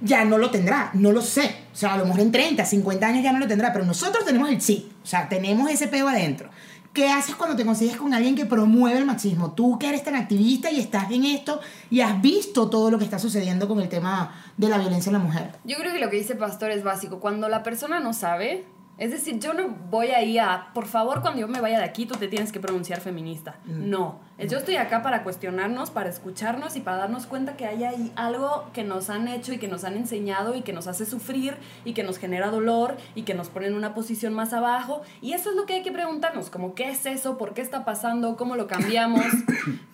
ya 0.02 0.26
no 0.26 0.38
lo 0.38 0.50
tendrá, 0.50 0.92
no 0.94 1.12
lo 1.12 1.22
sé. 1.22 1.56
O 1.72 1.76
sea, 1.76 1.94
a 1.94 1.98
lo 1.98 2.06
mejor 2.06 2.22
en 2.22 2.32
30, 2.32 2.66
50 2.66 3.08
años 3.08 3.24
ya 3.24 3.32
no 3.32 3.40
lo 3.40 3.48
tendrá, 3.48 3.72
pero 3.72 3.86
nosotros 3.86 4.26
tenemos 4.26 4.50
el 4.50 4.58
chip, 4.60 4.92
o 5.04 5.06
sea, 5.06 5.30
tenemos 5.30 5.70
ese 5.70 5.88
pedo 5.88 6.08
adentro. 6.08 6.50
¿Qué 6.94 7.10
haces 7.10 7.36
cuando 7.36 7.56
te 7.56 7.64
consigues 7.64 7.96
con 7.96 8.14
alguien 8.14 8.36
que 8.36 8.46
promueve 8.46 9.00
el 9.00 9.06
machismo? 9.06 9.54
Tú 9.54 9.80
que 9.80 9.88
eres 9.88 10.04
tan 10.04 10.16
activista 10.16 10.70
y 10.70 10.82
estás 10.82 11.10
en 11.10 11.24
esto 11.24 11.62
y 11.90 12.02
has 12.02 12.22
visto 12.22 12.70
todo 12.70 12.92
lo 12.92 12.98
que 12.98 13.06
está 13.06 13.18
sucediendo 13.18 13.70
con 13.70 13.80
el 13.80 13.88
tema 13.88 14.36
de 14.58 14.68
la 14.68 14.78
violencia 14.78 15.10
en 15.10 15.14
la 15.14 15.20
mujer. 15.20 15.52
Yo 15.64 15.78
creo 15.78 15.94
que 15.94 16.00
lo 16.00 16.10
que 16.10 16.18
dice 16.18 16.36
Pastor 16.36 16.72
es 16.72 16.84
básico. 16.84 17.22
Cuando 17.22 17.48
la 17.48 17.64
persona 17.64 18.02
no 18.02 18.12
sabe, 18.12 18.66
es 19.02 19.10
decir, 19.10 19.40
yo 19.40 19.56
no 19.56 19.68
voy 19.90 20.10
ahí 20.10 20.38
a, 20.38 20.68
por 20.76 20.86
favor, 20.86 21.22
cuando 21.22 21.40
yo 21.40 21.48
me 21.48 21.60
vaya 21.60 21.80
de 21.80 21.84
aquí, 21.84 22.06
tú 22.06 22.20
te 22.20 22.28
tienes 22.28 22.52
que 22.52 22.60
pronunciar 22.60 23.02
feminista. 23.02 23.56
No. 23.66 24.20
Yo 24.38 24.60
estoy 24.60 24.76
acá 24.76 25.02
para 25.02 25.24
cuestionarnos, 25.24 25.90
para 25.90 26.08
escucharnos 26.08 26.76
y 26.76 26.82
para 26.82 26.98
darnos 26.98 27.26
cuenta 27.26 27.58
que 27.58 27.66
hay 27.66 27.84
ahí 27.84 28.12
algo 28.16 28.70
que 28.74 28.84
nos 28.84 29.10
han 29.10 29.28
hecho 29.28 29.54
y 29.54 29.58
que 29.58 29.68
nos 29.68 29.86
han 29.86 29.98
enseñado 29.98 30.54
y 30.54 30.62
que 30.62 30.72
nos 30.72 30.86
hace 30.86 31.08
sufrir 31.08 31.58
y 31.84 31.94
que 31.94 32.04
nos 32.04 32.20
genera 32.20 32.52
dolor 32.52 32.96
y 33.16 33.24
que 33.24 33.34
nos 33.34 33.50
pone 33.50 33.66
en 33.66 33.74
una 33.74 33.96
posición 33.96 34.36
más 34.36 34.54
abajo. 34.54 35.02
Y 35.20 35.34
eso 35.34 35.50
es 35.50 35.56
lo 35.56 35.66
que 35.66 35.74
hay 35.74 35.82
que 35.82 35.92
preguntarnos, 35.92 36.52
como 36.52 36.76
qué 36.76 36.92
es 36.92 37.04
eso, 37.08 37.40
por 37.40 37.56
qué 37.56 37.62
está 37.62 37.84
pasando, 37.84 38.38
cómo 38.38 38.56
lo 38.56 38.68
cambiamos. 38.68 39.26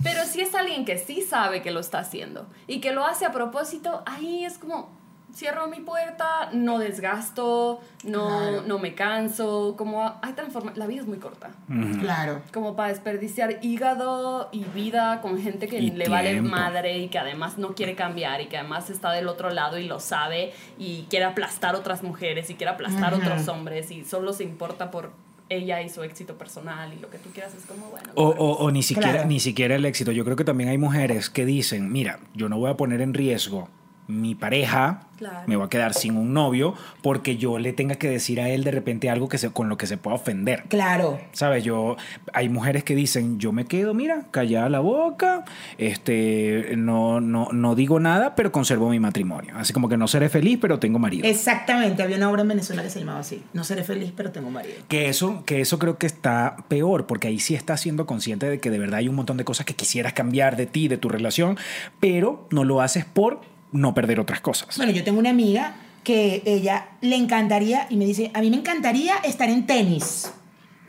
Pero 0.04 0.26
si 0.26 0.42
es 0.42 0.54
alguien 0.54 0.84
que 0.84 0.98
sí 0.98 1.22
sabe 1.22 1.62
que 1.62 1.72
lo 1.72 1.80
está 1.80 2.00
haciendo 2.00 2.50
y 2.68 2.82
que 2.82 2.92
lo 2.92 3.06
hace 3.06 3.26
a 3.26 3.32
propósito, 3.32 4.04
ahí 4.06 4.44
es 4.44 4.58
como, 4.58 4.90
cierro 5.38 5.68
mi 5.68 5.82
puerta, 5.82 6.50
no 6.52 6.80
desgasto, 6.80 7.80
no, 8.04 8.28
Claro. 8.28 8.62
no 8.66 8.80
me 8.80 8.96
canso, 8.96 9.76
como 9.78 10.04
hay 10.24 10.34
transforma 10.34 10.72
la 10.76 10.88
vida 10.88 11.02
es 11.02 11.08
muy 11.08 11.20
corta. 11.20 11.52
Ujú. 11.70 12.00
Claro. 12.00 12.42
Como 12.52 12.76
para 12.76 12.90
desperdiciar 12.90 13.60
hígado 13.62 14.50
y 14.52 14.64
vida 14.66 15.22
con 15.22 15.40
gente 15.40 15.68
que 15.68 15.78
Y 15.78 15.92
le 15.92 16.10
vale 16.10 16.32
tiempo. 16.32 16.50
madre 16.50 16.98
y 16.98 17.10
que 17.10 17.20
además 17.20 17.58
no 17.60 17.76
quiere 17.76 17.94
cambiar 17.96 18.42
y 18.42 18.48
que 18.48 18.58
además 18.58 18.90
está 18.90 19.12
del 19.12 19.28
otro 19.28 19.52
lado 19.52 19.78
y 19.78 19.86
lo 19.86 20.00
sabe 20.00 20.54
y 20.80 21.04
quiere 21.10 21.26
aplastar 21.26 21.76
otras 21.76 22.02
mujeres 22.02 22.50
y 22.50 22.56
quiere 22.56 22.72
aplastar 22.72 23.14
otros 23.14 23.48
hombres 23.48 23.92
y 23.92 24.04
solo 24.06 24.34
se 24.34 24.44
importa 24.44 24.90
por 24.90 25.12
ella 25.50 25.82
y 25.82 25.90
su 25.90 26.04
éxito 26.04 26.38
personal 26.38 26.92
y 26.94 27.00
lo 27.00 27.10
que 27.10 27.20
tú 27.20 27.30
quieras 27.30 27.54
es 27.54 27.66
como 27.66 27.88
bueno. 27.90 28.10
O, 28.16 28.24
o- 28.30 28.58
o 28.58 28.72
ni 28.72 28.84
siquiera 28.84 29.12
Claro. 29.14 29.28
ni 29.28 29.40
siquiera 29.40 29.76
el 29.76 29.86
éxito. 29.86 30.12
Yo 30.12 30.26
creo 30.26 30.36
que 30.36 30.44
también 30.44 30.70
hay 30.70 30.78
mujeres 30.78 31.30
que 31.30 31.46
dicen, 31.46 31.90
mira, 31.92 32.20
yo 32.34 32.50
no 32.50 32.58
voy 32.58 32.70
a 32.72 32.76
poner 32.76 33.00
en 33.02 33.14
riesgo 33.14 33.70
mi 34.08 34.36
pareja, 34.36 35.02
Claro. 35.18 35.48
me 35.48 35.56
voy 35.56 35.66
a 35.66 35.70
quedar 35.70 35.96
sin 35.96 36.16
un 36.16 36.32
novio 36.32 36.76
porque 37.02 37.38
yo 37.38 37.58
le 37.58 37.74
tenga 37.74 37.96
que 37.96 38.08
decir 38.08 38.40
a 38.40 38.50
él 38.50 38.64
de 38.64 38.70
repente 38.70 39.10
algo 39.10 39.28
que 39.28 39.40
se, 39.40 39.50
con 39.50 39.68
lo 39.68 39.76
que 39.76 39.88
se 39.88 39.98
pueda 39.98 40.16
ofender. 40.16 40.66
Claro. 40.70 41.20
¿Sabes? 41.32 41.64
Yo, 41.64 41.98
hay 42.34 42.50
mujeres 42.50 42.84
que 42.84 42.94
dicen, 42.94 43.40
yo 43.40 43.52
me 43.52 43.66
quedo, 43.66 43.96
mira, 43.96 44.28
callada 44.30 44.70
la 44.70 44.80
boca, 44.80 45.44
este, 45.78 46.74
no, 46.78 47.20
no, 47.20 47.50
no 47.52 47.74
digo 47.76 48.00
nada, 48.00 48.36
pero 48.36 48.52
conservo 48.52 48.90
mi 48.90 49.00
matrimonio. 49.00 49.54
Así 49.58 49.74
como 49.74 49.90
que 49.90 49.98
no 49.98 50.08
seré 50.08 50.30
feliz, 50.30 50.60
pero 50.62 50.78
tengo 50.80 51.00
marido. 51.00 51.28
Exactamente. 51.28 52.04
Había 52.04 52.18
una 52.18 52.30
obra 52.30 52.44
en 52.44 52.50
Venezuela 52.50 52.84
que 52.84 52.90
se 52.90 53.00
llamaba 53.00 53.20
así. 53.20 53.44
No 53.54 53.64
seré 53.64 53.84
feliz, 53.84 54.14
pero 54.16 54.32
tengo 54.32 54.50
marido. 54.52 54.76
Que 54.88 55.10
eso, 55.10 55.44
que 55.46 55.62
eso 55.62 55.80
creo 55.80 55.98
que 55.98 56.06
está 56.06 56.58
peor, 56.68 57.08
porque 57.08 57.28
ahí 57.28 57.40
sí 57.40 57.56
estás 57.56 57.82
siendo 57.82 58.06
consciente 58.06 58.48
de 58.50 58.60
que 58.60 58.70
de 58.70 58.80
verdad 58.80 59.00
hay 59.00 59.08
un 59.10 59.16
montón 59.16 59.38
de 59.38 59.46
cosas 59.46 59.66
que 59.66 59.74
quisieras 59.76 60.14
cambiar 60.14 60.58
de 60.58 60.68
ti, 60.68 60.88
de 60.88 60.98
tu 60.98 61.10
relación, 61.10 61.58
pero 62.00 62.48
no 62.52 62.64
lo 62.64 62.82
haces 62.82 63.06
por 63.06 63.42
no 63.72 63.94
perder 63.94 64.20
otras 64.20 64.42
cosas. 64.42 64.78
Bueno, 64.78 64.92
yo 64.92 65.04
tengo 65.04 65.20
una 65.20 65.30
amiga 65.30 65.76
que 66.04 66.42
ella 66.46 66.88
le 67.02 67.16
encantaría, 67.16 67.88
y 67.90 67.98
me 67.98 68.06
dice, 68.06 68.32
a 68.34 68.42
mí 68.42 68.50
me 68.50 68.58
encantaría 68.58 69.16
estar 69.18 69.50
en 69.50 69.66
tenis 69.66 70.32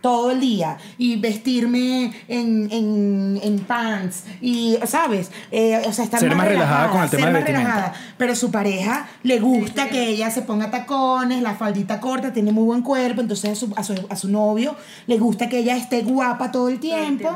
todo 0.01 0.31
el 0.31 0.39
día 0.39 0.79
y 0.97 1.17
vestirme 1.17 2.13
en, 2.29 2.69
en, 2.71 3.41
en 3.43 3.59
pants 3.61 4.25
y, 4.41 4.77
¿sabes? 4.87 5.31
Eh, 5.51 5.83
o 5.87 5.93
sea, 5.93 6.05
estar 6.05 6.21
Ser 6.21 6.37
más 6.37 6.47
relajada 6.47 6.91
con 6.91 7.03
el 7.03 7.11
tema 7.11 7.25
ser 7.25 7.33
de 7.33 7.41
más 7.41 7.49
relajada. 7.49 7.93
Pero 8.17 8.37
su 8.37 8.51
pareja 8.51 9.09
le 9.25 9.41
gusta 9.41 9.89
que 9.89 10.09
ella 10.09 10.31
se 10.31 10.43
ponga 10.43 10.71
tacones, 10.71 11.43
la 11.43 11.55
faldita 11.57 12.01
corta, 12.01 12.33
tiene 12.33 12.53
muy 12.53 12.65
buen 12.65 12.83
cuerpo, 12.83 13.21
entonces 13.21 13.51
a 13.51 13.55
su, 13.57 13.73
a 13.77 13.83
su, 13.83 14.07
a 14.09 14.15
su 14.15 14.29
novio 14.29 14.77
le 15.09 15.19
gusta 15.19 15.49
que 15.49 15.59
ella 15.59 15.77
esté 15.77 16.03
guapa 16.03 16.53
todo 16.53 16.69
el 16.69 16.79
tiempo. 16.79 17.29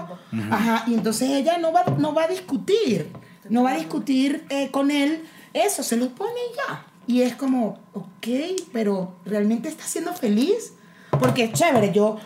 Ajá, 0.51 0.85
y 0.87 0.95
entonces 0.95 1.31
ella 1.31 1.59
no 1.59 1.73
va, 1.73 1.85
no 1.99 2.15
va 2.15 2.25
a 2.25 2.29
discutir, 2.29 3.11
no 3.49 3.63
va 3.63 3.73
a 3.73 3.77
discutir 3.77 4.45
eh, 4.51 4.71
con 4.71 4.91
él 4.91 5.25
eso, 5.53 5.83
se 5.83 5.97
lo 5.97 6.09
pone 6.11 6.33
y 6.53 6.57
ya. 6.57 6.87
Y 7.07 7.23
es 7.23 7.35
como, 7.35 7.79
ok, 7.95 8.27
pero 8.73 9.15
¿realmente 9.25 9.69
está 9.69 9.85
siendo 9.85 10.13
feliz? 10.15 10.75
Porque 11.19 11.45
es 11.45 11.53
chévere, 11.53 11.93
yo... 11.93 12.19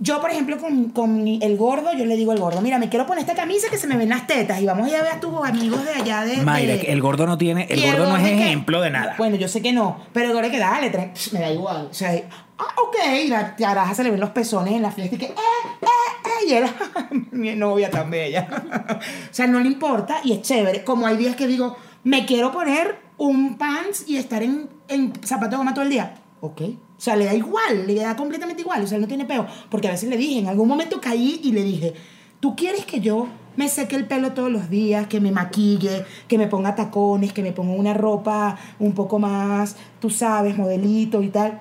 Yo, 0.00 0.20
por 0.20 0.28
ejemplo, 0.32 0.58
con, 0.58 0.90
con 0.90 1.22
mi- 1.22 1.38
el 1.40 1.56
gordo, 1.56 1.92
yo 1.96 2.04
le 2.04 2.16
digo 2.16 2.32
al 2.32 2.38
gordo, 2.40 2.60
mira, 2.60 2.78
me 2.80 2.88
quiero 2.88 3.06
poner 3.06 3.20
esta 3.22 3.34
camisa 3.36 3.68
que 3.70 3.78
se 3.78 3.86
me 3.86 3.96
ven 3.96 4.08
las 4.08 4.26
tetas 4.26 4.60
y 4.60 4.66
vamos 4.66 4.86
a 4.88 4.90
ir 4.90 4.96
a 4.96 5.02
ver 5.02 5.12
a 5.12 5.20
tus 5.20 5.32
amigos 5.46 5.84
de 5.84 5.92
allá 5.92 6.22
de... 6.22 6.38
Mayra, 6.38 6.74
de- 6.74 6.80
el 6.92 7.00
gordo 7.00 7.26
no 7.26 7.38
tiene, 7.38 7.68
el 7.70 7.80
gordo 7.80 8.08
no 8.08 8.16
es 8.16 8.24
que- 8.24 8.34
ejemplo 8.34 8.80
de 8.80 8.90
nada. 8.90 9.14
Bueno, 9.16 9.36
yo 9.36 9.46
sé 9.46 9.62
que 9.62 9.72
no, 9.72 9.98
pero 10.12 10.26
el 10.28 10.34
gordo 10.34 10.50
que 10.50 10.58
dale, 10.58 10.90
tra- 10.92 11.12
psh, 11.14 11.32
me 11.32 11.40
da 11.40 11.50
igual. 11.52 11.86
O 11.90 11.94
sea, 11.94 12.10
ah, 12.58 12.74
ok, 12.82 12.96
y 13.24 13.28
la 13.28 13.56
caraja 13.56 13.94
se 13.94 14.04
le 14.04 14.10
ven 14.10 14.20
los 14.20 14.30
pezones 14.30 14.74
en 14.74 14.82
la 14.82 14.90
fiesta 14.90 15.16
y 15.16 15.18
que, 15.18 15.26
eh, 15.26 15.34
eh, 15.82 15.86
eh, 16.24 16.46
y 16.48 16.52
él, 16.52 16.64
mi 17.32 17.54
novia 17.54 17.90
tan 17.90 18.10
bella. 18.10 18.48
o 19.30 19.34
sea, 19.34 19.46
no 19.46 19.60
le 19.60 19.68
importa 19.68 20.20
y 20.24 20.32
es 20.32 20.42
chévere. 20.42 20.84
Como 20.84 21.06
hay 21.06 21.16
días 21.16 21.36
que 21.36 21.46
digo, 21.46 21.76
me 22.04 22.26
quiero 22.26 22.52
poner 22.52 22.98
un 23.16 23.56
pants 23.56 24.08
y 24.08 24.16
estar 24.16 24.42
en, 24.42 24.68
en 24.88 25.12
zapato 25.24 25.52
de 25.52 25.56
goma 25.56 25.74
todo 25.74 25.84
el 25.84 25.90
día. 25.90 26.14
Ok. 26.40 26.62
O 26.96 27.00
sea, 27.00 27.16
le 27.16 27.24
da 27.24 27.34
igual, 27.34 27.86
le 27.86 27.96
da 27.96 28.16
completamente 28.16 28.62
igual. 28.62 28.82
O 28.82 28.86
sea, 28.86 28.96
él 28.96 29.02
no 29.02 29.08
tiene 29.08 29.24
peo. 29.24 29.46
Porque 29.70 29.88
a 29.88 29.92
veces 29.92 30.08
le 30.08 30.16
dije, 30.16 30.38
en 30.38 30.48
algún 30.48 30.68
momento 30.68 31.00
caí 31.00 31.40
y 31.42 31.52
le 31.52 31.62
dije, 31.62 31.94
¿tú 32.40 32.54
quieres 32.54 32.84
que 32.86 33.00
yo 33.00 33.28
me 33.56 33.68
seque 33.68 33.96
el 33.96 34.06
pelo 34.06 34.32
todos 34.32 34.50
los 34.50 34.68
días, 34.70 35.06
que 35.06 35.20
me 35.20 35.30
maquille, 35.30 36.04
que 36.28 36.38
me 36.38 36.46
ponga 36.46 36.74
tacones, 36.74 37.32
que 37.32 37.42
me 37.42 37.52
ponga 37.52 37.74
una 37.74 37.94
ropa 37.94 38.58
un 38.78 38.92
poco 38.92 39.18
más, 39.18 39.76
tú 40.00 40.10
sabes, 40.10 40.56
modelito 40.56 41.22
y 41.22 41.28
tal? 41.28 41.60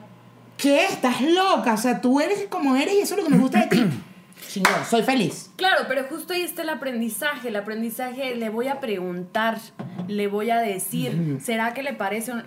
¿Qué? 0.64 0.86
¿Estás 0.86 1.20
loca? 1.20 1.74
O 1.74 1.78
sea, 1.78 2.00
tú 2.00 2.22
eres 2.22 2.48
como 2.50 2.78
eres 2.78 2.94
y 2.94 3.00
eso 3.00 3.16
es 3.16 3.22
lo 3.22 3.28
que 3.28 3.36
me 3.36 3.42
gusta 3.42 3.66
de 3.66 3.68
ti. 3.68 3.84
Chingón, 4.48 4.86
soy 4.90 5.04
feliz. 5.04 5.52
Claro, 5.58 5.84
pero 5.90 6.06
justo 6.06 6.32
ahí 6.32 6.42
está 6.42 6.62
el 6.62 6.70
aprendizaje. 6.70 7.50
El 7.50 7.58
aprendizaje 7.58 8.34
le 8.36 8.48
voy 8.48 8.70
a 8.70 8.80
preguntar, 8.80 9.58
le 10.08 10.28
voy 10.30 10.52
a 10.52 10.60
decir, 10.60 11.40
¿será 11.44 11.74
que 11.74 11.84
le 11.84 11.92
parece 11.92 12.32
un... 12.32 12.44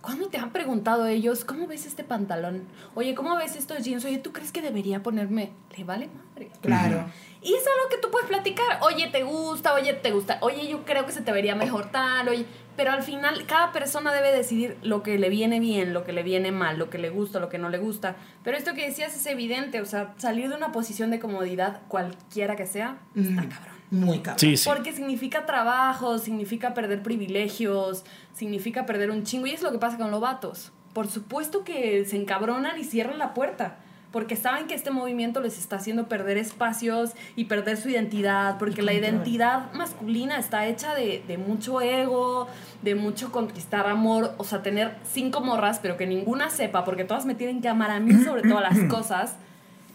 ¿Cuándo 0.00 0.28
te 0.28 0.38
han 0.38 0.52
preguntado 0.52 1.06
ellos, 1.06 1.44
cómo 1.44 1.66
ves 1.66 1.84
este 1.84 2.02
pantalón? 2.02 2.66
Oye, 2.94 3.14
¿cómo 3.14 3.36
ves 3.36 3.56
estos 3.56 3.84
jeans? 3.84 4.06
Oye, 4.06 4.16
¿tú 4.16 4.32
crees 4.32 4.50
que 4.50 4.62
debería 4.62 5.02
ponerme? 5.02 5.52
Le 5.76 5.84
vale 5.84 6.08
madre. 6.08 6.50
Claro. 6.62 7.10
Y 7.42 7.52
es 7.52 7.62
algo 7.66 7.90
que 7.90 7.98
tú 7.98 8.10
puedes 8.10 8.26
platicar. 8.26 8.78
Oye, 8.80 9.08
¿te 9.08 9.22
gusta? 9.22 9.74
Oye, 9.74 9.92
¿te 9.92 10.12
gusta? 10.12 10.38
Oye, 10.40 10.66
yo 10.66 10.86
creo 10.86 11.04
que 11.04 11.12
se 11.12 11.20
te 11.20 11.32
vería 11.32 11.54
mejor 11.54 11.90
tal. 11.90 12.28
Oye, 12.30 12.46
pero 12.78 12.92
al 12.92 13.02
final 13.02 13.44
cada 13.44 13.72
persona 13.72 14.12
debe 14.12 14.30
decidir 14.32 14.78
lo 14.82 15.02
que 15.02 15.18
le 15.18 15.28
viene 15.30 15.58
bien, 15.58 15.92
lo 15.92 16.04
que 16.04 16.12
le 16.12 16.22
viene 16.22 16.52
mal, 16.52 16.78
lo 16.78 16.88
que 16.90 16.96
le 16.98 17.10
gusta, 17.10 17.40
lo 17.40 17.48
que 17.48 17.58
no 17.58 17.68
le 17.70 17.78
gusta. 17.78 18.14
Pero 18.44 18.56
esto 18.56 18.72
que 18.74 18.86
decías 18.86 19.14
es 19.16 19.26
evidente. 19.26 19.80
O 19.80 19.84
sea, 19.84 20.14
salir 20.16 20.48
de 20.48 20.54
una 20.54 20.70
posición 20.70 21.10
de 21.10 21.18
comodidad, 21.18 21.82
cualquiera 21.88 22.54
que 22.54 22.66
sea, 22.66 22.98
está 23.16 23.42
Mm. 23.42 23.48
cabrón. 23.48 23.74
Muy 23.90 24.18
cabrón. 24.20 24.38
Sí, 24.38 24.56
sí. 24.56 24.68
Porque 24.68 24.92
significa 24.92 25.44
trabajo, 25.44 26.18
significa 26.18 26.72
perder 26.72 27.02
privilegios, 27.02 28.04
significa 28.32 28.86
perder 28.86 29.10
un 29.10 29.24
chingo. 29.24 29.46
Y 29.46 29.50
es 29.50 29.62
lo 29.62 29.72
que 29.72 29.78
pasa 29.78 29.98
con 29.98 30.10
los 30.12 30.20
vatos. 30.20 30.70
Por 30.92 31.08
supuesto 31.08 31.64
que 31.64 32.04
se 32.04 32.16
encabronan 32.16 32.78
y 32.78 32.84
cierran 32.84 33.18
la 33.18 33.34
puerta. 33.34 33.78
Porque 34.10 34.36
saben 34.36 34.66
que 34.66 34.74
este 34.74 34.90
movimiento 34.90 35.40
les 35.40 35.58
está 35.58 35.76
haciendo 35.76 36.08
perder 36.08 36.38
espacios 36.38 37.10
y 37.36 37.44
perder 37.44 37.76
su 37.76 37.90
identidad. 37.90 38.58
Porque 38.58 38.82
la 38.82 38.94
identidad 38.94 39.72
masculina 39.74 40.38
está 40.38 40.66
hecha 40.66 40.94
de, 40.94 41.22
de 41.26 41.36
mucho 41.36 41.80
ego, 41.80 42.48
de 42.82 42.94
mucho 42.94 43.30
conquistar 43.30 43.86
amor. 43.86 44.34
O 44.38 44.44
sea, 44.44 44.62
tener 44.62 44.96
cinco 45.04 45.40
morras, 45.40 45.78
pero 45.80 45.96
que 45.96 46.06
ninguna 46.06 46.48
sepa, 46.48 46.84
porque 46.84 47.04
todas 47.04 47.26
me 47.26 47.34
tienen 47.34 47.60
que 47.60 47.68
amar 47.68 47.90
a 47.90 48.00
mí 48.00 48.12
sobre 48.24 48.42
todas 48.42 48.62
las 48.62 48.78
cosas. 48.90 49.36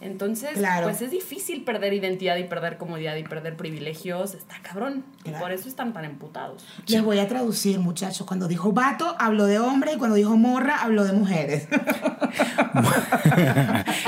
Entonces, 0.00 0.50
Claro. 0.54 0.84
pues 0.84 1.00
es 1.00 1.10
difícil 1.10 1.64
perder 1.64 1.94
identidad 1.94 2.36
y 2.36 2.44
perder 2.44 2.76
comodidad 2.76 3.16
y 3.16 3.22
perder 3.22 3.56
privilegios. 3.56 4.34
Está 4.34 4.56
cabrón. 4.62 5.02
Y 5.24 5.30
por 5.30 5.50
eso 5.52 5.66
están 5.68 5.92
tan 5.94 6.04
emputados. 6.04 6.64
Les 6.86 7.02
voy 7.02 7.18
a 7.20 7.26
traducir, 7.28 7.78
muchachos. 7.78 8.26
Cuando 8.26 8.46
dijo 8.46 8.72
vato, 8.72 9.16
habló 9.18 9.46
de 9.46 9.58
hombre 9.58 9.92
y 9.94 9.96
cuando 9.96 10.16
dijo 10.16 10.36
morra, 10.36 10.82
habló 10.82 11.04
de 11.04 11.12
mujeres. 11.12 11.68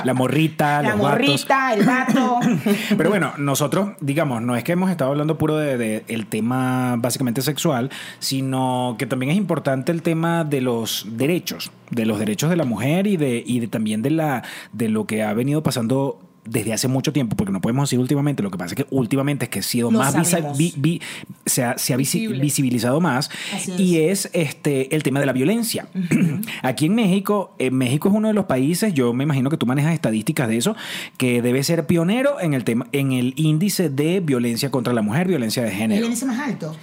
la 0.05 0.15
morrita, 0.15 0.83
La 0.83 0.91
los 0.91 1.01
vatos. 1.01 1.11
morrita, 1.13 1.75
el 1.75 1.85
vato. 1.85 2.41
Pero 2.97 3.11
bueno, 3.11 3.33
nosotros, 3.39 3.91
digamos, 4.01 4.43
no 4.43 4.57
es 4.57 4.65
que 4.65 4.73
hemos 4.73 4.91
estado 4.91 5.11
hablando 5.13 5.39
puro 5.39 5.57
de, 5.57 5.77
de 5.79 6.05
el 6.09 6.27
tema 6.27 6.97
básicamente 6.99 7.43
sexual, 7.43 7.91
sino 8.19 8.97
que 8.99 9.07
también 9.07 9.31
es 9.33 9.39
importante 9.39 9.93
el 9.93 10.03
tema 10.03 10.45
de 10.45 10.61
los 10.61 11.07
derechos, 11.13 11.71
de 11.91 12.07
los 12.07 12.19
derechos 12.19 12.51
de 12.51 12.57
la 12.57 12.65
mujer 12.65 13.07
y 13.07 13.17
de, 13.17 13.43
y 13.47 13.61
de 13.61 13.69
también 13.69 14.03
de 14.03 14.11
la 14.11 14.43
de 14.73 14.89
lo 14.89 15.07
que 15.07 15.23
ha 15.23 15.33
venido 15.35 15.63
pasando 15.63 16.21
desde 16.49 16.73
hace 16.73 16.87
mucho 16.87 17.13
tiempo, 17.13 17.35
porque 17.35 17.53
no 17.53 17.61
podemos 17.61 17.89
decir 17.89 17.99
últimamente, 17.99 18.41
lo 18.41 18.53
que 18.53 18.57
pasa 18.59 18.75
es 18.77 18.85
que 18.85 18.87
últimamente 18.95 19.47
es 19.47 19.49
que 19.49 19.59
ha 19.59 19.63
sido 19.65 19.91
Lo 19.91 19.99
más 19.99 20.17
visa- 20.17 20.31
sabemos. 20.31 20.57
vi- 20.57 20.73
vi- 20.77 21.01
se 21.45 21.65
ha, 21.65 21.77
se 21.77 21.93
ha 21.93 21.97
visi- 21.97 22.29
visibilizado 22.41 23.01
más 23.01 23.31
Así 23.53 23.73
y 23.77 23.99
es 23.99 24.31
este 24.33 24.95
el 24.95 25.03
tema 25.03 25.19
de 25.19 25.27
la 25.27 25.33
violencia. 25.33 25.89
Aquí 26.63 26.87
en 26.87 26.95
México, 26.95 27.53
en 27.59 27.75
México 27.75 28.09
es 28.11 28.15
uno 28.15 28.29
de 28.29 28.35
los 28.35 28.45
países, 28.45 28.95
yo 28.95 29.13
me 29.13 29.25
imagino 29.25 29.51
que 29.51 29.57
tú 29.57 29.67
manejas 29.67 29.93
estadísticas 29.93 30.49
de 30.49 30.57
eso, 30.59 30.77
que 31.19 31.43
debe 31.43 31.65
ser 31.65 31.85
pionero 31.87 32.41
en 32.41 32.55
el 32.55 32.63
tema, 32.63 32.87
en 32.93 33.11
el 33.11 33.35
índice 33.37 33.91
de 33.91 34.21
violencia 34.21 34.71
contra 34.71 34.93
la 34.93 35.03
mujer, 35.03 35.27
violencia 35.27 35.65
de 35.65 35.71
El 35.71 35.75
género. 35.75 36.05
índice 36.07 36.27
más 36.27 36.39
alto. 36.39 36.77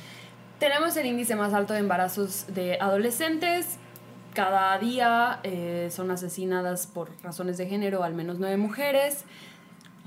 Tenemos 0.60 0.98
el 0.98 1.06
índice 1.08 1.38
más 1.38 1.54
alto 1.54 1.72
de 1.74 1.80
embarazos 1.80 2.48
de 2.54 2.78
adolescentes. 2.82 3.78
Cada 4.34 4.78
día 4.80 5.39
eh, 5.43 5.89
son 5.91 6.12
asesinadas 6.12 6.88
por 6.88 7.12
razones 7.22 7.58
de 7.58 7.67
género 7.67 8.04
al 8.04 8.13
menos 8.13 8.39
nueve 8.39 8.58
mujeres. 8.58 9.26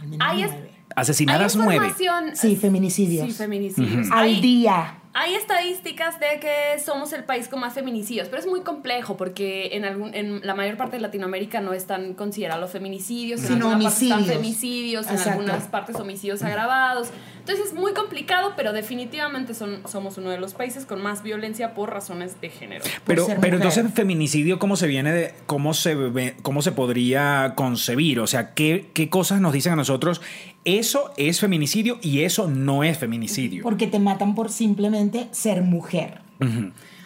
Al 0.01 0.09
menos 0.09 0.29
nueve. 0.35 0.73
Asesinadas 0.95 1.57
Hay 1.57 1.63
nueve. 1.63 1.95
Sí, 2.35 2.57
feminicidios. 2.57 3.27
Sí, 3.27 3.33
feminicidios. 3.33 4.09
Al 4.11 4.41
día. 4.41 4.99
Hay 5.19 5.35
estadísticas 5.35 6.21
de 6.21 6.39
que 6.41 6.79
somos 6.79 7.11
el 7.15 7.25
país 7.25 7.49
con 7.49 7.59
más 7.59 7.73
feminicidios, 7.73 8.29
pero 8.29 8.39
es 8.41 8.47
muy 8.47 8.61
complejo 8.61 9.17
porque 9.17 9.71
en, 9.73 9.87
algún, 9.87 10.15
en 10.15 10.47
la 10.47 10.55
mayor 10.55 10.77
parte 10.77 10.97
de 10.97 11.01
Latinoamérica 11.01 11.63
no 11.63 11.73
están 11.73 12.13
considerados 12.13 12.61
los 12.61 12.71
feminicidios, 12.71 13.41
en 13.41 13.47
Sino 13.47 13.67
están 13.67 13.81
homicidios. 13.81 14.27
femicidios, 14.27 15.07
en 15.11 15.19
algunas 15.19 15.65
partes 15.69 15.97
homicidios 15.97 16.43
agravados. 16.43 17.09
Entonces 17.39 17.69
es 17.69 17.73
muy 17.75 17.95
complicado, 17.95 18.53
pero 18.59 18.75
definitivamente 18.75 19.55
son, 19.55 19.81
somos 19.89 20.19
uno 20.19 20.29
de 20.29 20.39
los 20.39 20.53
países 20.53 20.85
con 20.85 21.01
más 21.01 21.23
violencia 21.23 21.73
por 21.73 21.91
razones 21.95 22.39
de 22.43 22.51
género. 22.51 22.85
Pero, 23.07 23.27
pero 23.41 23.57
entonces 23.57 23.87
feminicidio, 23.95 24.59
¿cómo 24.59 24.77
se 24.77 24.87
viene 24.87 25.13
de, 25.15 25.35
cómo 25.47 25.73
se 25.73 25.95
ve- 25.95 26.35
cómo 26.43 26.61
se 26.61 26.73
podría 26.73 27.55
concebir? 27.57 28.21
O 28.21 28.27
sea, 28.27 28.53
¿qué, 28.53 28.91
qué 28.93 29.09
cosas 29.09 29.41
nos 29.41 29.55
dicen 29.55 29.73
a 29.73 29.77
nosotros? 29.77 30.21
Eso 30.65 31.13
es 31.17 31.39
feminicidio 31.39 32.01
y 32.03 32.23
eso 32.23 32.49
no 32.49 32.83
es 32.83 32.99
feminicidio. 32.99 33.63
Porque 33.63 33.87
te 33.87 34.01
matan 34.01 34.35
por 34.35 34.51
simplemente 34.51 35.06
ser 35.33 35.63
mujer. 35.63 36.21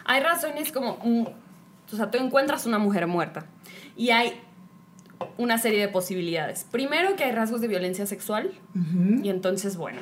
Hay 0.05 0.21
razones 0.21 0.73
como, 0.73 0.99
mm, 1.05 1.27
o 1.93 1.97
sea, 1.97 2.11
tú 2.11 2.19
encuentras 2.19 2.67
una 2.67 2.79
mujer 2.79 3.07
muerta 3.07 3.47
y 3.97 4.11
hay 4.11 4.41
una 5.37 5.59
serie 5.59 5.81
de 5.81 5.89
posibilidades. 5.89 6.67
Primero 6.71 7.17
que 7.17 7.25
hay 7.25 7.33
rasgos 7.33 7.61
de 7.61 7.69
violencia 7.69 8.07
sexual 8.07 8.53
y 9.23 9.29
entonces, 9.29 9.77
bueno, 9.77 10.01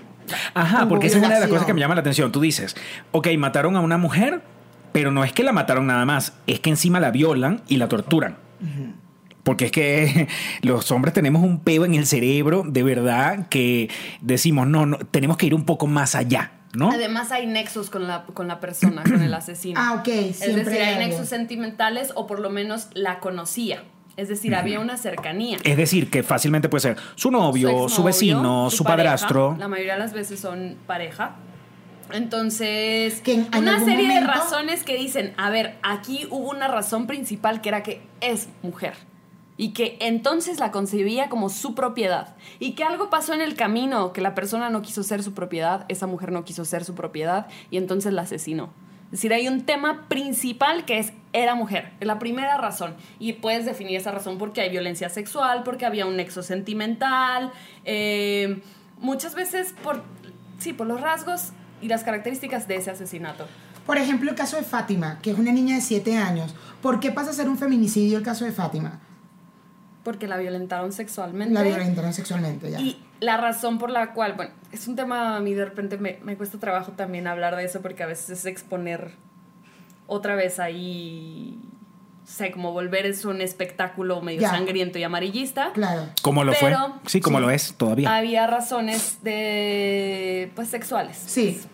Ajá, 0.55 0.89
porque 0.89 1.07
esa 1.07 1.19
es 1.19 1.25
una 1.25 1.35
de 1.35 1.41
las 1.41 1.49
cosas 1.49 1.67
que 1.67 1.75
me 1.75 1.81
llama 1.81 1.95
la 1.95 2.01
atención. 2.01 2.33
Tú 2.33 2.41
dices, 2.41 2.77
ok, 3.13 3.29
mataron 3.39 3.77
a 3.77 3.81
una 3.81 3.99
mujer, 3.99 4.43
pero 4.93 5.11
no 5.11 5.25
es 5.25 5.33
que 5.33 5.43
la 5.43 5.53
mataron 5.53 5.87
nada 5.87 6.05
más, 6.05 6.35
es 6.47 6.61
que 6.61 6.71
encima 6.71 7.01
la 7.01 7.11
violan 7.11 7.63
y 7.69 7.77
la 7.77 7.89
torturan. 7.89 8.37
Porque 9.43 9.67
es 9.67 9.73
que 9.73 10.29
los 10.63 10.91
hombres 10.91 11.15
tenemos 11.15 11.43
un 11.43 11.61
peo 11.61 11.85
en 11.85 11.95
el 11.95 12.07
cerebro, 12.07 12.65
de 12.67 12.83
verdad, 12.83 13.49
que 13.49 13.89
decimos, 14.21 14.67
no, 14.67 14.87
no, 14.87 14.99
tenemos 14.99 15.37
que 15.37 15.47
ir 15.47 15.55
un 15.55 15.65
poco 15.65 15.87
más 15.87 16.15
allá, 16.15 16.53
¿no? 16.75 16.91
Además 16.91 17.33
hay 17.33 17.47
nexos 17.47 17.91
con 17.91 18.07
la, 18.07 18.25
con 18.25 18.49
la 18.49 18.61
persona, 18.61 19.03
con 19.03 19.23
el 19.23 19.33
asesino. 19.35 19.81
Ah, 19.83 19.95
ok, 20.01 20.09
Es 20.09 20.37
siempre 20.39 20.65
decir, 20.65 20.83
hay 20.83 20.99
nexos 21.09 21.29
sentimentales 21.29 22.13
o 22.15 22.27
por 22.27 22.41
lo 22.41 22.51
menos 22.51 22.89
la 22.95 23.19
conocía. 23.21 23.83
Es 24.17 24.29
decir, 24.29 24.55
había 24.57 24.81
una 24.81 24.97
cercanía. 24.97 25.59
Es 25.63 25.77
decir, 25.77 26.11
que 26.11 26.25
fácilmente 26.25 26.69
puede 26.69 26.81
ser 26.83 26.97
su 27.15 27.31
novio, 27.31 27.89
su, 27.89 28.03
vecino, 28.03 28.69
su, 28.69 28.83
pareja. 28.83 29.11
padrastro. 29.13 29.57
La 29.59 29.69
mayoría 29.69 29.93
de 29.95 30.01
las 30.01 30.13
veces 30.13 30.41
son 30.41 30.77
pareja. 30.89 31.37
Entonces, 32.13 33.21
Que 33.21 33.35
en- 33.35 33.49
en 33.53 33.59
una 33.63 33.85
serie 33.85 34.09
de 34.09 34.21
razones 34.21 34.83
que 34.83 34.97
dicen, 34.97 35.35
a 35.37 35.51
ver, 35.51 35.77
aquí 35.83 36.27
hubo 36.31 36.51
una 36.51 36.67
razón 36.67 37.07
principal 37.07 37.61
que 37.61 37.69
era 37.69 37.83
que 37.83 38.03
es 38.21 38.49
mujer. 38.63 38.95
Y 39.59 39.73
que 39.73 39.99
entonces 40.01 40.59
la 40.59 40.71
concebía 40.71 41.29
como 41.29 41.51
su 41.51 41.75
propiedad. 41.75 42.37
Y 42.59 42.73
que 42.73 42.85
algo 42.85 43.11
pasó 43.11 43.35
en 43.35 43.43
el 43.43 43.55
camino, 43.55 44.15
que 44.15 44.23
la 44.23 44.35
persona 44.35 44.71
no 44.71 44.81
quiso 44.81 45.03
ser 45.03 45.23
su 45.23 45.35
propiedad, 45.35 45.85
esa 45.89 46.07
mujer 46.07 46.33
no 46.33 46.45
quiso 46.45 46.65
ser 46.65 46.85
su 46.85 46.95
propiedad, 46.95 47.49
y 47.71 47.77
entonces 47.77 48.15
la 48.15 48.23
asesinó. 48.23 48.71
Es 49.07 49.13
decir, 49.13 49.33
hay 49.33 49.49
un 49.49 49.63
tema 49.63 50.07
principal 50.09 50.85
que 50.85 50.99
es 50.99 51.13
era 51.33 51.55
mujer, 51.55 51.93
es 51.99 52.07
la 52.07 52.19
primera 52.19 52.59
razón. 52.59 52.95
Y 53.19 53.35
puedes 53.35 53.65
definir 53.65 53.97
esa 53.97 54.11
razón 54.11 54.39
porque 54.39 54.61
hay 54.61 54.71
violencia 54.71 55.09
sexual, 55.09 55.63
porque 55.65 55.87
había 55.87 56.07
un 56.07 56.17
nexo 56.17 56.43
sentimental, 56.43 57.53
eh, 57.85 58.63
muchas 59.01 59.35
veces 59.35 59.75
por, 59.83 60.03
sí, 60.59 60.73
por 60.73 60.87
los 60.87 61.01
rasgos 61.01 61.53
y 61.81 61.89
las 61.89 62.05
características 62.05 62.69
de 62.69 62.77
ese 62.77 62.91
asesinato. 62.91 63.47
Por 63.87 63.97
ejemplo, 63.97 64.29
el 64.31 64.37
caso 64.37 64.57
de 64.57 64.63
Fátima, 64.63 65.19
que 65.23 65.31
es 65.31 65.39
una 65.39 65.53
niña 65.53 65.77
de 65.77 65.81
7 65.81 66.17
años. 66.17 66.55
¿Por 66.83 67.01
qué 67.01 67.11
pasa 67.11 67.31
a 67.31 67.33
ser 67.33 67.49
un 67.49 67.57
feminicidio 67.57 68.19
el 68.19 68.25
caso 68.25 68.45
de 68.45 68.53
Fátima? 68.53 69.01
Porque 70.09 70.27
la 70.27 70.39
violentaron 70.39 70.91
sexualmente. 70.91 71.53
La 71.53 71.63
violentaron 71.63 72.15
sexualmente, 72.15 72.71
ya. 72.71 72.81
Y 72.81 72.99
la 73.21 73.37
razón 73.37 73.77
por 73.77 73.91
la 73.91 74.15
cual, 74.15 74.33
bueno, 74.37 74.53
es 74.73 74.89
un 74.89 74.97
tema 74.97 75.37
a 75.37 75.41
mí 75.41 75.53
de 75.53 75.67
repente 75.67 75.99
me, 75.99 76.19
me 76.25 76.35
cuesta 76.39 76.57
trabajo 76.59 76.93
también 76.93 77.27
hablar 77.27 77.57
de 77.57 77.65
eso 77.65 77.83
porque 77.83 78.05
a 78.05 78.07
veces 78.07 78.31
es 78.31 78.47
exponer 78.47 79.11
otra 80.07 80.35
vez 80.35 80.61
ahí, 80.61 81.61
o 82.25 82.27
sea, 82.27 82.51
como 82.51 82.73
volver 82.73 83.05
es 83.05 83.27
un 83.27 83.43
espectáculo 83.43 84.23
medio 84.23 84.41
Ya. 84.41 84.49
sangriento 84.49 84.99
y 84.99 85.03
amarillista. 85.03 85.73
Claro. 85.75 86.05
Como 86.23 86.43
lo 86.43 86.53
Pero- 86.59 86.77
fue. 86.79 87.11
Sí, 87.11 87.21
como 87.21 87.37
sí. 87.37 87.45
lo 87.45 87.51
es 87.51 87.75
todavía. 87.75 88.17
Había 88.17 88.47
razones 88.47 89.19
de, 89.23 90.51
pues, 90.55 90.69
sexuales. 90.69 91.19
Sí. 91.19 91.61
Ya. 91.63 91.69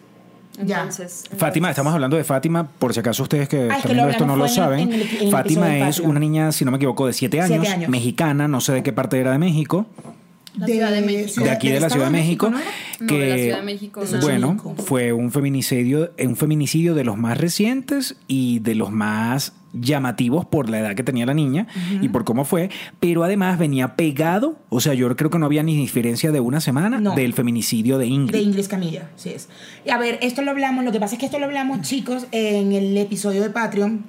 Entonces, 0.58 1.24
Fátima, 1.36 1.68
entonces- 1.68 1.70
estamos 1.70 1.94
hablando 1.94 2.16
de 2.16 2.24
Fátima, 2.24 2.66
por 2.78 2.94
si 2.94 3.00
acaso 3.00 3.22
ustedes 3.24 3.48
que 3.48 3.56
Ah, 3.56 3.60
es 3.60 3.68
que 3.68 3.76
están 3.76 3.90
lo 3.96 4.02
viendo 4.04 4.10
esto 4.12 4.26
no 4.26 4.36
lo 4.36 4.48
saben. 4.48 4.80
en 4.80 4.88
el- 4.88 4.94
en 4.94 5.00
el 5.00 5.06
episodio 5.06 5.30
Fátima 5.30 5.88
es 5.88 5.98
una 6.00 6.20
niña, 6.20 6.52
si 6.52 6.64
no 6.64 6.70
me 6.70 6.76
equivoco, 6.76 7.06
de 7.06 7.12
7 7.12 7.40
años, 7.40 7.58
Siete 7.62 7.68
años. 7.74 7.90
mexicana, 7.90 8.46
no 8.48 8.60
sé 8.60 8.72
de 8.72 8.82
qué 8.82 8.92
parte 8.92 9.18
era 9.20 9.32
de 9.32 9.38
México. 9.38 9.86
La 10.56 10.66
Ciudad 10.66 10.90
de 10.92 11.02
México. 11.02 11.44
de 11.44 11.50
aquí 11.50 11.68
de 11.70 11.80
la 11.80 11.90
Ciudad 11.90 12.06
de 12.06 12.12
México, 12.12 12.48
¿no 12.50 12.58
era? 12.58 12.68
No, 13.00 13.06
que 13.08 13.18
de 13.18 13.28
la 13.28 13.36
Ciudad 13.36 13.58
de 13.58 13.64
México, 13.64 14.02
no. 14.10 14.20
bueno 14.20 14.56
fue 14.86 15.12
un 15.12 15.32
feminicidio 15.32 16.12
un 16.24 16.36
feminicidio 16.36 16.94
de 16.94 17.04
los 17.04 17.16
más 17.16 17.38
recientes 17.38 18.16
y 18.28 18.60
de 18.60 18.74
los 18.76 18.90
más 18.92 19.52
llamativos 19.72 20.44
por 20.46 20.70
la 20.70 20.78
edad 20.78 20.94
que 20.94 21.02
tenía 21.02 21.26
la 21.26 21.34
niña 21.34 21.66
y 22.00 22.08
por 22.08 22.24
cómo 22.24 22.44
fue 22.44 22.70
pero 23.00 23.24
además 23.24 23.58
venía 23.58 23.96
pegado 23.96 24.56
o 24.68 24.80
sea 24.80 24.94
yo 24.94 25.14
creo 25.16 25.30
que 25.30 25.38
no 25.40 25.46
había 25.46 25.64
ni 25.64 25.76
diferencia 25.76 26.30
de 26.30 26.38
una 26.38 26.60
semana 26.60 27.00
No. 27.00 27.16
del 27.16 27.32
feminicidio 27.32 27.98
de 27.98 28.06
Ingrid 28.06 28.36
De 28.38 28.42
Inglés 28.44 28.68
Camilla, 28.68 29.10
sí 29.16 29.30
es. 29.30 29.48
Y 29.84 29.90
a 29.90 29.98
ver, 29.98 30.18
esto 30.22 30.42
lo 30.42 30.52
hablamos, 30.52 30.84
lo 30.84 30.92
que 30.92 31.00
pasa 31.00 31.16
es 31.16 31.18
que 31.18 31.26
esto 31.26 31.40
lo 31.40 31.46
hablamos, 31.46 31.80
chicos, 31.82 32.26
en 32.30 32.72
el 32.72 32.96
episodio 32.96 33.42
de 33.42 33.50
Patreon, 33.50 34.04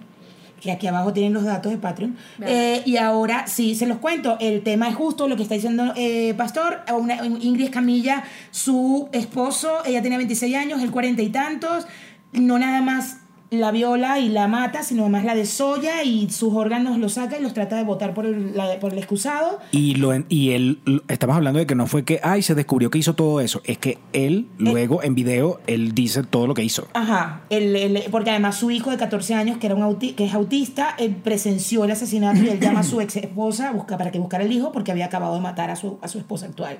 que 0.61 0.71
aquí 0.71 0.87
abajo 0.87 1.13
tienen 1.13 1.33
los 1.33 1.43
datos 1.43 1.71
de 1.71 1.77
Patreon. 1.77 2.17
Eh, 2.41 2.81
y 2.85 2.97
ahora 2.97 3.47
sí 3.47 3.75
se 3.75 3.85
los 3.85 3.97
cuento. 3.97 4.37
El 4.39 4.63
tema 4.63 4.89
es 4.89 4.95
justo 4.95 5.27
lo 5.27 5.35
que 5.35 5.43
está 5.43 5.55
diciendo 5.55 5.93
eh, 5.95 6.33
Pastor. 6.35 6.81
Una, 6.93 7.25
Ingrid 7.25 7.71
Camilla, 7.71 8.23
su 8.51 9.09
esposo, 9.11 9.85
ella 9.85 10.01
tenía 10.01 10.17
26 10.17 10.55
años, 10.55 10.81
él 10.81 10.91
40 10.91 11.21
y 11.21 11.29
tantos. 11.29 11.85
No 12.33 12.59
nada 12.59 12.81
más 12.81 13.17
la 13.51 13.71
viola 13.71 14.19
y 14.19 14.29
la 14.29 14.47
mata, 14.47 14.81
sino 14.83 15.03
además 15.03 15.23
la 15.23 15.35
desolla 15.35 16.03
y 16.03 16.29
sus 16.31 16.53
órganos 16.53 16.97
los 16.97 17.13
saca 17.13 17.37
y 17.37 17.41
los 17.43 17.53
trata 17.53 17.77
de 17.77 17.83
botar 17.83 18.13
por 18.13 18.25
el, 18.25 18.57
la- 18.57 18.79
por 18.79 18.91
el 18.91 18.97
excusado. 18.97 19.59
y 19.71 19.95
lo 19.95 20.13
en- 20.13 20.25
y 20.29 20.51
él 20.51 20.79
estamos 21.07 21.35
hablando 21.35 21.59
de 21.59 21.67
que 21.67 21.75
no 21.75 21.85
fue 21.87 22.03
que 22.03 22.19
ay 22.23 22.41
se 22.41 22.55
descubrió 22.55 22.89
que 22.89 22.97
hizo 22.97 23.13
todo 23.13 23.39
eso 23.41 23.61
es 23.65 23.77
que 23.77 23.97
él 24.13 24.47
luego 24.57 25.03
en 25.03 25.15
video 25.15 25.59
él 25.67 25.93
dice 25.93 26.23
todo 26.23 26.47
lo 26.47 26.53
que 26.53 26.63
hizo 26.63 26.87
Ajá, 26.93 27.41
el- 27.49 27.75
el- 27.75 28.03
porque 28.11 28.31
además 28.31 28.55
su 28.57 28.71
hijo 28.71 28.89
de 28.91 28.97
14 28.97 29.35
años, 29.35 29.57
que, 29.59 29.67
era 29.67 29.75
un 29.75 29.83
auti- 29.83 30.15
que 30.15 30.25
es 30.25 30.33
autista, 30.33 30.95
él 30.97 31.15
presenció 31.23 31.83
el 31.85 31.91
asesinato 31.91 32.41
y 32.43 32.49
él 32.49 32.59
llama 32.59 32.79
a 32.79 32.83
su 32.83 32.99
ex 33.01 33.15
esposa 33.17 33.71
busca, 33.71 33.97
para 33.97 34.11
que 34.11 34.19
buscara 34.19 34.43
el 34.43 34.51
hijo 34.51 34.71
porque 34.71 34.91
había 34.91 35.05
acabado 35.05 35.35
de 35.35 35.41
matar 35.41 35.69
a 35.69 35.75
su, 35.75 35.97
a 36.01 36.07
su 36.07 36.17
esposa 36.17 36.47
actual. 36.47 36.77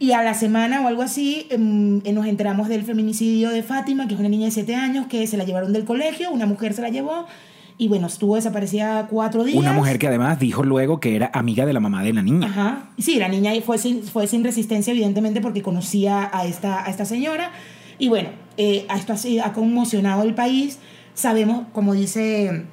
Y 0.00 0.12
a 0.12 0.22
la 0.22 0.34
semana 0.34 0.80
o 0.80 0.88
algo 0.88 1.02
así 1.02 1.46
em, 1.50 2.00
eh, 2.04 2.12
nos 2.12 2.26
enteramos 2.26 2.68
del 2.68 2.82
feminicidio 2.84 3.50
de 3.50 3.62
Fátima, 3.62 4.08
que 4.08 4.14
es 4.14 4.20
una 4.20 4.30
niña 4.30 4.46
de 4.46 4.50
7 4.50 4.74
años 4.74 5.06
que 5.06 5.26
se 5.26 5.36
la 5.36 5.44
llevaron 5.44 5.72
del 5.72 5.84
colegio, 5.84 6.32
una 6.32 6.46
mujer 6.46 6.72
se 6.72 6.80
la 6.80 6.88
llevó 6.88 7.26
y 7.80 7.88
bueno, 7.88 8.08
estuvo 8.08 8.36
desaparecida 8.36 9.06
cuatro 9.08 9.42
días. 9.42 9.56
una 9.56 9.72
mujer 9.72 9.98
que 9.98 10.06
además 10.06 10.38
dijo 10.38 10.62
luego 10.62 11.00
que 11.00 11.16
era 11.16 11.30
amiga 11.32 11.64
de 11.64 11.72
la 11.72 11.80
mamá 11.80 12.02
de 12.02 12.12
la 12.12 12.22
niña 12.22 12.48
Ajá. 12.48 12.90
Sí, 12.98 13.16
la 13.16 13.28
niña 13.28 13.52
fue 13.64 13.78
sin, 13.78 14.02
fue 14.02 14.26
sin 14.26 14.44
resistencia, 14.44 14.90
evidentemente, 14.90 15.40
porque 15.40 15.62
conocía 15.62 16.30
a 16.30 16.44
esta, 16.44 16.84
a 16.84 16.90
esta 16.90 17.06
señora. 17.06 17.52
Y 17.98 18.08
bueno, 18.08 18.28
eh, 18.58 18.86
esto 18.94 19.14
ha, 19.14 19.46
ha 19.46 19.52
conmocionado 19.54 20.24
el 20.24 20.34
país. 20.34 20.78
Sabemos, 21.14 21.68
como 21.72 21.94
dice 21.94 22.64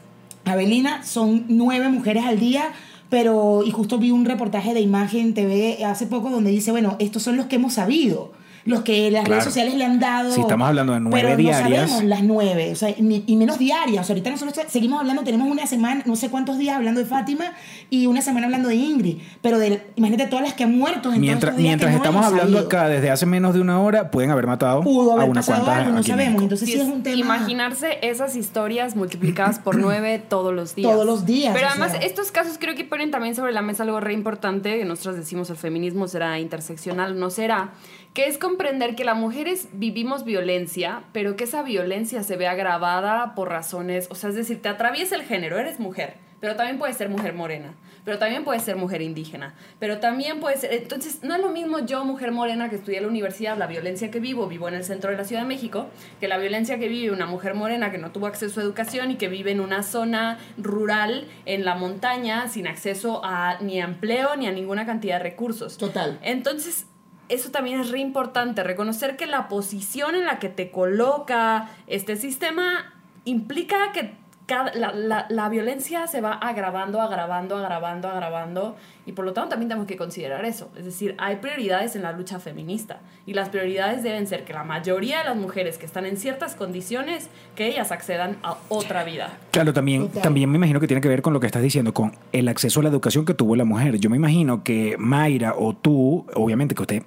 Abelina, 0.44 1.04
son 1.04 1.46
nueve 1.48 1.88
mujeres 1.88 2.26
al 2.26 2.38
día. 2.38 2.66
Pero, 3.10 3.64
y 3.66 3.72
justo 3.72 3.98
vi 3.98 4.12
un 4.12 4.26
reportaje 4.26 4.74
de 4.74 4.82
Imagen 4.82 5.34
TV 5.34 5.84
hace 5.86 6.08
poco 6.08 6.30
donde 6.30 6.52
dice, 6.52 6.72
bueno, 6.72 6.96
estos 7.00 7.24
son 7.24 7.38
los 7.38 7.46
que 7.46 7.56
hemos 7.56 7.74
sabido, 7.74 8.32
los 8.68 8.82
que 8.82 9.10
las 9.10 9.22
Claro. 9.24 9.32
redes 9.32 9.44
sociales 9.46 9.74
le 9.76 9.86
han 9.86 10.00
dado. 10.00 10.32
Si 10.32 10.42
estamos 10.42 10.68
hablando 10.68 10.94
de 10.94 11.00
nueve 11.00 11.22
pero 11.22 11.38
diarias. 11.38 11.82
No 11.84 11.88
sabemos 11.88 12.04
las 12.04 12.24
nueve, 12.24 12.72
o 12.72 12.76
sea, 12.76 12.94
ni- 13.00 13.24
y 13.26 13.36
menos 13.36 13.58
diarias. 13.58 14.02
O 14.02 14.04
sea, 14.06 14.14
ahorita 14.14 14.30
nosotros 14.30 14.56
seguimos 14.68 15.00
hablando, 15.00 15.24
tenemos 15.24 15.50
una 15.50 15.66
semana, 15.66 16.04
no 16.06 16.16
sé 16.16 16.30
cuántos 16.30 16.58
días 16.58 16.76
hablando 16.76 17.00
de 17.00 17.06
Fátima 17.08 17.54
y 17.90 18.06
una 18.08 18.22
semana 18.22 18.46
hablando 18.48 18.70
de 18.70 18.76
Ingrid. 18.76 19.18
Pero 19.42 19.58
de, 19.60 19.82
imagínate 19.96 20.30
todas 20.30 20.46
las 20.46 20.54
que 20.54 20.66
han 20.66 20.78
muerto 20.78 21.14
en 21.14 21.22
Mientras, 21.22 21.54
todos 21.54 21.64
mientras 21.64 21.92
no 21.92 21.98
estamos 21.98 22.26
hablando 22.26 22.58
sabido. 22.58 22.66
acá 22.68 22.90
desde 22.90 23.10
hace 23.10 23.26
menos 23.26 23.54
de 23.54 23.62
una 23.62 23.80
hora, 23.82 24.12
pueden 24.12 24.32
haber 24.32 24.48
matado 24.48 24.82
Pudo 24.82 25.12
a 25.12 25.16
haber 25.16 25.30
unas 25.30 25.46
pasado 25.46 25.66
cuantas 25.66 25.86
algo, 25.88 25.98
no 25.98 26.04
sabemos. 26.04 26.44
Entonces 26.44 26.68
sí, 26.68 26.74
Sí, 26.76 26.80
es 26.82 26.88
un 26.88 27.04
tema... 27.04 27.18
Imaginarse 27.18 27.98
esas 28.02 28.36
historias 28.36 28.96
multiplicadas 28.96 29.60
por 29.60 29.78
nueve 29.80 30.22
todos 30.28 30.54
los 30.54 30.76
días. 30.76 30.92
Todos 30.92 31.06
los 31.06 31.26
días, 31.26 31.54
Pero 31.56 31.68
además, 31.70 31.92
sea. 31.94 32.02
estos 32.02 32.32
casos 32.32 32.58
creo 32.60 32.76
que 32.76 32.84
ponen 32.84 33.12
también 33.12 33.34
sobre 33.36 33.54
la 33.54 33.62
mesa 33.62 33.84
algo 33.84 34.00
re 34.00 34.14
importante, 34.14 34.78
que 34.78 34.86
nosotros 34.86 35.16
decimos 35.16 35.50
el 35.50 35.56
feminismo 35.58 36.08
será 36.08 36.40
interseccional, 36.40 37.18
no 37.20 37.30
será, 37.30 37.72
que 38.14 38.28
es 38.28 38.38
comprender 38.38 38.96
que 38.96 39.06
las 39.06 39.16
mujeres 39.16 39.70
vivimos 39.74 40.26
violencia, 40.26 41.04
pero 41.12 41.36
que 41.36 41.44
esa 41.44 41.64
violencia 41.64 42.24
se 42.24 42.36
ve 42.36 42.48
agravada 42.48 43.36
por 43.36 43.50
razones, 43.50 44.08
o 44.10 44.16
sea, 44.16 44.30
es 44.30 44.36
decir, 44.36 44.62
te 44.62 44.70
atraviesa 44.70 45.16
el 45.16 45.24
género, 45.24 45.60
eres 45.60 45.80
mujer, 45.80 46.16
pero 46.40 46.56
también 46.56 46.78
puedes 46.78 46.98
ser 46.98 47.10
mujer 47.10 47.34
morena, 47.34 47.74
pero 48.06 48.20
también 48.20 48.44
puedes 48.44 48.64
ser 48.64 48.76
mujer 48.76 49.02
indígena, 49.02 49.54
pero 49.80 50.00
también 50.00 50.40
puedes 50.40 50.62
ser, 50.62 50.74
entonces 50.74 51.24
no 51.24 51.36
es 51.36 51.42
lo 51.42 51.50
mismo 51.50 51.80
yo, 51.80 52.06
mujer 52.06 52.32
morena, 52.32 52.70
que 52.70 52.76
estudié 52.78 52.98
en 52.98 53.04
la 53.04 53.10
universidad, 53.10 53.58
la 53.58 53.68
violencia 53.68 54.12
que 54.12 54.20
vivo, 54.20 54.48
vivo 54.48 54.68
en 54.68 54.76
el 54.76 54.84
centro 54.84 55.12
de 55.12 55.18
la 55.18 55.26
Ciudad 55.26 55.42
de 55.42 55.48
México, 55.48 55.88
que 56.20 56.28
la 56.28 56.38
violencia 56.38 56.80
que 56.80 56.88
vive 56.88 57.12
una 57.12 57.26
mujer 57.26 57.54
morena 57.54 57.92
que 57.92 57.98
no 57.98 58.12
tuvo 58.12 58.28
acceso 58.28 58.60
a 58.60 58.64
educación 58.64 59.12
y 59.12 59.16
que 59.18 59.28
vive 59.28 59.52
en 59.52 59.60
una 59.60 59.84
zona 59.84 60.40
rural, 60.58 61.28
en 61.46 61.66
la 61.66 61.76
montaña, 61.76 62.48
sin 62.48 62.68
acceso 62.68 63.22
a 63.24 63.60
ni 63.62 63.82
a 63.82 63.86
empleo 63.86 64.36
ni 64.38 64.48
a 64.48 64.52
ninguna 64.52 64.86
cantidad 64.86 65.18
de 65.18 65.24
recursos. 65.24 65.78
Total. 65.78 66.18
Entonces, 66.22 66.86
eso 67.30 67.52
también 67.52 67.80
es 67.80 67.92
re 67.92 68.00
importante, 68.00 68.64
reconocer 68.64 69.18
que 69.18 69.26
la 69.26 69.48
posición 69.48 70.16
en 70.16 70.26
la 70.26 70.40
que 70.40 70.50
te 70.50 70.72
coloca 70.72 71.70
este 71.88 72.16
sistema 72.16 72.94
implica 73.26 73.92
que 73.92 74.14
cada- 74.48 74.74
la, 74.74 74.92
la- 74.94 75.28
la 75.30 75.50
violencia 75.50 76.08
se 76.08 76.20
va 76.22 76.34
agravando, 76.34 77.00
agravando, 77.02 77.56
agravando, 77.58 78.08
agravando, 78.10 78.76
y 79.06 79.12
por 79.14 79.24
lo 79.24 79.32
tanto 79.34 79.50
también 79.52 79.70
tenemos 79.70 79.88
que 79.88 79.96
considerar 79.96 80.44
eso. 80.46 80.70
Es 80.78 80.84
decir, 80.86 81.16
hay 81.20 81.36
prioridades 81.38 81.96
en 81.96 82.02
la 82.02 82.12
lucha 82.14 82.40
feminista, 82.40 83.00
y 83.26 83.34
las 83.34 83.50
prioridades 83.50 84.04
deben 84.04 84.26
ser 84.26 84.44
que 84.46 84.54
la 84.54 84.64
mayoría 84.64 85.20
de 85.20 85.26
las 85.26 85.36
mujeres 85.38 85.78
que 85.78 85.86
están 85.86 86.06
en 86.06 86.18
ciertas 86.18 86.56
condiciones, 86.56 87.30
que 87.56 87.68
ellas 87.68 87.92
accedan 87.92 88.38
a 88.44 88.58
otra 88.70 89.04
vida. 89.04 89.38
Claro, 89.52 89.74
también, 89.74 90.10
también 90.10 90.50
me 90.50 90.58
imagino 90.58 90.80
que 90.80 90.88
tiene 90.88 91.02
que 91.02 91.08
ver 91.10 91.22
con 91.22 91.34
lo 91.34 91.40
que 91.40 91.46
estás 91.46 91.62
diciendo, 91.62 91.94
con 91.94 92.14
el 92.32 92.48
acceso 92.48 92.80
a 92.80 92.84
la 92.84 92.90
educación 92.90 93.26
que 93.26 93.34
tuvo 93.34 93.56
la 93.56 93.66
mujer. 93.66 93.98
Yo 94.00 94.10
me 94.10 94.18
imagino 94.18 94.64
que 94.64 94.96
Mayra 94.98 95.54
o 95.58 95.74
tú, 95.76 96.26
obviamente 96.36 96.74
que 96.76 96.82
usted, 96.82 97.04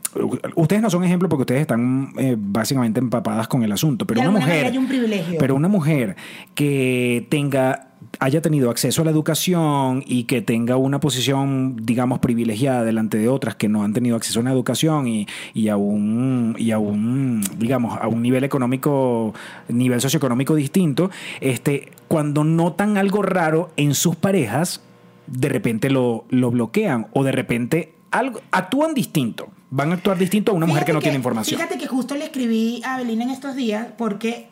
ustedes 0.57 0.83
no 0.83 0.91
son 0.91 1.05
ejemplo 1.05 1.29
porque 1.29 1.43
ustedes 1.43 1.63
están 1.63 2.13
eh, 2.19 2.37
básicamente 2.39 3.01
empapadas 3.01 3.49
con 3.49 3.63
el 3.63 3.73
asunto, 3.73 4.07
pero 4.07 4.21
De 4.21 4.29
una 4.29 4.39
mujer, 4.41 4.67
hay 4.67 4.79
un 4.79 4.89
privilegio. 4.89 5.39
pero 5.39 5.55
una 5.55 5.69
mujer 5.69 6.17
que 6.55 7.27
tenga 7.31 7.87
haya 8.19 8.43
tenido 8.43 8.71
acceso 8.71 9.03
a 9.03 9.05
la 9.05 9.11
educación 9.11 10.03
y 10.07 10.25
que 10.25 10.43
tenga 10.43 10.77
una 10.77 11.01
posición, 11.01 11.77
digamos, 11.85 12.19
privilegiada 12.19 12.83
delante 12.83 13.19
de 13.19 13.29
otras 13.29 13.55
que 13.55 13.69
no 13.69 13.85
han 13.85 13.93
tenido 13.93 14.17
acceso 14.17 14.41
a 14.41 14.43
una 14.43 14.53
educación 14.53 15.07
y, 15.07 15.27
y 15.55 15.69
a 15.69 15.77
un, 15.77 16.57
y 16.59 16.73
a 16.73 16.79
un, 16.79 17.43
digamos, 17.57 17.99
a 18.01 18.09
un 18.09 18.23
nivel 18.23 18.45
económico, 18.45 19.35
nivel 19.69 20.01
socioeconómico 20.01 20.55
distinto, 20.55 21.11
este, 21.41 21.93
cuando 22.09 22.45
notan 22.45 22.97
algo 22.97 23.23
raro 23.23 23.71
en 23.77 23.95
sus 23.95 24.17
parejas, 24.17 24.81
de 25.27 25.49
repente 25.49 25.91
lo, 25.91 26.25
lo 26.31 26.51
bloquean 26.51 27.07
o 27.13 27.23
de 27.23 27.33
repente 27.33 27.95
algo, 28.11 28.41
actúan 28.51 28.95
distinto. 28.95 29.49
Van 29.73 29.93
a 29.93 29.95
actuar 29.95 30.19
distinto 30.19 30.51
a 30.51 30.55
una 30.57 30.67
mujer 30.67 30.85
que 30.85 30.93
no 30.93 31.01
tiene 31.01 31.17
información. 31.17 31.61
Fíjate 31.61 31.79
que 31.79 31.87
justo 31.87 32.17
le 32.17 32.25
escribí 32.25 32.83
a 32.85 32.97
Belina 32.97 33.23
en 33.23 33.31
estos 33.31 33.55
días 33.55 33.87
porque 33.97 34.49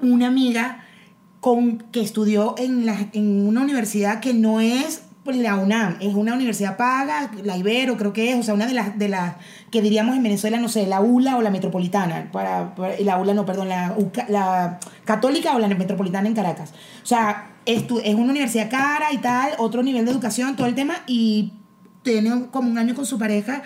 una 0.00 0.28
amiga 0.28 0.85
con, 1.46 1.78
que 1.92 2.00
estudió 2.00 2.56
en, 2.58 2.86
la, 2.86 2.96
en 3.12 3.46
una 3.46 3.60
universidad 3.60 4.18
que 4.18 4.34
no 4.34 4.58
es 4.58 5.02
pues, 5.22 5.36
la 5.36 5.54
UNAM, 5.54 5.96
es 6.00 6.12
una 6.12 6.34
universidad 6.34 6.76
paga, 6.76 7.30
la 7.44 7.56
Ibero 7.56 7.96
creo 7.96 8.12
que 8.12 8.32
es, 8.32 8.36
o 8.36 8.42
sea, 8.42 8.52
una 8.54 8.66
de 8.66 8.74
las, 8.74 8.98
de 8.98 9.16
que 9.70 9.80
diríamos 9.80 10.16
en 10.16 10.24
Venezuela, 10.24 10.58
no 10.58 10.68
sé, 10.68 10.88
la 10.88 11.00
ULA 11.00 11.36
o 11.36 11.42
la 11.42 11.50
Metropolitana, 11.50 12.30
para, 12.32 12.74
la 12.98 13.18
ULA 13.18 13.32
no, 13.34 13.46
perdón, 13.46 13.68
la, 13.68 13.94
la 14.28 14.80
Católica 15.04 15.54
o 15.54 15.60
la 15.60 15.68
Metropolitana 15.68 16.26
en 16.26 16.34
Caracas. 16.34 16.72
O 17.04 17.06
sea, 17.06 17.52
estu- 17.64 18.00
es 18.02 18.16
una 18.16 18.30
universidad 18.32 18.68
cara 18.68 19.12
y 19.12 19.18
tal, 19.18 19.52
otro 19.58 19.84
nivel 19.84 20.04
de 20.04 20.10
educación, 20.10 20.56
todo 20.56 20.66
el 20.66 20.74
tema, 20.74 20.94
y 21.06 21.52
tiene 22.02 22.46
como 22.50 22.68
un 22.68 22.78
año 22.78 22.96
con 22.96 23.06
su 23.06 23.20
pareja 23.20 23.62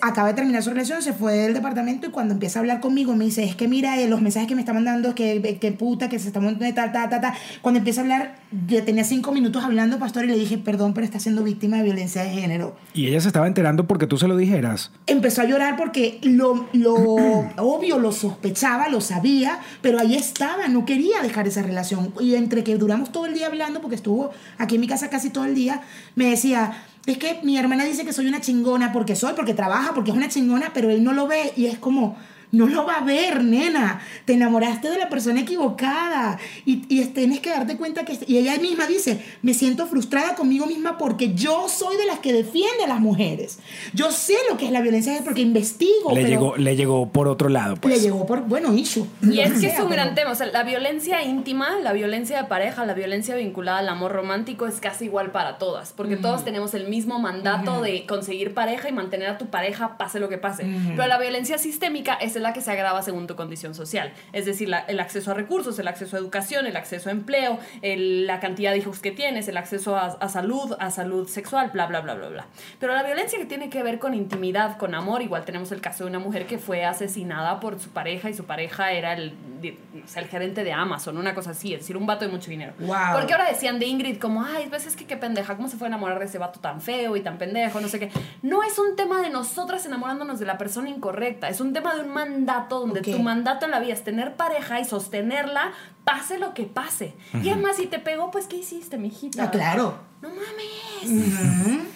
acaba 0.00 0.28
de 0.28 0.34
terminar 0.34 0.62
su 0.62 0.70
relación, 0.70 1.02
se 1.02 1.12
fue 1.12 1.34
del 1.34 1.54
departamento 1.54 2.06
y 2.06 2.10
cuando 2.10 2.34
empieza 2.34 2.58
a 2.58 2.60
hablar 2.60 2.80
conmigo 2.80 3.14
me 3.14 3.26
dice, 3.26 3.44
es 3.44 3.56
que 3.56 3.68
mira, 3.68 4.00
eh, 4.00 4.08
los 4.08 4.22
mensajes 4.22 4.48
que 4.48 4.54
me 4.54 4.62
está 4.62 4.72
mandando, 4.72 5.14
que, 5.14 5.58
que 5.60 5.72
puta, 5.72 6.08
que 6.08 6.18
se 6.18 6.28
está 6.28 6.40
montando, 6.40 6.74
ta, 6.74 6.92
ta, 6.92 7.08
ta, 7.08 7.20
ta. 7.20 7.34
Cuando 7.60 7.78
empieza 7.78 8.00
a 8.00 8.04
hablar, 8.04 8.36
yo 8.66 8.82
tenía 8.84 9.04
cinco 9.04 9.32
minutos 9.32 9.64
hablando, 9.64 9.98
pastor, 9.98 10.24
y 10.24 10.28
le 10.28 10.36
dije, 10.36 10.56
perdón, 10.56 10.94
pero 10.94 11.04
está 11.04 11.20
siendo 11.20 11.42
víctima 11.42 11.76
de 11.78 11.82
violencia 11.82 12.22
de 12.22 12.30
género. 12.30 12.76
Y 12.94 13.08
ella 13.08 13.20
se 13.20 13.28
estaba 13.28 13.46
enterando 13.46 13.86
porque 13.86 14.06
tú 14.06 14.16
se 14.16 14.28
lo 14.28 14.36
dijeras. 14.36 14.92
Empezó 15.06 15.42
a 15.42 15.44
llorar 15.44 15.76
porque 15.76 16.20
lo, 16.22 16.68
lo 16.72 16.94
obvio 17.58 17.98
lo 17.98 18.12
sospechaba, 18.12 18.88
lo 18.88 19.00
sabía, 19.00 19.60
pero 19.82 19.98
ahí 19.98 20.14
estaba, 20.14 20.68
no 20.68 20.86
quería 20.86 21.20
dejar 21.22 21.46
esa 21.46 21.62
relación. 21.62 22.14
Y 22.20 22.34
entre 22.34 22.64
que 22.64 22.76
duramos 22.76 23.12
todo 23.12 23.26
el 23.26 23.34
día 23.34 23.48
hablando, 23.48 23.80
porque 23.80 23.96
estuvo 23.96 24.30
aquí 24.58 24.76
en 24.76 24.80
mi 24.80 24.86
casa 24.86 25.10
casi 25.10 25.30
todo 25.30 25.44
el 25.44 25.54
día, 25.54 25.82
me 26.14 26.30
decía, 26.30 26.72
es 27.06 27.18
que 27.18 27.40
mi 27.42 27.56
hermana 27.56 27.84
dice 27.84 28.04
que 28.04 28.12
soy 28.12 28.26
una 28.26 28.40
chingona 28.40 28.92
porque 28.92 29.14
soy, 29.14 29.34
porque 29.34 29.54
trabaja, 29.54 29.94
porque 29.94 30.10
es 30.10 30.16
una 30.16 30.28
chingona, 30.28 30.72
pero 30.74 30.90
él 30.90 31.04
no 31.04 31.12
lo 31.12 31.26
ve 31.26 31.52
y 31.56 31.66
es 31.66 31.78
como... 31.78 32.16
No 32.52 32.66
lo 32.66 32.86
va 32.86 32.94
a 32.94 33.04
ver, 33.04 33.44
nena. 33.44 34.00
Te 34.24 34.34
enamoraste 34.34 34.90
de 34.90 34.98
la 34.98 35.08
persona 35.08 35.40
equivocada. 35.40 36.38
Y, 36.64 36.82
y 36.88 37.04
tienes 37.06 37.40
que 37.40 37.50
darte 37.50 37.76
cuenta 37.76 38.04
que... 38.04 38.18
Y 38.26 38.38
ella 38.38 38.56
misma 38.58 38.86
dice, 38.86 39.22
me 39.42 39.54
siento 39.54 39.86
frustrada 39.86 40.34
conmigo 40.34 40.66
misma 40.66 40.98
porque 40.98 41.34
yo 41.34 41.68
soy 41.68 41.96
de 41.96 42.06
las 42.06 42.20
que 42.20 42.32
defiende 42.32 42.84
a 42.84 42.88
las 42.88 43.00
mujeres. 43.00 43.58
Yo 43.92 44.10
sé 44.10 44.34
lo 44.50 44.56
que 44.56 44.66
es 44.66 44.72
la 44.72 44.80
violencia 44.80 45.20
porque 45.24 45.40
investigo. 45.40 46.10
Le 46.10 46.22
pero 46.22 46.28
llegó, 46.28 46.56
le 46.56 46.76
llegó 46.76 47.08
por 47.08 47.28
otro 47.28 47.48
lado, 47.48 47.76
pues. 47.76 47.94
Le 47.94 48.00
llegó 48.00 48.26
por, 48.26 48.42
bueno, 48.42 48.72
issue. 48.74 49.06
Y 49.22 49.40
es 49.40 49.60
que 49.60 49.66
es 49.68 49.78
un 49.80 49.90
gran 49.90 50.14
tema. 50.14 50.30
O 50.30 50.34
sea, 50.34 50.46
la 50.46 50.62
violencia 50.62 51.22
íntima, 51.22 51.78
la 51.82 51.92
violencia 51.92 52.42
de 52.42 52.48
pareja, 52.48 52.86
la 52.86 52.94
violencia 52.94 53.34
vinculada 53.36 53.78
al 53.78 53.88
amor 53.88 54.12
romántico 54.12 54.66
es 54.66 54.80
casi 54.80 55.06
igual 55.06 55.32
para 55.32 55.58
todas. 55.58 55.92
Porque 55.92 56.16
todos 56.16 56.44
tenemos 56.44 56.74
el 56.74 56.88
mismo 56.88 57.18
mandato 57.18 57.82
de 57.82 58.06
conseguir 58.06 58.54
pareja 58.54 58.88
y 58.88 58.92
mantener 58.92 59.28
a 59.28 59.38
tu 59.38 59.46
pareja 59.46 59.96
pase 59.98 60.20
lo 60.20 60.28
que 60.28 60.38
pase. 60.38 60.66
Pero 60.94 61.08
la 61.08 61.18
violencia 61.18 61.58
sistémica 61.58 62.14
es 62.14 62.35
la 62.40 62.52
que 62.52 62.60
se 62.60 62.70
agrava 62.70 63.02
según 63.02 63.26
tu 63.26 63.36
condición 63.36 63.74
social. 63.74 64.12
Es 64.32 64.46
decir, 64.46 64.68
la- 64.68 64.80
el 64.80 65.00
acceso 65.00 65.30
a 65.30 65.34
recursos, 65.34 65.78
el 65.78 65.88
acceso 65.88 66.16
a 66.16 66.18
educación, 66.18 66.66
el 66.66 66.76
acceso 66.76 67.08
a 67.08 67.12
empleo, 67.12 67.58
el- 67.82 68.26
la 68.26 68.40
cantidad 68.40 68.72
de 68.72 68.78
hijos 68.78 68.98
que 69.00 69.10
tienes, 69.12 69.48
el 69.48 69.56
acceso 69.56 69.96
a, 69.96 70.06
a 70.06 70.28
salud, 70.28 70.76
a 70.78 70.90
salud 70.90 71.28
sexual, 71.28 71.70
bla, 71.72 71.86
bla, 71.86 72.00
bla, 72.00 72.14
bla, 72.14 72.28
bla. 72.28 72.46
Pero 72.80 72.94
la 72.94 73.02
violencia 73.02 73.38
que 73.38 73.46
tiene 73.46 73.68
que 73.70 73.82
ver 73.82 73.98
con 73.98 74.14
intimidad, 74.14 74.76
con 74.78 74.94
amor, 74.94 75.22
igual 75.22 75.44
tenemos 75.44 75.72
el 75.72 75.80
caso 75.80 76.04
de 76.04 76.10
una 76.10 76.18
mujer 76.18 76.46
que 76.46 76.58
fue 76.58 76.84
asesinada 76.84 77.60
por 77.60 77.78
su 77.80 77.90
pareja 77.90 78.30
y 78.30 78.34
su 78.34 78.44
pareja 78.44 78.92
era 78.92 79.12
el, 79.14 79.34
el 79.62 80.26
gerente 80.28 80.64
de 80.64 80.72
Amazon, 80.72 81.16
una 81.16 81.34
cosa 81.34 81.50
así, 81.50 81.72
es 81.74 81.80
decir, 81.80 81.96
un 81.96 82.06
vato 82.06 82.24
de 82.24 82.30
mucho 82.30 82.50
dinero. 82.50 82.72
Wow. 82.78 82.96
Porque 83.14 83.32
ahora 83.32 83.48
decían 83.48 83.78
de 83.78 83.86
Ingrid 83.86 84.18
como, 84.18 84.44
ay, 84.44 84.66
pues 84.68 84.86
es 84.86 84.96
que 84.96 85.06
qué 85.06 85.16
pendeja, 85.16 85.56
¿cómo 85.56 85.68
se 85.68 85.76
fue 85.76 85.86
a 85.86 85.88
enamorar 85.88 86.18
de 86.18 86.26
ese 86.26 86.38
vato 86.38 86.60
tan 86.60 86.80
feo 86.80 87.16
y 87.16 87.20
tan 87.20 87.38
pendejo, 87.38 87.80
no 87.80 87.88
sé 87.88 87.98
qué? 87.98 88.10
No 88.42 88.62
es 88.62 88.78
un 88.78 88.96
tema 88.96 89.20
de 89.22 89.30
nosotras 89.30 89.84
enamorándonos 89.86 90.38
de 90.38 90.46
la 90.46 90.58
persona 90.58 90.88
incorrecta, 90.88 91.48
es 91.48 91.60
un 91.60 91.72
tema 91.72 91.94
de 91.94 92.02
un 92.02 92.12
mandato 92.30 92.80
donde 92.80 93.00
tu 93.02 93.18
mandato 93.18 93.64
en 93.64 93.70
la 93.70 93.80
vida 93.80 93.92
es 93.94 94.04
tener 94.04 94.34
pareja 94.36 94.80
y 94.80 94.84
sostenerla, 94.84 95.72
pase 96.04 96.38
lo 96.38 96.54
que 96.54 96.64
pase. 96.64 97.14
Y 97.42 97.48
además, 97.50 97.76
si 97.76 97.86
te 97.86 97.98
pegó, 97.98 98.30
pues, 98.30 98.46
¿qué 98.46 98.56
hiciste, 98.56 98.98
mijita? 98.98 99.44
Ah, 99.44 99.50
claro. 99.50 99.98
No 100.22 100.28
mames. 100.30 101.26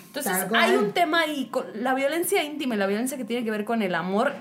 Entonces 0.06 0.32
Tal 0.32 0.48
cual. 0.48 0.62
hay 0.62 0.76
un 0.76 0.92
tema 0.92 1.20
ahí, 1.20 1.46
con 1.50 1.64
la 1.74 1.94
violencia 1.94 2.42
íntima 2.42 2.74
y 2.74 2.78
la 2.78 2.86
violencia 2.86 3.16
que 3.16 3.24
tiene 3.24 3.44
que 3.44 3.50
ver 3.50 3.64
con 3.64 3.82
el 3.82 3.94
amor 3.94 4.32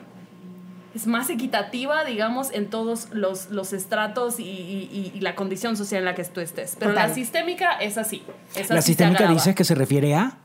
es 0.95 1.05
más 1.05 1.29
equitativa, 1.29 2.03
digamos, 2.03 2.51
en 2.51 2.67
todos 2.69 3.09
los, 3.11 3.51
los 3.51 3.73
estratos 3.73 4.39
y, 4.39 4.43
y- 4.43 5.11
y 5.15 5.19
la 5.21 5.35
condición 5.35 5.77
social 5.77 5.99
en 5.99 6.05
la 6.05 6.15
que 6.15 6.23
tú 6.23 6.41
estés. 6.41 6.75
Pero 6.79 6.91
Total. 6.91 7.09
la 7.09 7.13
sistémica 7.15 7.73
es 7.73 7.97
así. 7.99 8.23
La 8.69 8.81
sistémica 8.81 9.27
dices 9.27 9.53
que 9.55 9.63
se 9.63 9.75
refiere 9.75 10.15
a. 10.15 10.37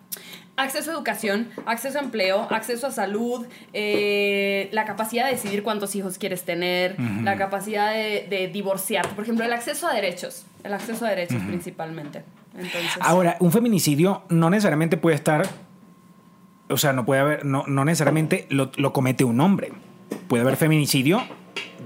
Acceso 0.57 0.91
a 0.91 0.95
educación, 0.95 1.49
acceso 1.67 1.99
a 1.99 2.03
empleo, 2.03 2.47
acceso 2.51 2.87
a 2.87 2.91
salud, 2.91 3.47
eh, 3.73 4.69
la 4.73 4.85
capacidad 4.85 5.27
de 5.27 5.33
decidir 5.33 5.63
cuántos 5.63 5.97
hijos 5.97 6.17
quieres 6.17 6.45
tener, 6.45 6.97
la 7.23 7.37
capacidad 7.37 7.93
de, 7.93 8.27
de 8.31 8.49
divorciarte. 8.49 9.15
Por 9.15 9.25
ejemplo, 9.25 9.45
el 9.45 9.53
acceso 9.53 9.89
a 9.89 9.93
derechos. 9.93 10.47
El 10.63 10.73
acceso 10.73 11.07
a 11.07 11.11
derechos 11.11 11.43
principalmente. 11.47 12.23
Entonces, 12.57 12.93
Ahora, 13.01 13.37
un 13.41 13.51
feminicidio 13.51 14.23
no 14.29 14.49
necesariamente 14.49 14.97
puede 14.97 15.17
estar. 15.17 15.47
O 16.69 16.77
sea, 16.77 16.93
no 16.93 17.05
puede 17.05 17.21
haber. 17.21 17.45
No, 17.45 17.65
no 17.67 17.85
necesariamente 17.85 18.47
lo, 18.49 18.71
lo 18.77 18.93
comete 18.93 19.25
un 19.25 19.41
hombre. 19.41 19.73
Puede 20.29 20.43
haber 20.43 20.57
feminicidio 20.57 21.23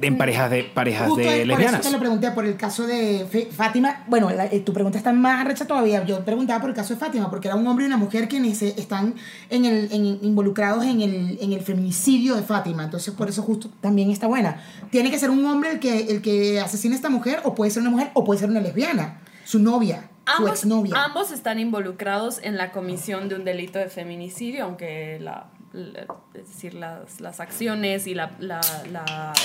en 0.01 0.17
parejas 0.17 0.51
de 0.51 0.63
parejas 0.65 1.09
Justo 1.09 1.21
de 1.21 1.27
por 1.27 1.35
eso 1.37 1.47
lesbianas. 1.47 1.81
te 1.81 1.91
lo 1.91 1.99
pregunté 1.99 2.31
por 2.31 2.45
el 2.47 2.57
caso 2.57 2.87
de 2.87 3.49
Fátima. 3.51 4.05
Bueno, 4.07 4.31
la- 4.31 4.47
eh, 4.47 4.61
tu 4.61 4.73
pregunta 4.73 4.97
está 4.97 5.13
más 5.13 5.41
arrecha 5.45 5.67
todavía. 5.67 6.05
Yo 6.05 6.25
preguntaba 6.25 6.61
por 6.61 6.71
el 6.71 6.77
caso 6.77 6.95
de 6.95 7.01
Fátima, 7.01 7.29
porque 7.31 7.49
era 7.49 7.57
un 7.57 7.67
hombre 7.67 7.85
y 7.85 7.89
una 7.89 7.97
mujer 7.97 8.29
quienes 8.29 8.63
eh, 8.63 8.75
están 8.77 9.15
en 9.51 9.65
el, 9.65 9.91
en- 9.93 10.19
involucrados 10.23 10.85
en 10.85 11.01
el, 11.01 11.39
en 11.41 11.53
el 11.53 11.61
feminicidio 11.63 12.37
de 12.37 12.43
Fátima. 12.43 12.85
Entonces, 12.85 13.13
por 13.15 13.29
eso 13.29 13.43
justo 13.43 13.69
también 13.81 14.11
está 14.11 14.27
buena. 14.29 14.63
Tiene 14.91 15.11
que 15.11 15.19
ser 15.19 15.31
un 15.31 15.45
hombre 15.47 15.73
el 15.73 15.81
que, 15.81 15.99
el 16.11 16.23
que 16.23 16.61
asesina 16.61 16.95
a 16.95 16.97
esta 16.97 17.09
mujer, 17.11 17.41
o 17.45 17.55
puede 17.55 17.71
ser 17.73 17.83
una 17.83 17.91
mujer, 17.91 18.11
o 18.15 18.25
puede 18.25 18.39
ser 18.41 18.51
una 18.51 18.61
lesbiana, 18.61 19.19
su 19.45 19.59
novia, 19.59 20.09
su 20.27 20.33
ambos, 20.43 20.51
exnovia. 20.61 20.95
ambos 21.05 21.33
están 21.33 21.59
involucrados 21.59 22.39
en 22.43 22.57
la 22.57 22.71
comisión 22.71 23.29
de 23.29 23.35
un 23.35 23.45
delito 23.45 23.79
de 23.79 23.89
feminicidio, 23.89 24.65
aunque 24.65 25.19
la- 25.21 25.47
es 25.75 26.49
decir, 26.49 26.75
las, 26.75 27.21
las 27.21 27.41
acciones 27.41 28.07
y 28.07 28.15
la, 28.15 28.31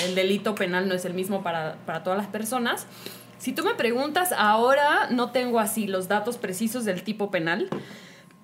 el 0.04 0.14
delito 0.14 0.54
penal 0.54 0.88
no 0.88 0.94
es 0.94 1.04
el 1.04 1.14
mismo 1.14 1.42
para, 1.42 1.76
para 1.86 2.02
todas 2.02 2.18
las 2.18 2.28
personas. 2.28 2.86
Si 3.38 3.52
tú 3.52 3.64
me 3.64 3.74
preguntas, 3.74 4.32
ahora 4.36 5.08
no 5.10 5.30
tengo 5.30 5.60
así 5.60 5.86
los 5.86 6.08
datos 6.08 6.38
precisos 6.38 6.84
del 6.84 7.02
tipo 7.02 7.30
penal, 7.30 7.68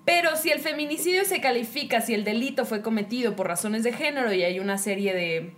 pero 0.05 0.35
si 0.35 0.51
el 0.51 0.59
feminicidio 0.59 1.25
se 1.25 1.41
califica, 1.41 2.01
si 2.01 2.13
el 2.13 2.23
delito 2.23 2.65
fue 2.65 2.81
cometido 2.81 3.35
por 3.35 3.47
razones 3.47 3.83
de 3.83 3.93
género 3.93 4.33
y 4.33 4.43
hay 4.43 4.59
una 4.59 4.77
serie 4.77 5.13
de, 5.13 5.53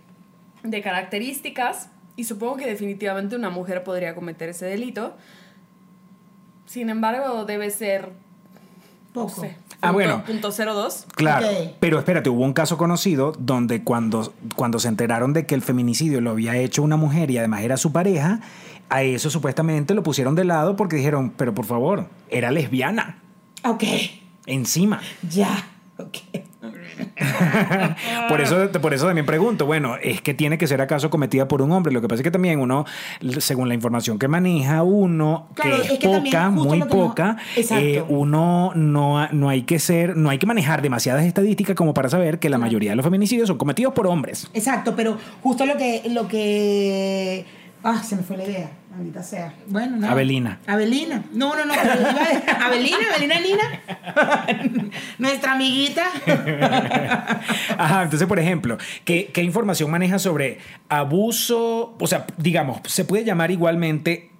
de 0.62 0.82
características, 0.82 1.90
y 2.16 2.24
supongo 2.24 2.56
que 2.56 2.66
definitivamente 2.66 3.36
una 3.36 3.50
mujer 3.50 3.82
podría 3.84 4.14
cometer 4.14 4.50
ese 4.50 4.66
delito, 4.66 5.16
sin 6.66 6.88
embargo, 6.88 7.44
debe 7.44 7.70
ser, 7.70 8.12
Poco. 9.14 9.40
sé, 9.42 9.56
Ah, 9.80 9.88
punto- 9.88 9.92
bueno. 9.94 10.24
punto 10.26 10.50
02. 10.50 11.06
Claro, 11.14 11.46
pero 11.80 11.98
espérate, 11.98 12.28
hubo 12.28 12.44
un 12.44 12.52
caso 12.52 12.76
conocido 12.76 13.32
donde 13.38 13.82
cuando, 13.84 14.34
cuando 14.56 14.78
se 14.80 14.88
enteraron 14.88 15.32
de 15.32 15.46
que 15.46 15.54
el 15.54 15.62
feminicidio 15.62 16.20
lo 16.20 16.30
había 16.30 16.56
hecho 16.56 16.82
una 16.82 16.96
mujer 16.96 17.30
y 17.30 17.38
además 17.38 17.62
era 17.62 17.76
su 17.76 17.92
pareja, 17.92 18.40
a 18.88 19.02
eso 19.02 19.30
supuestamente 19.30 19.94
lo 19.94 20.02
pusieron 20.02 20.34
de 20.34 20.44
lado 20.44 20.74
porque 20.76 20.96
dijeron, 20.96 21.30
pero 21.36 21.54
por 21.54 21.64
favor, 21.64 22.08
era 22.28 22.50
lesbiana, 22.50 23.18
Ok, 23.64 23.84
encima. 24.46 25.00
ya. 25.30 25.64
Ok. 25.98 26.18
Por 28.28 28.40
eso, 28.40 28.70
por 28.80 28.94
eso 28.94 29.06
también 29.06 29.26
pregunto, 29.26 29.66
bueno, 29.66 29.96
¿es 30.02 30.20
que 30.20 30.34
tiene 30.34 30.58
que 30.58 30.66
ser 30.66 30.80
acaso 30.80 31.10
cometida 31.10 31.46
por 31.48 31.62
un 31.62 31.72
hombre? 31.72 31.92
Lo 31.92 32.00
que 32.00 32.08
pasa 32.08 32.20
es 32.20 32.24
que 32.24 32.30
también 32.30 32.58
uno, 32.60 32.84
según 33.38 33.68
la 33.68 33.74
información 33.74 34.18
que 34.18 34.28
maneja 34.28 34.82
uno, 34.82 35.48
Claro, 35.54 35.76
que 35.76 35.82
es, 35.82 35.90
es 35.92 35.98
que 35.98 36.08
también 36.08 36.32
poca, 36.34 36.50
muy 36.50 36.78
no- 36.80 36.88
poca, 36.88 37.36
eh, 37.56 38.02
uno 38.08 38.72
no, 38.74 39.28
no 39.32 39.48
hay 39.48 39.62
que 39.62 39.78
ser, 39.78 40.16
no 40.16 40.30
hay 40.30 40.38
que 40.38 40.46
manejar 40.46 40.82
demasiadas 40.82 41.24
estadísticas 41.24 41.76
como 41.76 41.94
para 41.94 42.08
saber 42.08 42.38
que 42.38 42.48
la 42.48 42.58
mayoría 42.58 42.90
de 42.90 42.96
los 42.96 43.04
feminicidios 43.04 43.48
son 43.48 43.58
cometidos 43.58 43.92
por 43.94 44.06
hombres. 44.06 44.48
Exacto, 44.54 44.94
pero 44.96 45.16
justo 45.42 45.66
lo 45.66 45.76
que, 45.76 46.02
lo 46.10 46.26
que. 46.28 47.44
Ah, 47.86 48.02
se 48.02 48.16
me 48.16 48.22
fue 48.22 48.38
la 48.38 48.44
idea. 48.44 48.70
Maldita 48.90 49.22
sea. 49.22 49.52
Bueno, 49.66 49.98
no. 49.98 50.08
Abelina. 50.08 50.58
Abelina. 50.66 51.22
No, 51.34 51.54
no, 51.54 51.66
no. 51.66 51.74
Abelina, 52.64 52.96
Abelina 53.10 53.40
Nina. 53.40 54.90
Nuestra 55.18 55.52
amiguita. 55.52 56.06
Ajá, 57.76 58.04
entonces, 58.04 58.26
por 58.26 58.38
ejemplo, 58.38 58.78
¿qué, 59.04 59.30
qué 59.34 59.42
información 59.42 59.90
maneja 59.90 60.18
sobre 60.18 60.60
abuso? 60.88 61.94
O 62.00 62.06
sea, 62.06 62.26
digamos, 62.38 62.80
¿se 62.86 63.04
puede 63.04 63.22
llamar 63.22 63.50
igualmente 63.50 64.30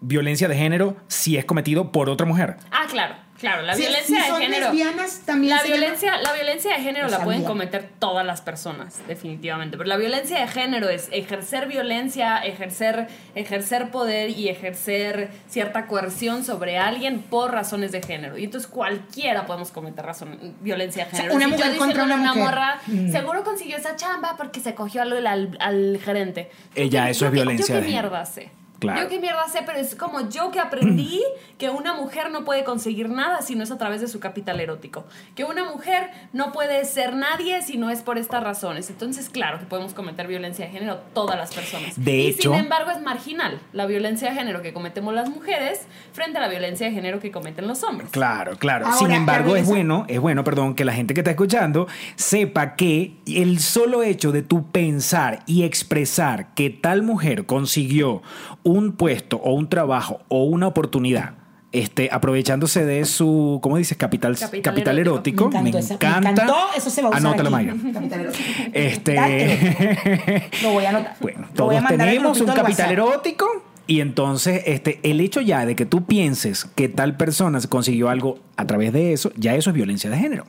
violencia 0.00 0.46
de 0.46 0.56
género 0.56 0.96
si 1.08 1.36
es 1.36 1.44
cometido 1.44 1.90
por 1.90 2.08
otra 2.08 2.26
mujer? 2.26 2.58
Ah, 2.70 2.86
claro, 2.88 3.16
claro, 3.44 3.62
la 3.62 3.74
Si- 3.74 3.80
violencia 3.82 4.16
si 4.16 4.22
de 4.22 4.28
son 4.28 4.40
género. 4.40 4.66
lesbianas, 4.72 5.20
también 5.24 5.50
La 5.50 5.62
llama- 5.62 5.68
violencia, 5.76 6.16
la 6.22 6.32
violencia 6.32 6.76
de 6.76 6.82
género 6.82 7.06
O 7.06 7.10
la 7.10 7.18
pueden 7.20 7.40
mira. 7.40 7.48
cometer 7.48 7.88
todas 7.98 8.24
las 8.26 8.40
personas, 8.40 9.00
definitivamente. 9.06 9.76
Pero 9.76 9.88
la 9.88 9.96
violencia 9.96 10.40
de 10.40 10.48
género 10.48 10.88
es 10.88 11.08
ejercer 11.12 11.66
violencia, 11.68 12.38
ejercer, 12.38 13.08
ejercer 13.34 13.90
poder 13.90 14.30
y 14.30 14.48
ejercer 14.48 15.30
cierta 15.48 15.86
coerción 15.86 16.44
sobre 16.44 16.78
alguien 16.78 17.20
por 17.22 17.52
razones 17.52 17.92
de 17.92 18.02
género. 18.02 18.38
Y 18.38 18.44
entonces 18.44 18.68
cualquiera 18.70 19.46
podemos 19.46 19.70
cometer 19.70 20.04
razón, 20.04 20.38
violencia 20.60 21.04
de 21.04 21.10
sea, 21.10 21.20
género. 21.20 21.36
una 21.36 21.44
Si 21.46 21.50
mujer 21.52 21.76
contra 21.76 22.04
una 22.04 22.16
mujer. 22.16 22.34
morra, 22.42 22.78
Mm. 22.86 23.10
seguro 23.12 23.44
consiguió 23.44 23.76
esa 23.76 23.96
chamba 23.96 24.36
porque 24.36 24.60
se 24.60 24.74
cogió 24.74 25.02
al, 25.02 25.26
al, 25.26 25.56
al 25.60 26.00
gerente. 26.02 26.50
Ella, 26.74 27.04
Yo- 27.04 27.10
eso 27.10 27.20
yo 27.20 27.26
es 27.26 27.32
violencia 27.32 27.66
Yo 27.66 27.74
de 27.74 27.80
qué 27.80 27.86
género. 27.92 28.08
mierda 28.10 28.24
sé. 28.26 28.50
Claro. 28.78 29.02
Yo 29.02 29.08
qué 29.08 29.18
mierda 29.20 29.46
sé, 29.48 29.60
pero 29.64 29.78
es 29.78 29.94
como 29.94 30.28
yo 30.28 30.50
que 30.50 30.58
aprendí 30.60 31.22
que 31.58 31.70
una 31.70 31.94
mujer 31.94 32.30
no 32.30 32.44
puede 32.44 32.64
conseguir 32.64 33.08
nada 33.08 33.40
si 33.42 33.54
no 33.54 33.62
es 33.64 33.70
a 33.70 33.78
través 33.78 34.00
de 34.00 34.08
su 34.08 34.20
capital 34.20 34.60
erótico. 34.60 35.04
Que 35.34 35.44
una 35.44 35.64
mujer 35.64 36.10
no 36.32 36.52
puede 36.52 36.84
ser 36.84 37.14
nadie 37.14 37.62
si 37.62 37.76
no 37.78 37.90
es 37.90 38.02
por 38.02 38.18
estas 38.18 38.42
razones. 38.42 38.90
Entonces, 38.90 39.30
claro 39.30 39.58
que 39.58 39.64
podemos 39.66 39.94
cometer 39.94 40.26
violencia 40.26 40.66
de 40.66 40.72
género 40.72 40.98
todas 41.14 41.36
las 41.36 41.54
personas. 41.54 41.92
De 41.96 42.16
y 42.16 42.26
hecho- 42.28 42.50
sin 42.52 42.54
embargo 42.60 42.90
es 42.90 43.00
marginal 43.00 43.60
la 43.72 43.86
violencia 43.86 44.28
de 44.30 44.34
género 44.36 44.60
que 44.62 44.72
cometemos 44.72 45.14
las 45.14 45.28
mujeres 45.30 45.82
frente 46.12 46.38
a 46.38 46.40
la 46.40 46.48
violencia 46.48 46.86
de 46.86 46.92
género 46.92 47.20
que 47.20 47.30
cometen 47.30 47.66
los 47.66 47.82
hombres. 47.84 48.10
Claro, 48.10 48.56
claro. 48.58 48.86
Ahora, 48.86 48.98
Sin 48.98 49.10
embargo, 49.12 49.56
es 49.56 49.66
bueno, 49.66 50.04
es 50.08 50.20
bueno, 50.20 50.44
perdón, 50.44 50.74
que 50.74 50.84
la 50.84 50.92
gente 50.92 51.14
que 51.14 51.20
está 51.20 51.30
escuchando 51.30 51.86
sepa 52.16 52.74
que 52.76 53.16
el 53.26 53.60
solo 53.60 54.02
hecho 54.02 54.32
de 54.32 54.42
tu 54.42 54.70
pensar 54.70 55.42
y 55.46 55.62
expresar 55.62 56.54
que 56.54 56.70
tal 56.70 57.02
mujer 57.02 57.46
consiguió 57.46 58.22
un 58.64 58.92
puesto 58.92 59.36
o 59.36 59.52
un 59.54 59.68
trabajo 59.68 60.20
o 60.28 60.42
una 60.44 60.66
oportunidad, 60.66 61.34
este, 61.70 62.08
aprovechándose 62.12 62.84
de 62.84 63.04
su, 63.04 63.58
¿cómo 63.62 63.76
dices? 63.76 63.96
Capital, 63.98 64.36
capital, 64.36 64.62
Capital 64.62 64.98
erótico. 64.98 65.48
Me 65.50 65.62
Me 65.62 65.68
encantó 65.70 65.78
esa- 65.78 65.94
encanta. 65.94 66.20
Me 66.20 66.30
encantó, 66.30 66.56
eso 66.76 66.90
se 66.90 67.02
va 67.02 67.08
a 67.08 67.10
usar 67.10 67.26
Anótalo. 67.26 67.50
Mayra. 67.50 67.74
Erótico. 67.74 68.40
Este. 68.72 70.50
Lo 70.62 70.70
voy 70.72 70.84
a 70.84 70.90
anotar. 70.90 71.16
Bueno, 71.20 71.46
todos 71.54 71.74
tenemos 71.86 72.40
un 72.40 72.46
capital 72.48 72.90
erótico 72.92 73.46
y 73.86 74.00
entonces 74.00 74.62
este, 74.66 74.98
el 75.02 75.20
hecho 75.20 75.40
ya 75.40 75.66
de 75.66 75.76
que 75.76 75.84
tú 75.84 76.04
pienses 76.06 76.64
que 76.74 76.88
tal 76.88 77.16
persona 77.16 77.60
se 77.60 77.68
consiguió 77.68 78.08
algo 78.08 78.38
a 78.56 78.66
través 78.66 78.92
de 78.92 79.12
eso, 79.12 79.30
ya 79.36 79.54
eso 79.54 79.70
es 79.70 79.74
violencia 79.76 80.08
de 80.10 80.16
género. 80.16 80.46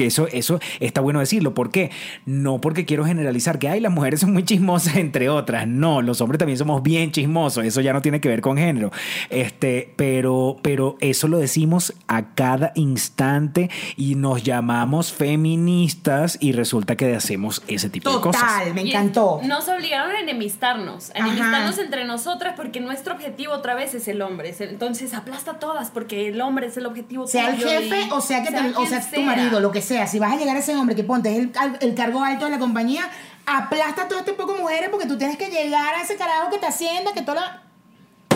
Que 0.00 0.06
eso, 0.06 0.26
eso 0.32 0.58
está 0.80 1.02
bueno 1.02 1.20
decirlo. 1.20 1.52
¿Por 1.52 1.70
qué? 1.70 1.90
No 2.24 2.58
porque 2.58 2.86
quiero 2.86 3.04
generalizar 3.04 3.58
que 3.58 3.68
ay, 3.68 3.80
las 3.80 3.92
mujeres 3.92 4.20
son 4.20 4.32
muy 4.32 4.44
chismosas, 4.46 4.96
entre 4.96 5.28
otras. 5.28 5.66
No, 5.68 6.00
los 6.00 6.22
hombres 6.22 6.38
también 6.38 6.56
somos 6.56 6.82
bien 6.82 7.12
chismosos. 7.12 7.66
Eso 7.66 7.82
ya 7.82 7.92
no 7.92 8.00
tiene 8.00 8.18
que 8.22 8.30
ver 8.30 8.40
con 8.40 8.56
género. 8.56 8.90
Este, 9.28 9.92
pero, 9.96 10.56
pero 10.62 10.96
eso 11.00 11.28
lo 11.28 11.36
decimos 11.36 11.92
a 12.08 12.34
cada 12.34 12.72
instante 12.76 13.68
y 13.96 14.14
nos 14.14 14.42
llamamos 14.42 15.12
feministas 15.12 16.38
y 16.40 16.52
resulta 16.52 16.96
que 16.96 17.14
hacemos 17.14 17.62
ese 17.68 17.90
tipo 17.90 18.10
de 18.14 18.20
cosas. 18.22 18.40
Total, 18.40 18.72
me 18.74 18.82
Y 18.84 18.88
encantó. 18.90 19.40
Nos 19.44 19.68
obligaron 19.68 20.12
a 20.16 20.20
enemistarnos, 20.20 21.10
a 21.10 21.18
Ajá. 21.18 21.26
enemistarnos 21.28 21.78
entre 21.78 22.04
nosotras 22.06 22.54
porque 22.56 22.80
nuestro 22.80 23.14
objetivo 23.14 23.52
otra 23.52 23.74
vez 23.74 23.94
es 23.94 24.08
el 24.08 24.22
hombre. 24.22 24.54
Entonces 24.60 25.12
aplasta 25.12 25.50
a 25.50 25.58
todas 25.58 25.90
porque 25.90 26.28
el 26.28 26.40
hombre 26.40 26.68
es 26.68 26.76
el 26.78 26.86
objetivo 26.86 27.26
Sea 27.26 27.50
el 27.50 27.56
jefe 27.56 28.06
y- 28.06 28.10
o 28.10 28.20
sea 28.22 28.42
que 28.42 28.50
te- 28.50 28.70
o 28.70 28.74
quien 28.74 28.88
sea 28.88 29.10
tu 29.10 29.20
marido, 29.22 29.60
lo 29.60 29.70
que 29.70 29.82
sea, 29.82 29.89
si 30.06 30.18
vas 30.18 30.32
a 30.32 30.36
llegar 30.36 30.56
a 30.56 30.60
ese 30.60 30.76
hombre 30.76 30.94
que 30.96 31.04
ponte 31.04 31.36
el, 31.36 31.52
el 31.80 31.94
cargo 31.94 32.22
alto 32.22 32.46
de 32.46 32.50
la 32.52 32.58
compañía, 32.58 33.02
aplasta 33.46 34.02
a 34.02 34.08
todo 34.08 34.20
este 34.20 34.32
poco 34.32 34.54
mujeres 34.54 34.90
porque 34.90 35.06
tú 35.06 35.18
tienes 35.18 35.36
que 35.36 35.48
llegar 35.48 35.94
a 35.94 36.02
ese 36.02 36.16
carajo 36.16 36.50
que 36.50 36.58
te 36.58 36.66
hacienda, 36.66 37.12
que 37.12 37.22
toda 37.22 37.34
la... 37.40 37.62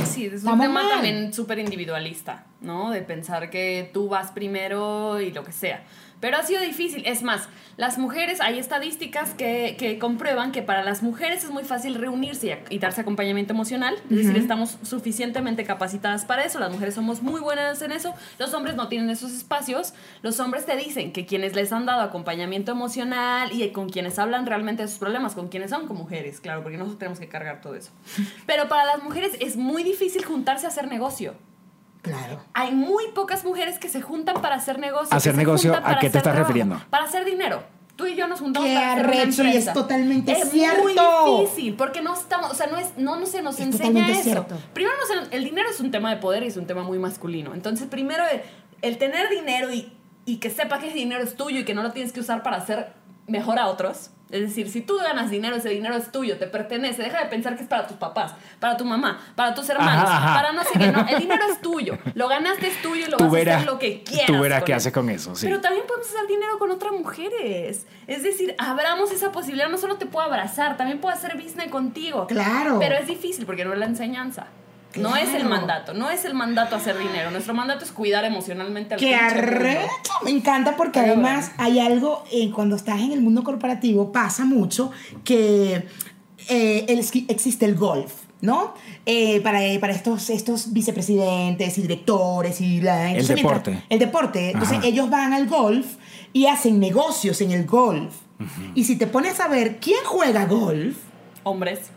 Sí, 0.04 0.26
es 0.26 0.44
un 0.44 0.58
tema 0.58 0.68
mal. 0.68 0.88
también 0.90 1.32
súper 1.32 1.58
individualista, 1.58 2.44
¿no? 2.60 2.90
De 2.90 3.02
pensar 3.02 3.50
que 3.50 3.90
tú 3.92 4.08
vas 4.08 4.30
primero 4.30 5.20
y 5.20 5.30
lo 5.32 5.44
que 5.44 5.52
sea. 5.52 5.82
Pero 6.24 6.38
ha 6.38 6.42
sido 6.42 6.62
difícil. 6.62 7.02
Es 7.04 7.22
más, 7.22 7.50
las 7.76 7.98
mujeres, 7.98 8.40
hay 8.40 8.58
estadísticas 8.58 9.34
que, 9.34 9.76
que 9.78 9.98
comprueban 9.98 10.52
que 10.52 10.62
para 10.62 10.82
las 10.82 11.02
mujeres 11.02 11.44
es 11.44 11.50
muy 11.50 11.64
fácil 11.64 11.96
reunirse 11.96 12.46
y, 12.46 12.50
a- 12.52 12.60
y 12.70 12.78
darse 12.78 13.02
acompañamiento 13.02 13.52
emocional. 13.52 13.94
Es 14.10 14.16
decir, 14.16 14.36
estamos 14.38 14.78
suficientemente 14.82 15.64
capacitadas 15.64 16.24
para 16.24 16.42
eso. 16.46 16.58
Las 16.60 16.72
mujeres 16.72 16.94
somos 16.94 17.20
muy 17.22 17.42
buenas 17.42 17.82
en 17.82 17.92
eso. 17.92 18.14
Los 18.38 18.54
hombres 18.54 18.74
no 18.74 18.88
tienen 18.88 19.10
esos 19.10 19.32
espacios. 19.32 19.92
Los 20.22 20.40
hombres 20.40 20.64
te 20.64 20.76
dicen 20.76 21.12
que 21.12 21.26
quienes 21.26 21.54
les 21.54 21.72
han 21.72 21.84
dado 21.84 22.00
acompañamiento 22.00 22.72
emocional 22.72 23.50
y 23.52 23.68
con 23.72 23.90
quienes 23.90 24.18
hablan 24.18 24.46
realmente 24.46 24.80
de 24.84 24.88
sus 24.88 24.98
problemas, 24.98 25.34
con 25.34 25.48
quienes 25.48 25.68
son 25.68 25.86
con 25.86 25.98
mujeres, 25.98 26.40
claro, 26.40 26.62
porque 26.62 26.78
nosotros 26.78 26.98
tenemos 27.00 27.18
que 27.20 27.28
cargar 27.28 27.60
todo 27.60 27.74
eso. 27.74 27.90
Pero 28.46 28.66
para 28.68 28.86
las 28.86 29.02
mujeres 29.02 29.32
es 29.40 29.56
muy 29.56 29.82
difícil 29.82 30.24
juntarse 30.24 30.64
a 30.64 30.70
hacer 30.70 30.88
negocio. 30.88 31.34
Claro. 32.04 32.40
Hay 32.52 32.72
muy 32.72 33.08
pocas 33.14 33.44
mujeres 33.44 33.78
que 33.78 33.88
se 33.88 34.00
juntan 34.02 34.40
para 34.42 34.56
hacer 34.56 34.78
negocio. 34.78 35.16
¿Hacer 35.16 35.34
negocio? 35.36 35.74
¿A 35.74 35.94
qué 35.98 36.02
te 36.10 36.18
estás 36.18 36.22
trabajo, 36.24 36.44
refiriendo? 36.44 36.80
Para 36.90 37.04
hacer 37.04 37.24
dinero. 37.24 37.62
Tú 37.96 38.06
y 38.06 38.14
yo 38.16 38.26
nos 38.28 38.40
juntamos 38.40 38.68
Qué 38.68 38.74
para 38.74 38.92
hacer 38.92 39.06
una 39.06 39.14
y 39.14 39.18
es 39.28 39.38
empresa. 39.38 39.72
totalmente 39.72 40.32
es 40.32 40.50
cierto. 40.50 40.82
muy 40.82 40.94
difícil 41.46 41.74
porque 41.76 42.02
no 42.02 42.12
estamos, 42.14 42.50
o 42.50 42.54
sea, 42.54 42.66
no 42.66 42.76
es, 42.76 42.96
no, 42.98 43.16
no 43.16 43.24
se 43.24 43.40
nos 43.40 43.54
Es 43.58 43.66
enseña 43.66 44.08
eso. 44.10 44.22
cierto. 44.22 44.56
Primero, 44.72 44.96
no 45.00 45.06
se- 45.28 45.36
el 45.36 45.44
dinero 45.44 45.68
es 45.70 45.78
un 45.80 45.90
tema 45.92 46.10
de 46.10 46.16
poder 46.20 46.42
y 46.42 46.48
es 46.48 46.56
un 46.56 46.66
tema 46.66 46.82
muy 46.82 46.98
masculino. 46.98 47.54
Entonces, 47.54 47.86
primero, 47.86 48.24
el, 48.32 48.42
el 48.82 48.98
tener 48.98 49.28
dinero 49.30 49.72
y, 49.72 49.92
y 50.26 50.38
que 50.38 50.50
sepa 50.50 50.78
que 50.80 50.88
ese 50.88 50.96
dinero 50.96 51.22
es 51.22 51.36
tuyo 51.36 51.60
y 51.60 51.64
que 51.64 51.74
no 51.74 51.82
lo 51.84 51.92
tienes 51.92 52.12
que 52.12 52.18
usar 52.20 52.42
para 52.42 52.56
hacer 52.56 52.92
mejor 53.28 53.58
a 53.60 53.68
otros. 53.68 54.10
Es 54.34 54.40
decir, 54.40 54.68
si 54.68 54.80
tú 54.80 54.96
ganas 54.96 55.30
dinero, 55.30 55.54
ese 55.54 55.68
dinero 55.68 55.94
es 55.94 56.10
tuyo, 56.10 56.38
te 56.38 56.48
pertenece. 56.48 57.02
Deja 57.04 57.20
de 57.22 57.26
pensar 57.26 57.54
que 57.56 57.62
es 57.62 57.68
para 57.68 57.86
tus 57.86 57.96
papás, 57.96 58.34
para 58.58 58.76
tu 58.76 58.84
mamá, 58.84 59.20
para 59.36 59.54
tus 59.54 59.68
hermanos, 59.70 60.08
Ajá, 60.08 60.16
ajá. 60.16 60.34
para 60.34 60.52
no 60.52 60.64
sé 60.64 60.76
qué. 60.76 60.90
No, 60.90 61.06
el 61.06 61.18
dinero 61.20 61.44
es 61.52 61.60
tuyo. 61.60 61.96
Lo 62.14 62.26
ganaste 62.26 62.66
es 62.66 62.82
tuyo 62.82 63.06
y 63.06 63.10
lo 63.10 63.16
Tú 63.16 63.30
vas 63.30 63.46
a 63.46 63.54
hacer 63.54 63.66
lo 63.66 63.78
que 63.78 64.02
quieras. 64.02 64.26
tú 64.26 64.40
verás 64.40 64.58
con 64.60 64.66
qué 64.66 64.74
haces 64.74 64.92
con 64.92 65.08
eso, 65.08 65.36
sí. 65.36 65.46
Pero 65.46 65.60
también 65.60 65.86
podemos 65.86 66.08
hacer 66.08 66.26
dinero 66.26 66.58
con 66.58 66.72
otras 66.72 66.92
mujeres. 66.92 67.86
Es 68.08 68.22
decir, 68.24 68.56
abramos 68.58 69.12
esa 69.12 69.30
posibilidad. 69.30 69.68
No 69.68 69.78
solo 69.78 69.98
te 69.98 70.06
puedo 70.06 70.26
abrazar, 70.26 70.76
también 70.76 71.00
puedo 71.00 71.14
hacer 71.14 71.36
business 71.36 71.68
contigo. 71.70 72.26
Claro. 72.26 72.78
Pero 72.80 72.96
es 72.96 73.06
difícil 73.06 73.46
porque 73.46 73.64
no 73.64 73.72
es 73.72 73.78
la 73.78 73.86
enseñanza. 73.86 74.48
No 74.96 75.16
es 75.16 75.32
el 75.34 75.44
mandato, 75.48 75.92
no 75.94 76.10
es 76.10 76.24
el 76.24 76.34
mandato 76.34 76.76
hacer 76.76 76.96
dinero. 76.98 77.30
Nuestro 77.30 77.54
mandato 77.54 77.84
es 77.84 77.92
cuidar 77.92 78.24
emocionalmente 78.24 78.94
al 78.94 79.00
Qué 79.00 79.14
arrecho. 79.14 79.88
Me 80.24 80.30
encanta 80.30 80.76
porque 80.76 81.00
Pero 81.00 81.12
además 81.14 81.52
hay 81.58 81.80
algo, 81.80 82.24
eh, 82.32 82.50
cuando 82.52 82.76
estás 82.76 83.00
en 83.00 83.12
el 83.12 83.20
mundo 83.20 83.42
corporativo, 83.42 84.12
pasa 84.12 84.44
mucho 84.44 84.90
que 85.24 85.86
eh, 86.48 86.84
el- 86.88 87.04
existe 87.28 87.64
el 87.64 87.74
golf. 87.74 88.12
¿No? 88.40 88.74
Eh, 89.06 89.40
para, 89.40 89.60
para 89.80 89.94
estos, 89.94 90.28
estos 90.28 90.74
vicepresidentes 90.74 91.78
y 91.78 91.82
directores 91.82 92.60
y 92.60 92.82
la... 92.82 93.08
entonces, 93.12 93.36
mientras- 93.36 93.64
deporte. 93.64 93.84
el 93.88 93.98
deporte. 93.98 94.50
Entonces 94.50 94.78
Ajá. 94.78 94.86
ellos 94.86 95.08
van 95.08 95.32
al 95.32 95.46
golf 95.48 95.86
y 96.34 96.44
hacen 96.46 96.78
negocios 96.78 97.40
en 97.40 97.52
el 97.52 97.64
golf. 97.64 98.12
Y 98.74 98.84
si 98.84 98.96
te 98.96 99.06
pones 99.06 99.40
a 99.40 99.48
ver 99.48 99.78
quién 99.78 100.00
juega 100.04 100.44
golf, 100.44 100.98
Hombres. 101.42 101.90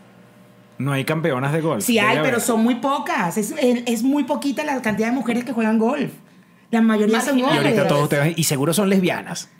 No 0.78 0.92
hay 0.92 1.04
campeonas 1.04 1.52
de 1.52 1.60
golf. 1.60 1.84
Sí 1.84 1.98
hay, 1.98 2.10
Debe 2.16 2.20
pero 2.22 2.36
haber. 2.36 2.46
son 2.46 2.62
muy 2.62 2.76
pocas. 2.76 3.36
Es, 3.36 3.52
es- 3.58 3.82
es 3.86 4.02
muy 4.02 4.24
poquita 4.24 4.64
la 4.64 4.80
cantidad 4.82 5.08
de 5.08 5.12
mujeres 5.14 5.44
que 5.44 5.52
juegan 5.52 5.78
golf. 5.78 6.12
La 6.70 6.80
mayoría 6.82 7.20
son 7.20 7.38
Y 7.38 7.42
hombres. 7.42 7.62
ahorita 7.64 7.88
todos 7.88 8.02
ustedes, 8.04 8.38
y 8.38 8.44
seguro 8.44 8.72
son 8.74 8.88
lesbianas. 8.90 9.48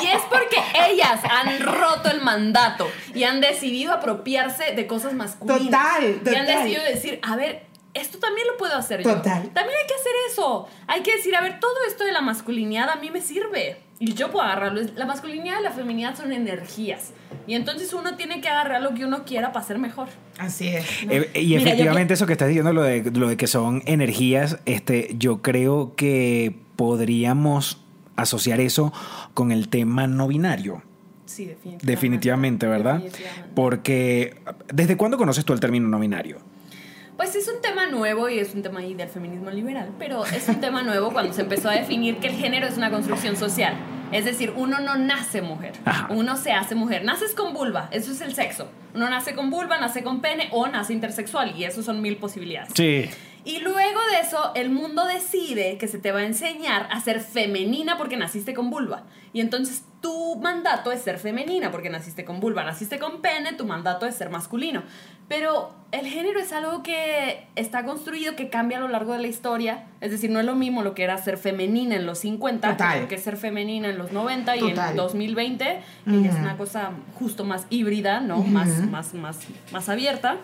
Y 0.00 0.06
es 0.06 0.20
porque 0.30 0.56
ellas 0.90 1.20
han 1.30 1.60
roto 1.60 2.10
el 2.10 2.22
mandato 2.22 2.88
y 3.14 3.24
han 3.24 3.40
decidido 3.40 3.92
apropiarse 3.92 4.72
de 4.74 4.86
cosas 4.86 5.12
masculinas. 5.14 5.64
Total, 5.64 6.02
Y 6.04 6.06
han 6.06 6.18
total. 6.24 6.46
decidido 6.46 6.82
decir, 6.84 7.18
a 7.22 7.36
ver, 7.36 7.66
esto 7.94 8.18
también 8.18 8.46
lo 8.46 8.56
puedo 8.56 8.74
hacer 8.74 9.02
yo. 9.02 9.14
Total. 9.14 9.42
También 9.50 9.76
hay 9.80 9.86
que 9.86 9.94
hacer 9.94 10.12
eso. 10.30 10.68
Hay 10.86 11.02
que 11.02 11.16
decir, 11.16 11.34
a 11.34 11.40
ver, 11.40 11.60
todo 11.60 11.74
esto 11.86 12.04
de 12.04 12.12
la 12.12 12.20
masculinidad 12.20 12.88
a 12.90 12.96
mí 12.96 13.10
me 13.10 13.20
sirve. 13.20 13.78
Y 14.00 14.14
yo 14.14 14.30
puedo 14.30 14.44
agarrarlo. 14.44 14.80
La 14.94 15.06
masculinidad 15.06 15.60
y 15.60 15.64
la 15.64 15.72
feminidad 15.72 16.16
son 16.16 16.32
energías. 16.32 17.12
Y 17.46 17.54
entonces 17.54 17.92
uno 17.92 18.16
tiene 18.16 18.40
que 18.40 18.48
agarrar 18.48 18.80
lo 18.82 18.94
que 18.94 19.04
uno 19.04 19.24
quiera 19.24 19.52
para 19.52 19.64
ser 19.64 19.78
mejor. 19.78 20.08
Así 20.38 20.68
es. 20.68 20.86
Eh, 21.08 21.30
y 21.34 21.46
Mira, 21.46 21.60
yo 21.60 21.66
efectivamente 21.66 22.14
eso 22.14 22.26
que 22.26 22.32
estás 22.32 22.48
diciendo, 22.48 22.72
lo 22.72 22.82
de, 22.82 23.10
lo 23.10 23.28
de 23.28 23.36
que 23.36 23.48
son 23.48 23.82
energías, 23.86 24.58
este, 24.66 25.14
yo 25.18 25.42
creo 25.42 25.94
que 25.96 26.54
podríamos 26.76 27.80
asociar 28.14 28.60
eso 28.60 28.92
con 29.34 29.50
el 29.50 29.68
tema 29.68 30.06
no 30.06 30.28
binario. 30.28 30.82
Sí, 31.24 31.44
definitivamente. 31.44 31.86
Definitivamente, 31.86 32.66
¿verdad? 32.66 33.00
Definitivamente. 33.00 33.50
Porque, 33.54 34.40
¿desde 34.72 34.96
cuándo 34.96 35.18
conoces 35.18 35.44
tú 35.44 35.52
el 35.52 35.60
término 35.60 35.88
no 35.88 35.98
binario? 35.98 36.38
Pues 37.18 37.34
es 37.34 37.48
un 37.48 37.60
tema 37.60 37.86
nuevo 37.86 38.28
y 38.28 38.38
es 38.38 38.54
un 38.54 38.62
tema 38.62 38.78
ahí 38.78 38.94
del 38.94 39.08
feminismo 39.08 39.50
liberal, 39.50 39.90
pero 39.98 40.24
es 40.24 40.48
un 40.48 40.60
tema 40.60 40.84
nuevo 40.84 41.10
cuando 41.12 41.32
se 41.32 41.40
empezó 41.40 41.68
a 41.68 41.72
definir 41.72 42.18
que 42.18 42.28
el 42.28 42.34
género 42.34 42.68
es 42.68 42.76
una 42.76 42.92
construcción 42.92 43.36
social. 43.36 43.74
Es 44.12 44.24
decir, 44.24 44.52
uno 44.54 44.78
no 44.78 44.94
nace 44.94 45.42
mujer, 45.42 45.72
Ajá. 45.84 46.06
uno 46.10 46.36
se 46.36 46.52
hace 46.52 46.76
mujer. 46.76 47.04
Naces 47.04 47.34
con 47.34 47.54
vulva, 47.54 47.88
eso 47.90 48.12
es 48.12 48.20
el 48.20 48.36
sexo. 48.36 48.68
Uno 48.94 49.10
nace 49.10 49.34
con 49.34 49.50
vulva, 49.50 49.80
nace 49.80 50.04
con 50.04 50.20
pene 50.20 50.46
o 50.52 50.68
nace 50.68 50.92
intersexual 50.92 51.56
y 51.56 51.64
eso 51.64 51.82
son 51.82 52.00
mil 52.00 52.18
posibilidades. 52.18 52.70
Sí. 52.76 53.10
Y 53.44 53.60
luego 53.60 54.00
de 54.12 54.20
eso, 54.20 54.52
el 54.54 54.70
mundo 54.70 55.06
decide 55.06 55.78
que 55.78 55.88
se 55.88 55.98
te 55.98 56.12
va 56.12 56.20
a 56.20 56.24
enseñar 56.24 56.88
a 56.90 57.00
ser 57.00 57.20
femenina 57.20 57.96
porque 57.96 58.16
naciste 58.16 58.54
con 58.54 58.70
vulva. 58.70 59.04
Y 59.32 59.40
entonces 59.40 59.84
tu 60.00 60.36
mandato 60.36 60.92
es 60.92 61.02
ser 61.02 61.18
femenina 61.18 61.70
porque 61.70 61.90
naciste 61.90 62.24
con 62.24 62.40
vulva. 62.40 62.64
Naciste 62.64 62.98
con 62.98 63.20
pene, 63.20 63.52
tu 63.52 63.64
mandato 63.64 64.06
es 64.06 64.14
ser 64.14 64.30
masculino. 64.30 64.82
Pero 65.28 65.74
el 65.92 66.06
género 66.06 66.40
es 66.40 66.52
algo 66.52 66.82
que 66.82 67.46
está 67.54 67.84
construido, 67.84 68.36
que 68.36 68.48
cambia 68.48 68.78
a 68.78 68.80
lo 68.80 68.88
largo 68.88 69.12
de 69.12 69.20
la 69.20 69.26
historia. 69.26 69.86
Es 70.00 70.10
decir, 70.10 70.30
no 70.30 70.40
es 70.40 70.46
lo 70.46 70.54
mismo 70.54 70.82
lo 70.82 70.94
que 70.94 71.04
era 71.04 71.18
ser 71.18 71.36
femenina 71.36 71.96
en 71.96 72.06
los 72.06 72.20
50 72.20 72.70
Total. 72.70 72.94
que 72.94 73.00
lo 73.02 73.08
que 73.08 73.18
ser 73.18 73.36
femenina 73.36 73.88
en 73.88 73.98
los 73.98 74.12
90 74.12 74.56
y 74.56 74.70
en 74.70 74.96
2020. 74.96 75.80
Y 76.06 76.26
es 76.26 76.34
una 76.34 76.56
cosa 76.56 76.92
justo 77.18 77.44
más 77.44 77.66
híbrida, 77.70 78.20
¿no? 78.20 78.38
más, 78.38 78.68
más, 78.86 79.14
más, 79.14 79.40
más 79.72 79.88
abierta. 79.88 80.36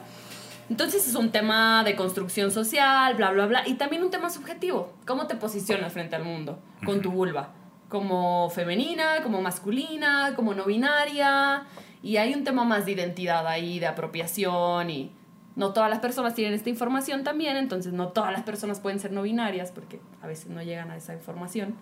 Entonces 0.70 1.06
es 1.06 1.14
un 1.14 1.30
tema 1.30 1.84
de 1.84 1.94
construcción 1.96 2.50
social, 2.50 3.14
bla, 3.14 3.30
bla, 3.32 3.46
bla, 3.46 3.68
y 3.68 3.74
también 3.74 4.02
un 4.02 4.10
tema 4.10 4.30
subjetivo. 4.30 4.92
¿Cómo 5.06 5.26
te 5.26 5.34
posicionas 5.34 5.92
frente 5.92 6.16
al 6.16 6.24
mundo 6.24 6.58
con 6.84 7.02
tu 7.02 7.10
vulva? 7.10 7.52
como 7.94 8.50
femenina, 8.50 9.22
como 9.22 9.40
masculina, 9.40 10.32
como 10.34 10.52
no 10.52 10.64
binaria. 10.64 11.62
Y 12.02 12.16
hay 12.16 12.34
un 12.34 12.42
tema 12.42 12.64
más 12.64 12.86
de 12.86 12.92
identidad 12.92 13.46
ahí, 13.46 13.78
de 13.78 13.86
apropiación 13.86 14.90
y 14.90 15.12
no 15.54 15.72
todas 15.72 15.88
las 15.88 16.00
personas 16.00 16.34
tienen 16.34 16.54
esta 16.54 16.68
información 16.68 17.22
también, 17.22 17.56
entonces 17.56 17.92
no 17.92 18.08
todas 18.08 18.32
las 18.32 18.42
personas 18.42 18.80
pueden 18.80 18.98
ser 18.98 19.12
no 19.12 19.22
binarias 19.22 19.70
porque 19.70 20.00
a 20.20 20.26
veces 20.26 20.48
no 20.48 20.60
llegan 20.60 20.90
a 20.90 20.96
esa 20.96 21.14
información. 21.14 21.76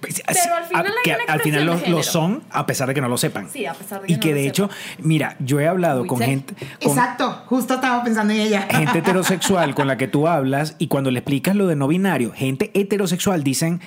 Pero 0.00 0.54
al 0.54 0.64
final 0.64 0.92
que 1.04 1.12
al 1.26 1.40
final 1.40 1.80
lo, 1.88 2.02
son 2.02 2.42
a 2.50 2.66
pesar 2.66 2.88
de 2.88 2.94
que 2.94 3.00
no 3.00 3.08
lo 3.08 3.18
sepan. 3.18 3.48
Sí, 3.50 3.66
a 3.66 3.74
pesar 3.74 4.00
de 4.00 4.06
que 4.06 4.12
Y 4.12 4.16
no 4.16 4.20
que 4.22 4.28
lo 4.30 4.34
de 4.36 4.46
hecho, 4.46 4.62
sepan. 4.70 5.06
mira, 5.08 5.36
yo 5.40 5.60
he 5.60 5.66
hablado 5.68 6.00
Muy 6.00 6.08
con 6.08 6.18
gente 6.20 6.54
con 6.82 6.90
Exacto, 6.90 7.42
justo 7.46 7.74
estaba 7.74 8.02
pensando 8.04 8.32
en 8.32 8.40
ella. 8.40 8.62
gente 8.70 8.98
heterosexual 9.00 9.74
con 9.74 9.86
la 9.86 9.96
que 9.96 10.08
tú 10.08 10.28
hablas 10.28 10.76
y 10.78 10.86
cuando 10.88 11.10
le 11.10 11.18
explicas 11.18 11.56
lo 11.56 11.66
de 11.66 11.76
no 11.76 11.88
binario, 11.88 12.32
gente 12.32 12.70
heterosexual 12.74 13.42
dicen, 13.42 13.80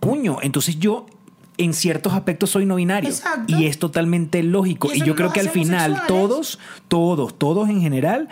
"Puño, 0.00 0.38
entonces 0.42 0.78
yo 0.78 1.06
en 1.56 1.74
ciertos 1.74 2.12
aspectos 2.12 2.50
soy 2.50 2.64
no 2.66 2.76
binario." 2.76 3.10
Exacto. 3.10 3.52
Y 3.56 3.66
es 3.66 3.78
totalmente 3.78 4.42
lógico 4.44 4.90
Y 4.94 5.00
yo 5.00 5.06
no 5.08 5.14
creo 5.16 5.32
que 5.32 5.40
al 5.40 5.48
final 5.50 6.02
todos, 6.06 6.58
todos, 6.88 7.36
todos 7.38 7.68
en 7.68 7.80
general 7.80 8.28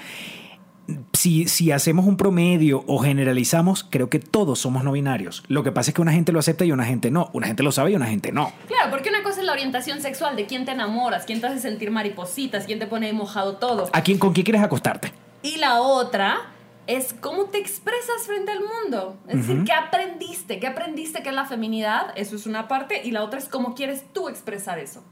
si, 1.12 1.49
si 1.49 1.72
hacemos 1.72 2.07
un 2.07 2.16
promedio 2.16 2.84
o 2.87 2.99
generalizamos, 2.99 3.84
creo 3.89 4.09
que 4.09 4.18
todos 4.18 4.59
somos 4.59 4.84
no 4.84 4.93
binarios. 4.93 5.43
Lo 5.49 5.62
que 5.62 5.72
pasa 5.72 5.91
es 5.91 5.95
que 5.95 6.03
una 6.03 6.12
gente 6.12 6.32
lo 6.32 6.39
acepta 6.39 6.64
y 6.64 6.72
una 6.72 6.84
gente 6.84 7.11
no. 7.11 7.30
Una 7.32 7.47
gente 7.47 7.62
lo 7.62 7.72
sabe 7.72 7.93
y 7.93 7.97
una 7.97 8.07
gente 8.07 8.32
no. 8.32 8.53
Claro, 8.68 8.91
porque 8.91 9.09
una 9.09 9.22
cosa 9.22 9.41
es 9.41 9.47
la 9.47 9.53
orientación 9.53 10.01
sexual, 10.01 10.37
de 10.37 10.47
quién 10.47 10.64
te 10.64 10.72
enamoras, 10.72 11.24
quién 11.24 11.41
te 11.41 11.47
hace 11.49 11.61
sentir 11.61 11.91
maripositas, 11.91 12.66
quién 12.66 12.78
te 12.78 12.87
pone 12.87 13.12
mojado 13.12 13.57
todo. 13.57 13.89
¿A 13.93 14.03
quién, 14.03 14.18
¿Con 14.18 14.32
quién 14.32 14.45
quieres 14.45 14.62
acostarte? 14.62 15.12
Y 15.43 15.57
la 15.57 15.80
otra 15.80 16.53
es 16.87 17.14
cómo 17.14 17.47
te 17.47 17.59
expresas 17.59 18.26
frente 18.26 18.53
al 18.53 18.61
mundo. 18.61 19.18
Es 19.28 19.47
decir, 19.47 19.64
¿qué 19.64 19.72
aprendiste? 19.72 20.61
¿Qué 20.61 20.66
aprendiste 20.66 21.22
que 21.22 21.30
es 21.30 21.34
la 21.34 21.47
feminidad? 21.47 22.12
Eso 22.16 22.37
es 22.37 22.47
una 22.47 22.68
parte. 22.68 23.03
Y 23.05 23.11
la 23.11 23.24
otra 23.24 23.39
es 23.39 23.49
cómo 23.49 23.74
quieres 23.74 24.05
tú 24.12 24.28
expresar 24.28 24.78
eso. 24.78 25.03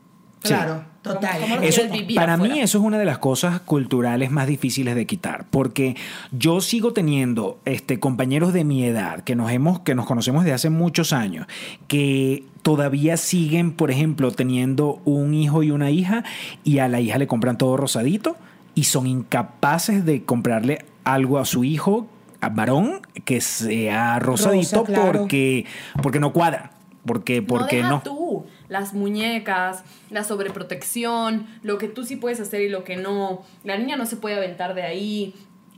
Claro, 0.49 0.85
total. 1.03 1.33
¿Cómo- 1.35 1.43
cómo 1.47 1.57
lo 1.57 1.63
Eso, 1.63 1.81
quieres 1.83 2.01
vivir 2.01 2.17
para 2.17 2.35
afuera? 2.35 2.55
mí 2.55 2.61
eso 2.61 2.79
es 2.79 2.85
una 2.85 2.99
de 2.99 3.05
las 3.05 3.19
cosas 3.19 3.61
culturales 3.61 4.31
más 4.31 4.47
difíciles 4.47 4.95
de 4.95 5.07
quitar, 5.07 5.47
porque 5.51 5.97
yo 6.33 6.61
sigo 6.61 6.93
teniendo 6.93 7.59
este, 7.65 7.99
compañeros 7.99 8.53
de 8.53 8.65
mi 8.65 8.85
edad 8.85 9.21
que 9.25 9.35
nos, 9.37 9.51
hemos, 9.51 9.81
que 9.81 9.95
nos 9.95 10.07
conocemos 10.07 10.45
de 10.45 10.53
hace 10.53 10.71
muchos 10.71 11.13
años, 11.13 11.47
que 11.89 12.45
todavía 12.63 13.17
siguen, 13.17 13.73
por 13.73 13.91
ejemplo, 13.91 14.31
teniendo 14.31 15.01
un 15.05 15.35
hijo 15.35 15.63
y 15.63 15.71
una 15.71 15.91
hija 15.91 16.25
y 16.65 16.79
a 16.79 16.89
la 16.89 17.01
hija 17.01 17.19
le 17.19 17.27
compran 17.27 17.59
todo 17.59 17.77
rosadito 17.77 18.37
y 18.75 18.85
son 18.85 19.07
incapaces 19.07 20.05
de 20.05 20.25
comprarle 20.25 20.85
algo 21.05 21.39
a 21.39 21.45
su 21.45 21.65
hijo, 21.65 22.07
a 22.41 22.49
varón, 22.49 23.01
que 23.25 23.41
sea 23.41 24.19
rosadito 24.19 24.81
Rosa, 24.81 24.93
claro. 24.93 25.19
porque, 25.21 25.67
porque 26.03 26.21
no 26.21 26.33
cuadra. 26.33 26.71
Porque, 27.07 27.43
porque 27.43 27.83
no 27.83 27.89
no. 27.89 27.95
deja 27.97 28.05
tú 28.05 28.47
las 28.69 28.95
muñecas, 28.95 29.83
la 30.11 30.25
sobreprotección, 30.25 31.47
lo 31.62 31.79
que 31.79 31.89
tú 31.89 32.05
sí 32.05 32.17
puedes 32.17 32.41
hacer 32.41 32.62
y 32.62 32.69
lo 32.69 32.85
que 32.85 32.97
no. 32.97 33.43
La 33.65 33.77
niña 33.77 33.97
no 33.97 34.07
se 34.07 34.17
puede 34.17 34.37
aventar 34.37 34.75
de 34.75 34.83
ahí. 34.83 35.35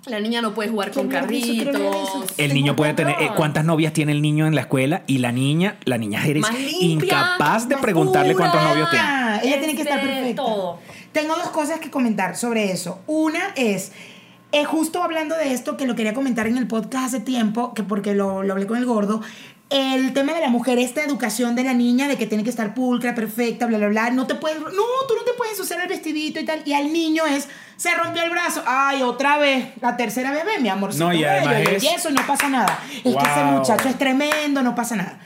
La 0.07 0.21
niña 0.21 0.41
no 0.41 0.55
puede 0.55 0.69
jugar 0.69 0.93
con 0.93 1.09
carritos. 1.09 1.75
El 2.39 2.55
niño 2.55 2.77
puede 2.77 2.95
tener. 2.95 3.17
eh. 3.21 3.31
¿Cuántas 3.37 3.65
novias 3.65 3.93
tiene 3.93 4.13
el 4.13 4.23
niño 4.23 4.47
en 4.47 4.55
la 4.55 4.61
escuela? 4.61 5.03
Y 5.09 5.19
la 5.19 5.33
niña, 5.33 5.79
la 5.85 5.99
niña 5.99 6.25
eres 6.25 6.43
Más 6.43 6.55
limpia, 6.57 6.87
incapaz 7.09 7.69
de 7.69 7.75
más 7.75 7.83
preguntarle 7.83 8.33
pura. 8.35 8.51
cuántos 8.53 8.71
novios 8.71 8.91
tiene. 8.91 9.07
Ella 9.43 9.59
tiene 9.59 9.75
que 9.75 9.83
estar 9.83 9.99
Este, 9.99 10.09
perfecta. 10.13 10.43
todo. 10.43 10.79
Tengo 11.11 11.35
dos 11.35 11.49
cosas 11.49 11.81
que 11.81 11.91
comentar 11.91 12.37
sobre 12.37 12.71
eso. 12.71 13.01
Una 13.09 13.49
es, 13.57 13.91
eh, 14.53 14.65
justo 14.65 15.03
hablando 15.03 15.35
de 15.37 15.53
esto, 15.53 15.77
que 15.77 15.87
lo 15.89 15.97
quería 15.97 16.15
comentar 16.15 16.47
en 16.47 16.57
el 16.57 16.69
podcast 16.69 17.07
hace 17.07 17.21
tiempo, 17.21 17.75
que 17.75 17.83
porque 17.83 18.15
lo, 18.15 18.45
lo 18.45 18.53
hablé 18.53 18.69
con 18.69 18.79
el 18.79 18.87
gordo, 18.87 19.23
el 19.69 20.13
tema 20.13 20.33
de 20.33 20.41
la 20.41 20.49
mujer, 20.49 20.79
esta 20.79 21.03
educación 21.03 21.57
de 21.57 21.65
la 21.65 21.75
niña, 21.75 22.07
de 22.07 22.17
que 22.17 22.27
tiene 22.27 22.45
que 22.45 22.51
estar 22.51 22.73
pulcra, 22.73 23.15
perfecta, 23.17 23.67
bla, 23.67 23.79
bla, 23.79 23.89
bla, 23.89 24.11
no 24.11 24.27
te 24.27 24.37
puedes, 24.37 24.61
no, 24.61 24.69
tú 24.71 25.15
no 25.17 25.25
te 25.25 25.33
puedes 25.37 25.59
usar 25.59 25.81
el 25.81 25.89
vestidito 25.89 26.39
y 26.39 26.45
tal, 26.45 26.63
y 26.65 26.73
al 26.73 26.93
niño 26.93 27.25
es, 27.27 27.49
se 27.77 27.93
rompió 27.95 28.23
el 28.23 28.31
brazo, 28.31 28.63
ay, 28.65 29.03
otra 29.03 29.39
vez, 29.39 29.71
la 29.81 29.97
tercera 29.97 30.31
bebé, 30.31 30.61
mi 30.61 30.69
amor, 30.69 30.95
No, 30.95 31.13
y 31.13 31.25
además 31.25 31.57
es- 31.69 31.83
y 31.83 31.89
eso 31.89 32.11
no 32.11 32.25
pasa 32.27 32.49
nada. 32.49 32.79
Es 33.03 33.03
que 33.03 33.09
ese 33.31 33.45
muchacho 33.45 33.89
es 33.89 33.99
tremendo, 33.99 34.63
no 34.63 34.75
pasa 34.77 34.95
nada. 34.95 35.19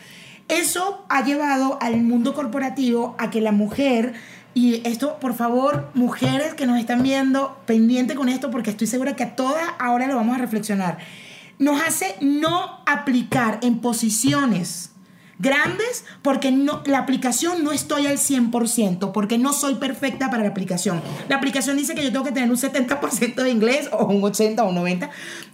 Eso 0.48 1.04
ha 1.10 1.22
llevado 1.22 1.78
al 1.82 1.98
mundo 1.98 2.32
corporativo 2.34 3.14
a 3.18 3.30
que 3.30 3.40
la 3.42 3.52
mujer, 3.52 4.14
y 4.54 4.80
esto, 4.88 5.18
por 5.20 5.34
favor, 5.34 5.90
mujeres 5.94 6.54
que 6.54 6.66
nos 6.66 6.78
están 6.80 7.02
viendo, 7.02 7.56
pendiente 7.66 8.14
con 8.14 8.28
esto, 8.30 8.50
porque 8.50 8.70
estoy 8.70 8.86
segura 8.86 9.14
que 9.14 9.22
a 9.22 9.36
todas 9.36 9.62
ahora 9.78 10.06
lo 10.06 10.16
vamos 10.16 10.34
a 10.34 10.38
reflexionar, 10.40 10.98
nos 11.60 11.80
hace 11.82 12.16
no 12.20 12.80
aplicar 12.86 13.60
en 13.62 13.80
posiciones 13.80 14.90
grandes 15.38 16.04
porque 16.22 16.50
no, 16.50 16.82
la 16.86 16.98
aplicación 16.98 17.62
no 17.62 17.70
estoy 17.72 18.06
al 18.06 18.18
100%, 18.18 19.12
porque 19.12 19.38
no 19.38 19.52
soy 19.52 19.76
perfecta 19.76 20.30
para 20.30 20.42
la 20.42 20.48
aplicación. 20.48 21.00
La 21.28 21.36
aplicación 21.36 21.76
dice 21.76 21.94
que 21.94 22.02
yo 22.02 22.10
tengo 22.10 22.24
que 22.24 22.32
tener 22.32 22.50
un 22.50 22.56
70% 22.56 23.34
de 23.34 23.50
inglés 23.50 23.88
o 23.92 24.06
un 24.06 24.24
80 24.24 24.62
o 24.64 24.68
un 24.68 24.74
90 24.74 25.10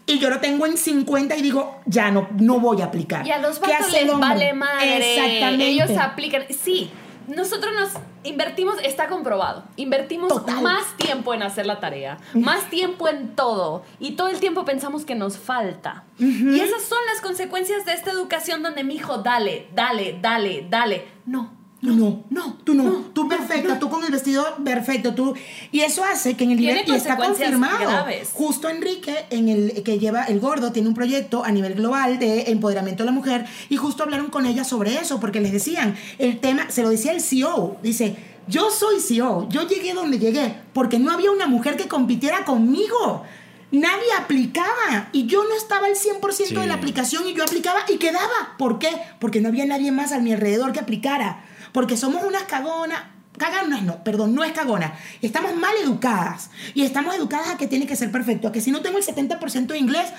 y 0.07 0.19
yo 0.19 0.31
lo 0.31 0.39
tengo 0.39 0.65
en 0.65 0.77
50 0.77 1.37
y 1.37 1.43
digo, 1.43 1.81
ya 1.87 2.11
no, 2.13 2.29
no 2.39 2.61
voy 2.61 2.83
a 2.83 2.87
aplicar. 2.87 3.27
Y 3.27 3.33
a 3.33 3.39
los 3.39 3.59
¿Qué 3.59 3.73
vatos 3.73 3.93
les 3.93 4.19
vale 4.19 4.55
madre. 4.55 5.17
Exactamente. 5.17 5.67
Ellos 5.67 5.91
aplican. 5.99 6.43
Sí, 6.51 6.91
nosotros 7.29 7.73
nos 7.75 7.91
invertimos, 8.25 8.77
está 8.83 9.09
comprobado. 9.09 9.65
Invertimos 9.77 10.29
Total. 10.29 10.63
más 10.63 10.97
tiempo 10.97 11.35
en 11.35 11.43
hacer 11.43 11.67
la 11.67 11.81
tarea, 11.81 12.19
más 12.35 12.71
tiempo 12.71 13.09
en 13.09 13.35
todo. 13.35 13.83
Y 13.99 14.13
todo 14.13 14.29
el 14.29 14.41
tiempo 14.41 14.65
pensamos 14.65 15.05
que 15.05 15.15
nos 15.15 15.39
falta. 15.39 16.05
Y 16.19 16.61
esas 16.61 16.83
son 16.83 16.99
las 17.13 17.21
consecuencias 17.23 17.85
de 17.85 17.93
esta 17.93 18.11
educación 18.11 18.63
donde 18.63 18.85
mi 18.85 18.97
hijo, 18.97 19.19
dale, 19.19 19.69
dale, 19.75 20.19
dale, 20.21 20.67
dale. 20.69 21.09
No. 21.25 21.56
No, 21.83 21.93
no, 21.95 22.25
no, 22.31 22.55
tú 22.65 22.75
no, 22.75 22.85
no, 22.85 22.91
tú 23.13 23.25
no, 23.25 23.29
perfecta, 23.29 23.75
no. 23.75 23.79
tú 23.79 23.91
con 23.91 24.03
el 24.03 24.11
vestido 24.11 24.45
perfecto, 24.65 25.15
tú 25.15 25.35
y 25.71 25.81
eso 25.81 26.03
hace 26.05 26.35
que 26.35 26.45
en 26.45 26.53
el 26.53 26.61
nivel 26.61 26.83
y 26.87 26.93
está 26.93 27.19
confirmado. 27.19 27.79
graves. 27.79 28.31
Justo 28.33 28.71
Enrique 28.71 29.27
en 29.29 29.49
el 29.51 29.83
que 29.83 29.99
lleva 29.99 30.25
el 30.25 30.41
gordo 30.41 30.73
tiene 30.73 30.89
un 30.89 30.95
proyecto 30.95 31.45
a 31.45 31.53
nivel 31.53 31.75
global 31.75 32.19
de 32.19 32.51
empoderamiento 32.51 33.03
de 33.03 33.07
la 33.07 33.13
mujer 33.13 33.45
y 33.69 33.77
justo 33.77 34.03
hablaron 34.03 34.31
con 34.31 34.47
ella 34.47 34.65
sobre 34.65 34.97
eso 34.97 35.21
porque 35.21 35.41
les 35.41 35.53
decían, 35.53 35.97
el 36.19 36.41
tema 36.41 36.71
se 36.71 36.83
lo 36.83 36.89
decía 36.89 37.13
el 37.13 37.21
CEO, 37.21 37.77
dice, 37.83 38.17
"Yo 38.49 38.71
soy 38.71 38.99
CEO, 39.01 39.47
yo 39.51 39.69
llegué 39.69 39.93
donde 39.93 40.19
llegué 40.19 40.55
porque 40.73 40.99
no 40.99 41.13
había 41.13 41.31
una 41.31 41.47
mujer 41.47 41.77
que 41.77 41.89
compitiera 41.89 42.47
conmigo." 42.47 43.23
Nadie 43.71 44.13
aplicaba 44.19 45.09
y 45.13 45.27
yo 45.27 45.43
no 45.45 45.55
estaba 45.55 45.89
al 45.89 45.97
100% 45.97 46.61
de 46.61 46.67
la 46.69 46.75
aplicación 46.75 47.27
y 47.29 47.35
yo 47.35 47.43
aplicaba 47.43 47.81
y 47.89 47.97
quedaba. 47.99 48.55
¿Por 48.57 48.79
qué? 48.79 48.91
Porque 49.19 49.41
no 49.41 49.49
había 49.49 49.67
nadie 49.67 49.91
más 49.91 50.13
a 50.13 50.21
mi 50.21 50.33
alrededor 50.33 50.73
que 50.73 50.79
aplicara. 50.79 51.45
Porque 51.77 51.99
somos 51.99 52.25
unas 52.25 52.45
cagonas. 52.45 53.03
Caganas 53.37 53.83
no, 53.83 54.03
perdón, 54.03 54.35
no 54.35 54.43
es 54.43 54.53
cagona. 54.53 54.95
Estamos 55.21 55.55
mal 55.57 55.75
educadas. 55.77 56.49
Y 56.73 56.85
estamos 56.85 57.15
educadas 57.15 57.51
a 57.51 57.59
que 57.59 57.67
tiene 57.67 57.87
que 57.87 57.97
ser 57.97 58.11
perfecto. 58.11 58.49
A 58.49 58.53
que 58.53 58.63
si 58.63 58.71
no 58.71 58.81
tengo 58.81 58.97
el 58.97 59.05
70% 59.05 59.67
de 59.67 59.79
inglés, 59.79 60.11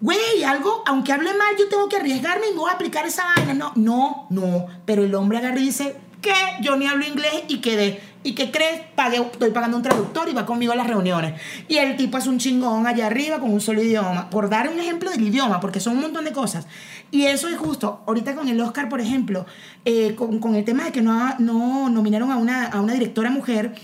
güey, 0.00 0.42
algo, 0.44 0.82
aunque 0.86 1.12
hable 1.12 1.32
mal, 1.34 1.54
yo 1.56 1.68
tengo 1.68 1.88
que 1.88 1.98
arriesgarme 1.98 2.48
y 2.48 2.50
me 2.50 2.58
voy 2.58 2.70
a 2.72 2.74
aplicar 2.74 3.06
esa 3.06 3.22
vaina. 3.36 3.54
No, 3.54 3.72
no, 3.76 4.26
no. 4.30 4.66
Pero 4.86 5.04
el 5.04 5.14
hombre 5.14 5.38
agarra 5.38 5.60
y 5.60 5.66
dice, 5.66 5.96
¿qué? 6.20 6.34
Yo 6.62 6.76
ni 6.76 6.86
hablo 6.86 7.06
inglés 7.06 7.44
y 7.48 7.58
quedé. 7.58 8.00
¿Y 8.24 8.34
qué 8.34 8.50
crees? 8.50 8.82
Pagué, 8.96 9.18
estoy 9.18 9.50
pagando 9.50 9.76
un 9.76 9.82
traductor 9.82 10.28
y 10.28 10.34
va 10.34 10.44
conmigo 10.44 10.72
a 10.72 10.76
las 10.76 10.86
reuniones. 10.86 11.40
Y 11.68 11.76
el 11.76 11.96
tipo 11.96 12.18
es 12.18 12.26
un 12.26 12.38
chingón 12.38 12.86
allá 12.86 13.06
arriba 13.06 13.38
con 13.38 13.52
un 13.52 13.60
solo 13.60 13.82
idioma. 13.82 14.28
Por 14.28 14.50
dar 14.50 14.68
un 14.68 14.78
ejemplo 14.78 15.10
del 15.10 15.22
idioma, 15.22 15.60
porque 15.60 15.80
son 15.80 15.94
un 15.94 16.02
montón 16.02 16.24
de 16.24 16.32
cosas. 16.32 16.66
Y 17.10 17.26
eso 17.26 17.48
es 17.48 17.56
justo. 17.56 18.02
Ahorita 18.06 18.34
con 18.34 18.48
el 18.48 18.60
Oscar, 18.60 18.88
por 18.88 19.00
ejemplo, 19.00 19.46
eh, 19.84 20.14
con, 20.14 20.40
con 20.40 20.56
el 20.56 20.64
tema 20.64 20.84
de 20.84 20.92
que 20.92 21.00
no, 21.00 21.38
no 21.38 21.88
nominaron 21.88 22.30
a 22.32 22.36
una, 22.36 22.66
a 22.66 22.80
una 22.80 22.92
directora 22.92 23.30
mujer, 23.30 23.74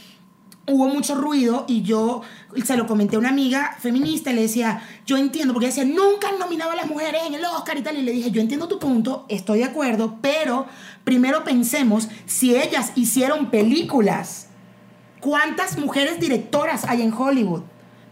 hubo 0.67 0.89
mucho 0.89 1.15
ruido 1.15 1.65
y 1.69 1.83
yo 1.83 2.23
se 2.65 2.77
lo 2.77 2.87
comenté 2.87 3.17
a 3.17 3.19
una 3.19 3.29
amiga 3.29 3.77
feminista 3.81 4.31
y 4.31 4.35
le 4.35 4.43
decía, 4.43 4.83
yo 5.07 5.17
entiendo, 5.17 5.53
porque 5.53 5.67
ella 5.67 5.85
decía, 5.85 5.95
nunca 5.95 6.29
han 6.29 6.39
nominado 6.39 6.71
a 6.71 6.77
las 6.77 6.87
mujeres 6.87 7.23
en 7.27 7.35
el 7.35 7.45
Oscar 7.45 7.77
y 7.77 7.83
tal, 7.83 7.99
y 7.99 8.03
le 8.03 8.13
dije, 8.13 8.31
yo 8.31 8.41
entiendo 8.41 8.69
tu 8.69 8.79
punto, 8.79 9.27
estoy 9.29 9.59
de 9.59 9.65
acuerdo, 9.65 10.19
pero 10.21 10.67
primero 11.05 11.45
pensemos 11.45 12.09
si 12.27 12.57
ellas 12.57 12.93
hicieron 12.95 13.51
películas, 13.51 14.49
¿cuántas 15.21 15.79
mujeres 15.79 16.19
directoras 16.21 16.85
hay 16.85 17.03
en 17.03 17.13
Hollywood? 17.13 17.63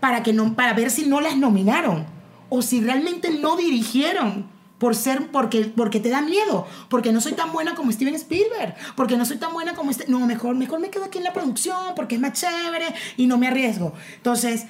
Para, 0.01 0.23
que 0.23 0.33
no, 0.33 0.55
para 0.55 0.75
ver 0.75 0.91
si 0.91 1.07
no 1.07 1.21
las 1.21 1.37
nominaron 1.37 2.05
o 2.49 2.61
si 2.61 2.81
realmente 2.81 3.31
no 3.31 3.57
dirigieron 3.57 4.52
por 4.83 4.97
ser 4.97 5.29
porque 5.31 5.61
porque 5.77 6.01
te 6.01 6.09
da 6.11 6.21
miedo, 6.23 6.67
porque 6.89 7.13
no 7.13 7.21
soy 7.21 7.35
tan 7.35 7.53
buena 7.53 7.77
como 7.77 7.93
Steven 7.93 8.17
Spielberg, 8.17 8.75
porque 8.97 9.17
no 9.17 9.25
soy 9.25 9.37
tan 9.37 9.53
buena 9.53 9.75
como 9.75 9.93
este, 9.93 10.07
no, 10.09 10.19
mejor 10.27 10.57
mejor 10.57 10.81
me 10.81 10.91
quedo 10.91 11.05
aquí 11.05 11.19
en 11.19 11.25
la 11.25 11.33
producción 11.33 11.95
porque 11.95 12.17
es 12.17 12.21
más 12.21 12.33
chévere 12.33 12.89
y 13.17 13.27
no 13.29 13.39
me 13.39 13.47
arriesgo. 13.47 13.93
Entonces, 14.17 14.67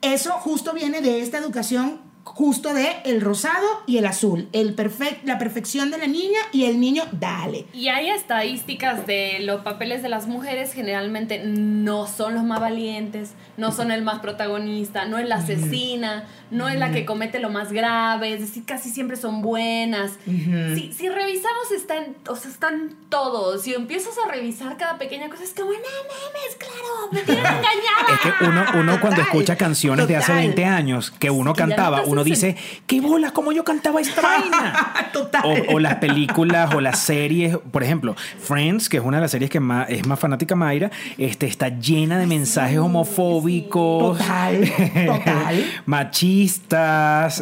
eso 0.00 0.30
justo 0.34 0.72
viene 0.74 1.00
de 1.00 1.20
esta 1.22 1.38
educación 1.38 2.06
justo 2.24 2.74
de 2.74 2.86
el 3.06 3.22
rosado 3.22 3.66
y 3.86 3.96
el 3.96 4.04
azul. 4.06 4.48
El 4.52 4.76
perfec- 4.76 5.20
la 5.24 5.38
perfección 5.38 5.90
de 5.90 5.96
la 5.96 6.06
niña 6.06 6.38
y 6.52 6.64
el 6.64 6.78
niño, 6.78 7.04
dale. 7.12 7.64
Y 7.72 7.88
hay 7.88 8.10
estadísticas 8.10 9.06
de 9.06 9.38
los 9.40 9.62
papeles 9.62 10.02
de 10.02 10.10
las 10.10 10.26
mujeres, 10.26 10.74
generalmente 10.74 11.42
no 11.44 12.06
son 12.06 12.34
los 12.34 12.44
más 12.44 12.60
valientes, 12.60 13.32
no 13.56 13.72
son 13.72 13.90
el 13.90 14.02
más 14.02 14.18
protagonista, 14.20 15.06
no 15.06 15.16
es 15.18 15.26
la 15.26 15.36
asesina, 15.36 16.26
no 16.50 16.68
es 16.68 16.78
la 16.78 16.90
que 16.92 17.04
comete 17.04 17.38
lo 17.38 17.50
más 17.50 17.72
grave, 17.72 18.34
es 18.34 18.40
decir, 18.40 18.64
casi 18.64 18.90
siempre 18.90 19.16
son 19.16 19.42
buenas. 19.42 20.12
si, 20.24 20.92
si 20.92 21.08
revisamos, 21.08 21.70
están, 21.76 22.16
o 22.28 22.36
sea, 22.36 22.50
están 22.50 22.94
todos. 23.08 23.62
Si 23.62 23.74
empiezas 23.74 24.14
a 24.24 24.30
revisar 24.30 24.76
cada 24.76 24.98
pequeña 24.98 25.28
cosa, 25.28 25.44
es 25.44 25.52
como, 25.54 25.70
no 25.70 25.78
mames, 25.78 26.56
claro, 26.58 27.12
me 27.12 27.20
tienen 27.20 27.44
engañada. 27.44 27.68
Es 28.08 28.20
que 28.20 28.44
uno, 28.44 28.64
uno 28.80 29.00
cuando 29.00 29.20
escucha 29.20 29.56
canciones 29.56 30.08
de 30.08 30.16
hace 30.16 30.32
total. 30.32 30.38
20 30.46 30.64
años 30.64 31.10
que 31.10 31.30
uno 31.30 31.54
cantaba, 31.54 32.02
uno 32.04 32.24
dice, 32.24 32.56
¿qué 32.86 33.00
bolas? 33.00 33.32
¿Cómo 33.32 33.52
yo 33.52 33.64
cantaba 33.64 34.00
esta 34.00 34.20
vaina? 34.20 35.10
Total. 35.12 35.42
O, 35.44 35.74
o 35.74 35.78
las 35.78 35.96
películas 35.96 36.74
o 36.74 36.80
las 36.80 36.98
series, 36.98 37.56
por 37.70 37.82
ejemplo, 37.82 38.16
Friends, 38.40 38.88
que 38.88 38.96
es 38.96 39.02
una 39.04 39.18
de 39.18 39.22
las 39.22 39.30
series 39.30 39.50
que 39.50 39.60
más, 39.60 39.88
es 39.90 40.06
más 40.06 40.18
fanática 40.18 40.54
Mayra, 40.56 40.90
este, 41.18 41.46
está 41.46 41.68
llena 41.68 42.18
de 42.18 42.26
mensajes 42.26 42.78
homofóbicos, 42.78 44.18
Total, 44.18 44.72
total. 45.06 45.64
machistas. 45.86 46.37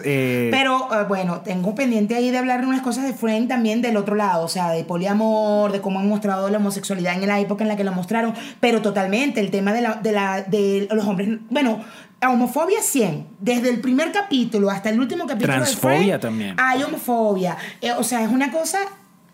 Eh, 0.05 0.49
Pero 0.51 0.89
eh, 0.93 1.05
bueno, 1.09 1.41
tengo 1.41 1.75
pendiente 1.75 2.15
ahí 2.15 2.31
de 2.31 2.39
hablar 2.39 2.61
de 2.61 2.67
unas 2.67 2.83
cosas 2.83 3.05
de 3.05 3.13
Friend 3.13 3.49
también 3.49 3.83
del 3.83 3.97
otro 3.97 4.15
lado, 4.15 4.45
o 4.45 4.49
sea, 4.49 4.71
de 4.71 4.85
poliamor, 4.85 5.73
de 5.73 5.81
cómo 5.81 5.99
han 5.99 6.09
mostrado 6.09 6.49
la 6.49 6.59
homosexualidad 6.59 7.15
en 7.15 7.27
la 7.27 7.41
época 7.41 7.65
en 7.65 7.69
la 7.69 7.77
que 7.77 7.85
la 7.85 7.91
mostraron, 7.91 8.35
pero 8.61 8.83
totalmente 8.83 9.41
el 9.41 9.51
tema 9.51 9.73
de, 9.73 9.83
la, 9.83 9.95
de, 9.95 10.13
la, 10.13 10.43
de 10.43 10.89
los 10.91 11.07
hombres, 11.07 11.39
bueno, 11.51 11.85
a 12.21 12.31
homofobia 12.31 12.81
100, 12.81 13.27
desde 13.41 13.69
el 13.69 13.81
primer 13.81 14.13
capítulo 14.13 14.71
hasta 14.71 14.91
el 14.91 14.99
último 14.99 15.27
capítulo. 15.27 15.53
de 15.53 15.59
Transfobia 15.61 15.99
Friends, 15.99 16.21
también. 16.21 16.57
Hay 16.59 16.83
homofobia, 16.83 17.57
Eh, 17.81 17.93
o 17.93 18.03
sea, 18.03 18.23
es 18.23 18.31
una 18.31 18.51
cosa 18.51 18.79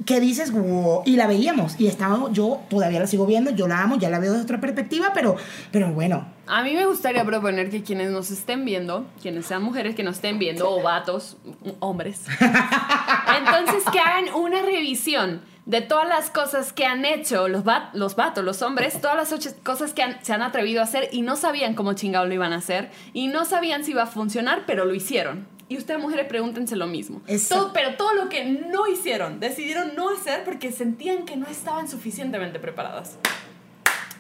que 0.05 0.21
dices, 0.21 0.51
wow, 0.51 1.03
y 1.05 1.17
la 1.17 1.27
veíamos, 1.27 1.79
y 1.79 1.87
estábamos, 1.87 2.33
yo 2.33 2.61
todavía 2.69 3.01
la 3.01 3.07
sigo 3.07 3.27
viendo, 3.27 3.51
yo 3.51 3.69
la 3.69 3.83
amo, 3.83 3.97
ya 3.99 4.11
la 4.11 4.19
veo 4.19 4.33
desde 4.33 4.45
otra 4.45 4.61
perspectiva, 4.61 5.13
pero, 5.15 5.37
pero 5.71 5.93
bueno, 5.93 6.27
A 6.47 6.63
mí 6.63 6.75
me 6.75 6.87
gustaría 6.87 7.25
proponer 7.25 7.71
que 7.71 7.83
quienes 7.83 8.11
nos 8.11 8.31
estén 8.31 8.65
viendo, 8.65 9.07
quienes 9.23 9.47
sean 9.47 9.63
mujeres 9.63 9.95
que 9.95 10.03
nos 10.03 10.17
estén 10.17 10.39
viendo, 10.41 10.69
o 10.71 10.83
vatos, 10.83 11.37
hombres, 11.79 12.23
entonces 13.39 13.85
que 13.93 14.01
hagan 14.01 14.33
una 14.35 14.61
revisión 14.63 15.43
de 15.67 15.81
todas 15.81 16.09
las 16.09 16.31
cosas 16.31 16.73
que 16.73 16.85
han 16.85 17.05
hecho 17.05 17.47
los, 17.47 17.67
va- 17.67 17.91
los 17.95 18.17
vatos, 18.17 18.45
los 18.45 18.63
hombres, 18.63 19.01
todas 19.01 19.17
las 19.17 19.33
ocho 19.33 19.51
cosas 19.63 19.93
que 19.95 20.03
han- 20.03 20.19
se 20.25 20.33
han 20.33 20.43
atrevido 20.43 20.81
a 20.81 20.85
hacer 20.85 21.09
y 21.13 21.23
no 21.23 21.37
sabían 21.37 21.75
cómo 21.75 21.93
chingado 21.93 22.27
lo 22.27 22.35
iban 22.35 22.53
a 22.53 22.57
hacer 22.57 22.91
y 23.13 23.29
no 23.29 23.45
sabían 23.45 23.85
si 23.85 23.93
iba 23.93 24.03
a 24.03 24.07
funcionar, 24.07 24.65
pero 24.67 24.85
lo 24.85 24.95
hicieron. 24.95 25.47
Y 25.69 25.79
ustedes 25.79 26.01
mujeres 26.01 26.27
pregúntense 26.27 26.75
lo 26.77 26.87
mismo. 26.89 27.23
Todo, 27.49 27.73
pero 27.73 27.95
todo 27.95 28.13
lo 28.15 28.29
que 28.29 28.45
no 28.45 28.89
hicieron, 28.89 29.39
decidieron 29.41 29.95
no 29.95 30.11
hacer 30.11 30.43
porque 30.45 30.73
sentían 30.73 31.25
que 31.25 31.37
no 31.37 31.47
estaban 31.47 31.89
suficientemente 31.89 32.59
preparadas. 32.59 33.17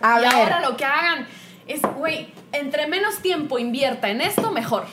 a 0.01 0.19
y 0.21 0.23
ver. 0.23 0.33
ahora 0.33 0.61
lo 0.61 0.77
que 0.77 0.85
hagan 0.85 1.27
es, 1.73 1.83
güey, 1.83 2.33
entre 2.53 2.87
menos 2.87 3.21
tiempo 3.21 3.59
invierta 3.59 4.11
en 4.11 4.21
esto, 4.21 4.51
mejor. 4.51 4.87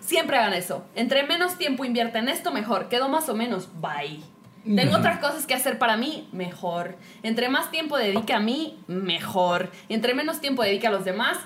Siempre 0.00 0.36
hagan 0.36 0.54
eso. 0.54 0.84
Entre 0.94 1.24
menos 1.24 1.58
tiempo 1.58 1.84
invierta 1.84 2.18
en 2.18 2.28
esto, 2.28 2.52
mejor. 2.52 2.88
Quedo 2.88 3.08
más 3.08 3.28
o 3.28 3.34
menos, 3.34 3.68
bye. 3.80 4.20
Tengo 4.64 4.96
otras 4.96 5.20
cosas 5.20 5.46
que 5.46 5.54
hacer 5.54 5.78
para 5.78 5.96
mí, 5.96 6.28
mejor. 6.32 6.96
Entre 7.22 7.48
más 7.48 7.70
tiempo 7.70 7.96
dedique 7.96 8.32
a 8.32 8.40
mí, 8.40 8.82
mejor. 8.88 9.70
Y 9.88 9.94
entre 9.94 10.12
menos 10.14 10.40
tiempo 10.40 10.62
dedique 10.62 10.88
a 10.88 10.90
los 10.90 11.04
demás, 11.04 11.38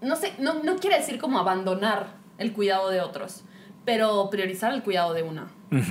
no 0.00 0.14
sé, 0.14 0.32
no, 0.38 0.62
no 0.62 0.76
quiere 0.76 0.98
decir 0.98 1.18
como 1.18 1.40
abandonar 1.40 2.18
el 2.38 2.52
cuidado 2.52 2.90
de 2.90 3.00
otros, 3.00 3.42
pero 3.88 4.28
priorizar 4.30 4.74
el 4.74 4.82
cuidado 4.82 5.14
de 5.14 5.22
una. 5.22 5.46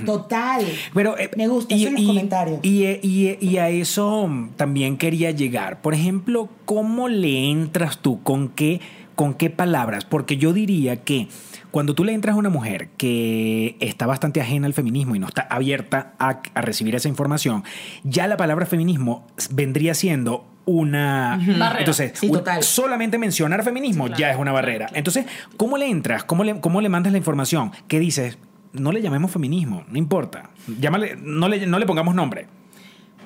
Total. 0.06 0.64
Pero, 0.94 1.18
eh, 1.18 1.30
Me 1.36 1.48
gusta 1.48 1.74
eso 1.74 1.88
en 1.88 1.94
los 1.94 2.04
comentarios. 2.04 2.60
Y, 2.62 2.84
y- 3.02 3.36
y 3.40 3.56
a 3.58 3.70
eso 3.70 4.30
también 4.56 4.96
quería 4.98 5.32
llegar. 5.32 5.82
Por 5.82 5.94
ejemplo, 5.94 6.48
¿cómo 6.64 7.08
le 7.08 7.50
entras 7.50 7.98
tú? 7.98 8.22
¿Con 8.22 8.50
qué, 8.50 8.80
¿Con 9.16 9.34
qué 9.34 9.50
palabras? 9.50 10.04
Porque 10.04 10.36
yo 10.36 10.52
diría 10.52 11.02
que 11.02 11.26
cuando 11.72 11.94
tú 11.96 12.04
le 12.04 12.12
entras 12.12 12.36
a 12.36 12.38
una 12.38 12.50
mujer 12.50 12.90
que 12.96 13.76
está 13.80 14.06
bastante 14.06 14.40
ajena 14.40 14.68
al 14.68 14.74
feminismo 14.74 15.16
y 15.16 15.18
no 15.18 15.26
está 15.26 15.42
abierta 15.50 16.14
a, 16.20 16.40
a 16.54 16.60
recibir 16.60 16.94
esa 16.94 17.08
información, 17.08 17.64
ya 18.04 18.28
la 18.28 18.36
palabra 18.36 18.64
feminismo 18.64 19.26
vendría 19.50 19.94
siendo 19.94 20.44
una... 20.68 21.38
Barrera. 21.58 21.78
Entonces, 21.80 22.12
Sí, 22.18 22.26
un- 22.28 22.32
total. 22.38 22.62
solamente 22.62 23.18
mencionar 23.18 23.62
feminismo 23.64 24.04
claro. 24.06 24.18
ya 24.18 24.30
es 24.30 24.38
una 24.38 24.52
barrera. 24.52 24.88
Entonces, 24.94 25.26
¿cómo 25.56 25.76
le 25.78 25.86
entras? 25.88 26.24
¿Cómo 26.24 26.44
le, 26.44 26.60
¿Cómo 26.60 26.80
le 26.80 26.88
mandas 26.88 27.12
la 27.12 27.18
información? 27.18 27.72
¿Qué 27.88 27.98
dices? 27.98 28.38
No 28.72 28.92
le 28.92 29.00
llamemos 29.00 29.30
feminismo, 29.30 29.84
no 29.88 29.96
importa. 29.98 30.50
Llámale, 30.80 31.16
no, 31.16 31.48
le, 31.48 31.66
no 31.66 31.78
le 31.78 31.86
pongamos 31.86 32.14
nombre. 32.14 32.46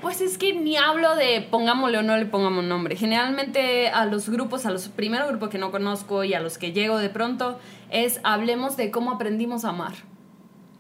Pues 0.01 0.21
es 0.21 0.37
que 0.39 0.53
ni 0.55 0.77
hablo 0.77 1.15
de 1.17 1.47
pongámosle 1.49 1.99
o 1.99 2.03
no 2.03 2.17
le 2.17 2.27
pongamos 2.27 2.65
nombre. 2.65 2.97
Generalmente 2.97 3.89
a 3.89 4.05
los 4.05 4.29
grupos, 4.29 4.67
a 4.67 4.71
los 4.71 4.89
primeros 4.89 5.29
grupos 5.29 5.49
que 5.51 5.59
no 5.59 5.71
conozco 5.71 6.25
y 6.25 6.35
a 6.35 6.41
los 6.41 6.59
que 6.59 6.73
llego 6.73 6.99
de 6.99 7.09
pronto, 7.09 7.59
es 7.91 8.21
hablemos 8.25 8.77
de 8.77 8.91
cómo 8.91 9.13
aprendimos 9.13 9.65
a 9.65 9.69
amar. 9.71 9.93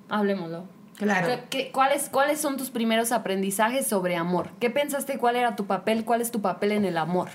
Hablemoslo. 0.08 0.64
Claro. 0.96 1.26
¿Qué- 1.28 1.44
qué- 1.64 1.72
cuáles, 1.72 2.08
¿Cuáles 2.08 2.40
son 2.40 2.56
tus 2.56 2.70
primeros 2.70 3.12
aprendizajes 3.12 3.86
sobre 3.86 4.16
amor? 4.16 4.50
¿Qué 4.60 4.70
pensaste? 4.70 5.18
¿Cuál 5.18 5.36
era 5.36 5.56
tu 5.56 5.66
papel? 5.66 6.04
¿Cuál 6.04 6.20
es 6.20 6.30
tu 6.30 6.40
papel 6.42 6.72
en 6.72 6.84
el 6.84 6.98
amor? 6.98 7.28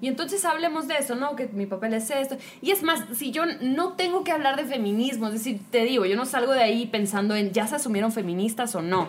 Y 0.00 0.08
entonces 0.08 0.44
hablemos 0.44 0.86
de 0.88 0.96
eso, 0.98 1.14
¿no? 1.14 1.34
Que 1.36 1.46
mi 1.46 1.66
papel 1.66 1.94
es 1.94 2.10
esto. 2.10 2.36
Y 2.60 2.72
es 2.72 2.82
más, 2.82 3.00
si 3.16 3.30
yo 3.30 3.44
no 3.62 3.92
tengo 3.94 4.22
que 4.24 4.32
hablar 4.32 4.56
de 4.56 4.64
feminismo, 4.64 5.28
es 5.28 5.32
decir, 5.34 5.60
te 5.70 5.84
digo, 5.84 6.04
yo 6.04 6.16
no 6.16 6.26
salgo 6.26 6.52
de 6.52 6.62
ahí 6.62 6.84
pensando 6.86 7.34
en 7.36 7.52
ya 7.52 7.66
se 7.66 7.76
asumieron 7.76 8.12
feministas 8.12 8.74
o 8.74 8.82
no. 8.82 9.08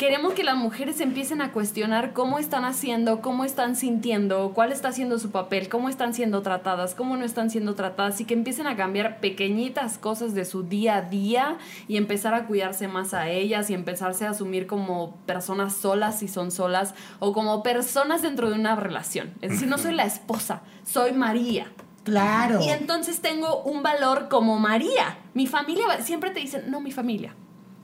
Queremos 0.00 0.32
que 0.32 0.44
las 0.44 0.56
mujeres 0.56 0.98
empiecen 1.02 1.42
a 1.42 1.52
cuestionar 1.52 2.14
cómo 2.14 2.38
están 2.38 2.64
haciendo, 2.64 3.20
cómo 3.20 3.44
están 3.44 3.76
sintiendo, 3.76 4.52
cuál 4.54 4.72
está 4.72 4.92
siendo 4.92 5.18
su 5.18 5.30
papel, 5.30 5.68
cómo 5.68 5.90
están 5.90 6.14
siendo 6.14 6.40
tratadas, 6.40 6.94
cómo 6.94 7.18
no 7.18 7.24
están 7.26 7.50
siendo 7.50 7.74
tratadas 7.74 8.18
y 8.22 8.24
que 8.24 8.32
empiecen 8.32 8.66
a 8.66 8.76
cambiar 8.76 9.20
pequeñitas 9.20 9.98
cosas 9.98 10.32
de 10.32 10.46
su 10.46 10.62
día 10.62 10.96
a 10.96 11.02
día 11.02 11.58
y 11.86 11.98
empezar 11.98 12.32
a 12.32 12.46
cuidarse 12.46 12.88
más 12.88 13.12
a 13.12 13.28
ellas 13.28 13.68
y 13.68 13.74
empezarse 13.74 14.24
a 14.24 14.30
asumir 14.30 14.66
como 14.66 15.16
personas 15.26 15.76
solas 15.76 16.18
si 16.18 16.28
son 16.28 16.50
solas 16.50 16.94
o 17.18 17.34
como 17.34 17.62
personas 17.62 18.22
dentro 18.22 18.48
de 18.48 18.54
una 18.54 18.76
relación. 18.76 19.34
Es 19.42 19.50
decir, 19.50 19.68
no 19.68 19.76
soy 19.76 19.92
la 19.92 20.06
esposa, 20.06 20.62
soy 20.82 21.12
María. 21.12 21.70
Claro. 22.04 22.58
Y 22.62 22.70
entonces 22.70 23.20
tengo 23.20 23.60
un 23.64 23.82
valor 23.82 24.30
como 24.30 24.58
María. 24.58 25.18
Mi 25.34 25.46
familia, 25.46 25.84
siempre 26.00 26.30
te 26.30 26.40
dicen, 26.40 26.70
no, 26.70 26.80
mi 26.80 26.90
familia. 26.90 27.34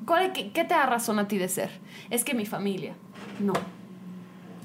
¿Cuál, 0.07 0.33
qué, 0.33 0.51
¿Qué 0.53 0.65
te 0.65 0.75
da 0.75 0.87
razón 0.87 1.19
a 1.19 1.29
ti 1.29 1.37
de 1.37 1.49
ser? 1.49 1.71
Es 2.11 2.25
que 2.25 2.33
mi 2.35 2.47
familia. 2.47 2.95
No, 3.41 3.53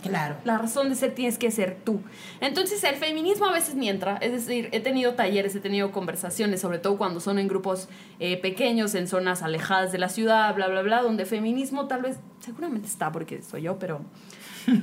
Claro. 0.02 0.36
la 0.46 0.58
razón 0.58 0.89
de 0.89 0.96
ser 0.96 1.14
tienes 1.14 1.38
que 1.38 1.52
ser 1.52 1.78
tú. 1.84 2.02
Entonces 2.39 2.84
el 2.84 2.96
feminismo 2.96 3.46
a 3.46 3.52
veces 3.54 3.76
ni 3.76 3.88
entra, 3.89 4.18
es 4.18 4.32
decir, 4.32 4.70
he 4.72 4.80
tenido 4.80 5.14
talleres, 5.14 5.54
he 5.56 5.60
tenido 5.60 5.92
conversaciones, 5.92 6.60
sobre 6.62 6.80
todo 6.80 6.98
cuando 6.98 7.20
son 7.20 7.38
en 7.38 7.48
grupos 7.48 7.88
eh, 8.20 8.38
pequeños, 8.38 8.96
en 8.96 9.08
zonas 9.08 9.44
alejadas 9.44 9.92
de 9.92 10.00
la 10.00 10.10
ciudad, 10.10 10.56
bla, 10.56 10.68
bla, 10.68 10.82
bla, 10.82 11.02
donde 11.04 11.26
feminismo 11.26 11.88
tal 11.88 12.02
vez, 12.02 12.18
seguramente 12.39 12.88
está 12.88 13.12
porque 13.12 13.44
soy 13.44 13.64
yo, 13.64 13.78
pero, 13.78 14.02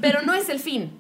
pero 0.01 0.23
no 0.23 0.35
es 0.35 0.49
el 0.49 0.61
fin. 0.61 0.93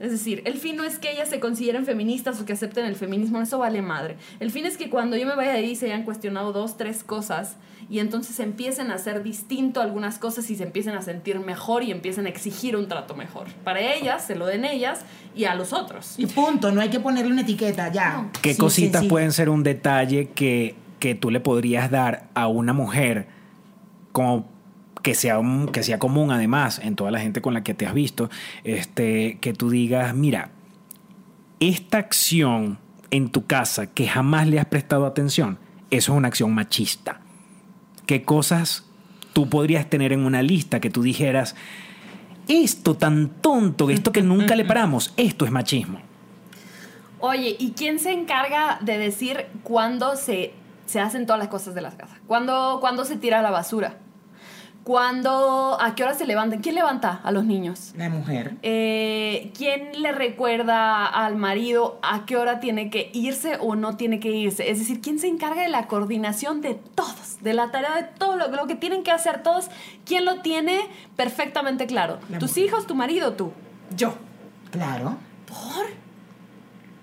Es 0.00 0.10
decir, 0.10 0.42
el 0.46 0.58
fin 0.58 0.76
no 0.76 0.82
es 0.82 0.98
que 0.98 1.12
ellas 1.12 1.28
se 1.28 1.38
consideren 1.38 1.86
feministas 1.86 2.40
o 2.40 2.44
que 2.44 2.54
acepten 2.54 2.84
el 2.86 2.96
feminismo, 2.96 3.40
eso 3.40 3.58
vale 3.58 3.82
madre. 3.82 4.16
El 4.40 4.50
fin 4.50 4.66
es 4.66 4.76
que 4.76 4.90
cuando 4.90 5.16
yo 5.16 5.26
me 5.26 5.36
vaya 5.36 5.52
de 5.52 5.58
ahí 5.58 5.76
se 5.76 5.86
hayan 5.86 6.02
cuestionado 6.02 6.52
dos, 6.52 6.76
tres 6.76 7.04
cosas 7.04 7.56
y 7.90 7.98
entonces 7.98 8.38
empiecen 8.40 8.90
a 8.90 8.94
hacer 8.94 9.22
distinto 9.22 9.80
algunas 9.80 10.18
cosas 10.18 10.48
y 10.50 10.56
se 10.56 10.62
empiecen 10.64 10.94
a 10.94 11.02
sentir 11.02 11.38
mejor 11.40 11.82
y 11.82 11.90
empiecen 11.90 12.26
a 12.26 12.28
exigir 12.28 12.76
un 12.76 12.88
trato 12.88 13.14
mejor. 13.14 13.46
Para 13.64 13.80
ellas, 13.80 14.24
se 14.24 14.34
lo 14.34 14.46
den 14.46 14.64
ellas 14.64 15.04
y 15.34 15.44
a 15.44 15.54
los 15.54 15.72
otros. 15.72 16.14
Y 16.18 16.26
punto, 16.26 16.72
no 16.72 16.80
hay 16.80 16.90
que 16.90 17.00
ponerle 17.00 17.32
una 17.32 17.42
etiqueta, 17.42 17.90
ya. 17.92 18.14
No. 18.22 18.30
¿Qué 18.42 18.54
Sí, 18.54 18.60
cositas 18.60 19.04
pueden 19.06 19.32
ser 19.32 19.48
un 19.48 19.62
detalle 19.62 20.28
que, 20.34 20.74
que 20.98 21.14
tú 21.14 21.30
le 21.30 21.40
podrías 21.40 21.90
dar 21.90 22.28
a 22.34 22.46
una 22.48 22.72
mujer 22.72 23.26
como 24.12 24.50
que 25.02 25.14
sea, 25.14 25.38
un- 25.40 25.66
que 25.68 25.82
sea 25.82 25.98
común 25.98 26.30
además 26.30 26.78
en 26.82 26.94
toda 26.94 27.10
la 27.10 27.18
gente 27.18 27.40
con 27.40 27.54
la 27.54 27.64
que 27.64 27.74
te 27.74 27.86
has 27.86 27.94
visto, 27.94 28.30
este, 28.62 29.38
que 29.40 29.52
tú 29.52 29.68
digas, 29.70 30.14
mira, 30.14 30.50
esta 31.60 31.98
acción 31.98 32.78
en 33.10 33.28
tu 33.30 33.46
casa 33.46 33.86
que 33.88 34.06
jamás 34.06 34.46
le 34.46 34.60
has 34.60 34.66
prestado 34.66 35.06
atención, 35.06 35.58
eso 35.90 36.12
es 36.12 36.18
una 36.18 36.28
acción 36.28 36.54
machista. 36.54 37.20
¿Qué 38.06 38.24
cosas 38.24 38.84
tú 39.32 39.48
podrías 39.48 39.88
tener 39.88 40.12
en 40.12 40.24
una 40.24 40.42
lista 40.42 40.80
que 40.80 40.90
tú 40.90 41.02
dijeras, 41.02 41.54
esto 42.48 42.96
tan 42.96 43.28
tonto, 43.28 43.90
esto 43.90 44.12
que 44.12 44.22
nunca 44.22 44.56
le 44.56 44.64
paramos, 44.64 45.14
esto 45.16 45.44
es 45.44 45.50
machismo? 45.50 46.00
Oye, 47.20 47.56
¿y 47.58 47.72
quién 47.72 48.00
se 48.00 48.10
encarga 48.10 48.78
de 48.80 48.98
decir 48.98 49.46
cuándo 49.62 50.16
se, 50.16 50.52
se 50.86 50.98
hacen 50.98 51.24
todas 51.24 51.38
las 51.38 51.48
cosas 51.48 51.74
de 51.74 51.80
las 51.80 51.94
casas? 51.94 52.18
¿Cuándo, 52.26 52.78
cuándo 52.80 53.04
se 53.04 53.16
tira 53.16 53.42
la 53.42 53.52
basura? 53.52 53.98
Cuando, 54.84 55.76
¿a 55.80 55.94
qué 55.94 56.02
hora 56.02 56.14
se 56.14 56.26
levantan? 56.26 56.60
¿Quién 56.60 56.74
levanta 56.74 57.20
a 57.22 57.30
los 57.30 57.44
niños? 57.44 57.92
La 57.96 58.08
mujer. 58.08 58.56
Eh, 58.62 59.52
¿Quién 59.56 60.02
le 60.02 60.10
recuerda 60.10 61.06
al 61.06 61.36
marido 61.36 62.00
a 62.02 62.26
qué 62.26 62.36
hora 62.36 62.58
tiene 62.58 62.90
que 62.90 63.10
irse 63.12 63.56
o 63.60 63.76
no 63.76 63.96
tiene 63.96 64.18
que 64.18 64.30
irse? 64.30 64.70
Es 64.70 64.80
decir, 64.80 65.00
¿quién 65.00 65.20
se 65.20 65.28
encarga 65.28 65.62
de 65.62 65.68
la 65.68 65.86
coordinación 65.86 66.60
de 66.62 66.74
todos, 66.74 67.38
de 67.42 67.54
la 67.54 67.70
tarea 67.70 67.94
de 67.94 68.02
todo 68.18 68.36
lo, 68.36 68.48
lo 68.48 68.66
que 68.66 68.74
tienen 68.74 69.04
que 69.04 69.12
hacer 69.12 69.42
todos? 69.44 69.68
¿Quién 70.04 70.24
lo 70.24 70.40
tiene 70.40 70.80
perfectamente 71.16 71.86
claro? 71.86 72.18
La 72.28 72.38
¿Tus 72.38 72.50
mujer. 72.50 72.64
hijos, 72.64 72.86
tu 72.88 72.94
marido, 72.96 73.34
tú? 73.34 73.52
Yo. 73.96 74.14
Claro. 74.72 75.16
¿Por? 75.46 75.86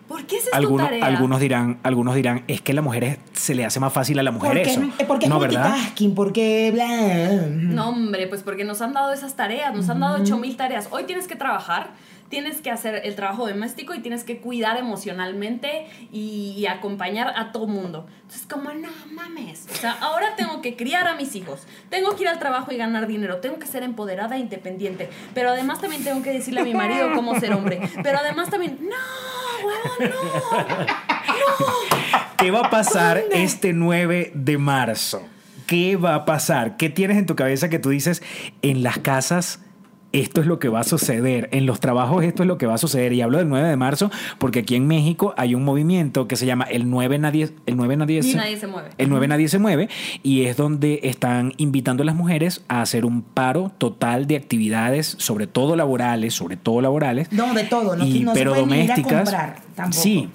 ¿Por 0.10 0.26
qué 0.26 0.38
esa 0.38 0.50
es 0.50 0.54
Algunos, 0.56 0.88
tu 0.88 0.92
tarea? 0.94 1.06
algunos 1.06 1.40
dirán, 1.40 1.80
algunos 1.84 2.16
dirán, 2.16 2.44
es 2.48 2.60
que 2.62 2.74
a 2.74 2.76
la 2.76 2.82
mujer 2.82 3.04
es- 3.06 3.20
se 3.34 3.56
le 3.56 3.64
hace 3.64 3.80
más 3.80 3.94
fácil 3.94 4.20
a 4.20 4.24
la 4.24 4.32
mujer 4.32 4.50
Porque, 4.52 4.70
eso. 4.72 4.82
es, 4.98 5.06
porque 5.06 5.26
es 5.28 5.30
no, 5.30 5.38
multitasking, 5.40 6.16
porque 6.16 6.72
bla. 6.74 7.46
No, 7.48 7.90
hombre, 7.90 8.28
pues 8.28 8.42
porque 8.44 8.64
nos 8.66 8.82
han 8.82 8.92
dado 8.94 9.14
esas 9.14 9.36
tareas, 9.36 9.74
nos 9.74 9.88
han 9.88 10.00
dado 10.02 10.16
8000 10.22 10.58
tareas. 10.58 10.88
Hoy 10.92 11.04
tienes 11.06 11.28
que 11.28 11.36
trabajar, 11.36 11.92
tienes 12.30 12.62
que 12.62 12.72
hacer 12.72 13.02
el 13.04 13.16
trabajo 13.16 13.48
doméstico 13.48 13.94
y 13.94 14.00
tienes 14.00 14.24
que 14.24 14.38
cuidar 14.38 14.78
emocionalmente 14.78 15.88
y, 16.12 16.54
y 16.58 16.68
acompañar 16.68 17.34
a 17.36 17.52
todo 17.52 17.68
mundo. 17.68 18.08
Entonces, 18.22 18.48
como 18.48 18.72
no 18.72 18.90
mames. 19.12 19.68
O 19.72 19.76
sea, 19.76 19.92
ahora 20.02 20.36
tengo 20.36 20.62
que 20.62 20.76
criar 20.76 21.08
a 21.08 21.16
mis 21.16 21.36
hijos, 21.36 21.66
tengo 21.90 22.16
que 22.16 22.24
ir 22.24 22.30
al 22.30 22.40
trabajo 22.40 22.72
y 22.72 22.78
ganar 22.78 23.08
dinero, 23.08 23.38
tengo 23.38 23.60
que 23.60 23.68
ser 23.68 23.84
empoderada 23.84 24.36
e 24.36 24.40
independiente. 24.40 25.10
Pero 25.34 25.50
además 25.50 25.82
también 25.82 26.04
tengo 26.04 26.22
que 26.22 26.32
decirle 26.32 26.62
a 26.62 26.64
mi 26.64 26.74
marido 26.74 27.12
cómo 27.14 27.40
ser 27.40 27.54
hombre. 27.54 27.82
Pero 28.04 28.20
además 28.20 28.50
también, 28.50 28.80
no, 28.82 29.68
huevón, 29.68 30.16
no. 30.16 31.00
¿Qué 32.38 32.52
va 32.52 32.68
a 32.68 32.70
pasar 32.70 33.24
este 33.32 33.74
9 33.74 34.32
de 34.34 34.58
marzo? 34.58 35.24
¿Qué 35.68 35.98
va 35.98 36.16
a 36.16 36.26
pasar? 36.26 36.78
¿Qué 36.78 36.90
tienes 36.90 37.18
en 37.18 37.26
tu 37.26 37.36
cabeza 37.36 37.70
que 37.70 37.80
tú 37.80 37.90
dices 37.90 38.24
en 38.62 38.82
las 38.82 39.00
casas? 39.00 39.60
Esto 40.12 40.42
es 40.42 40.48
lo 40.48 40.58
que 40.58 40.70
va 40.70 40.80
a 40.80 40.84
suceder. 40.84 41.50
En 41.52 41.68
los 41.68 41.80
trabajos 41.80 42.24
esto 42.24 42.42
es 42.42 42.48
lo 42.48 42.58
que 42.58 42.66
va 42.66 42.74
a 42.74 42.78
suceder. 42.80 43.14
Y 43.14 43.22
hablo 43.22 43.38
del 43.38 43.48
9 43.48 43.68
de 43.70 43.76
marzo 43.78 44.10
porque 44.40 44.60
aquí 44.60 44.74
en 44.76 44.88
México 44.88 45.36
hay 45.38 45.54
un 45.54 45.64
movimiento 45.64 46.28
que 46.28 46.36
se 46.36 46.48
llama 46.48 46.64
el 46.64 46.90
9 46.90 47.20
nadie, 47.20 47.52
el 47.68 47.78
9 47.78 47.96
nadie, 47.98 48.24
se, 48.24 48.36
nadie 48.36 48.58
se 48.58 48.66
mueve. 48.66 48.90
El 48.98 49.10
9 49.10 49.28
nadie 49.28 49.48
se 49.50 49.60
mueve 49.60 49.88
y 50.24 50.46
es 50.46 50.58
donde 50.58 51.00
están 51.04 51.54
invitando 51.58 52.02
a 52.02 52.06
las 52.08 52.16
mujeres 52.16 52.64
a 52.70 52.82
hacer 52.82 53.06
un 53.06 53.22
paro 53.22 53.72
total 53.78 54.26
de 54.26 54.36
actividades, 54.38 55.16
sobre 55.20 55.46
todo 55.46 55.76
laborales, 55.76 56.34
sobre 56.34 56.58
todo 56.58 56.82
laborales. 56.82 57.32
No, 57.32 57.54
de 57.54 57.66
todo. 57.66 57.96
No, 57.96 58.04
y- 58.04 58.22
no 58.22 58.34
se 58.34 58.40
pero 58.40 58.52
puede 58.54 58.66
ni 58.66 58.74
ir 58.86 58.92
a 58.92 58.96
domésticas. 58.96 59.24
comprar 59.30 59.56
tampoco. 59.76 60.02
Sí. 60.02 60.30